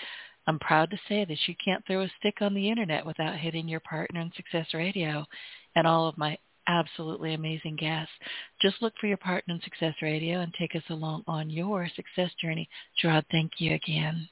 I'm 0.47 0.59
proud 0.59 0.89
to 0.91 0.97
say 1.07 1.25
that 1.25 1.37
you 1.47 1.55
can't 1.63 1.85
throw 1.85 2.01
a 2.01 2.11
stick 2.19 2.35
on 2.41 2.53
the 2.53 2.69
internet 2.69 3.05
without 3.05 3.37
hitting 3.37 3.67
your 3.67 3.79
partner 3.81 4.21
in 4.21 4.31
Success 4.35 4.67
Radio 4.73 5.25
and 5.75 5.87
all 5.87 6.07
of 6.07 6.17
my 6.17 6.37
absolutely 6.67 7.33
amazing 7.33 7.75
guests. 7.75 8.13
Just 8.61 8.81
look 8.81 8.93
for 8.99 9.07
your 9.07 9.17
partner 9.17 9.55
in 9.55 9.61
Success 9.61 9.95
Radio 10.01 10.39
and 10.39 10.53
take 10.53 10.75
us 10.75 10.83
along 10.89 11.23
on 11.27 11.49
your 11.49 11.89
success 11.95 12.31
journey. 12.41 12.69
Jeraud, 13.01 13.25
thank 13.31 13.51
you 13.57 13.73
again. 13.73 14.27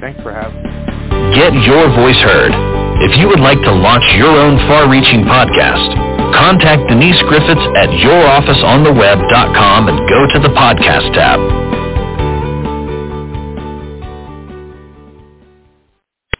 Thanks 0.00 0.22
for 0.22 0.32
having 0.32 0.62
me. 0.62 0.70
Get 1.34 1.52
your 1.64 1.88
voice 1.94 2.16
heard. 2.16 2.52
If 3.02 3.18
you 3.18 3.28
would 3.28 3.40
like 3.40 3.60
to 3.60 3.72
launch 3.72 4.04
your 4.16 4.30
own 4.30 4.56
far-reaching 4.68 5.24
podcast, 5.24 6.15
Contact 6.46 6.86
Denise 6.86 7.20
Griffiths 7.22 7.66
at 7.74 7.90
yourofficeontheweb.com 7.90 9.88
and 9.88 9.98
go 10.08 10.26
to 10.32 10.38
the 10.38 10.54
podcast 10.54 11.12
tab. 11.12 11.65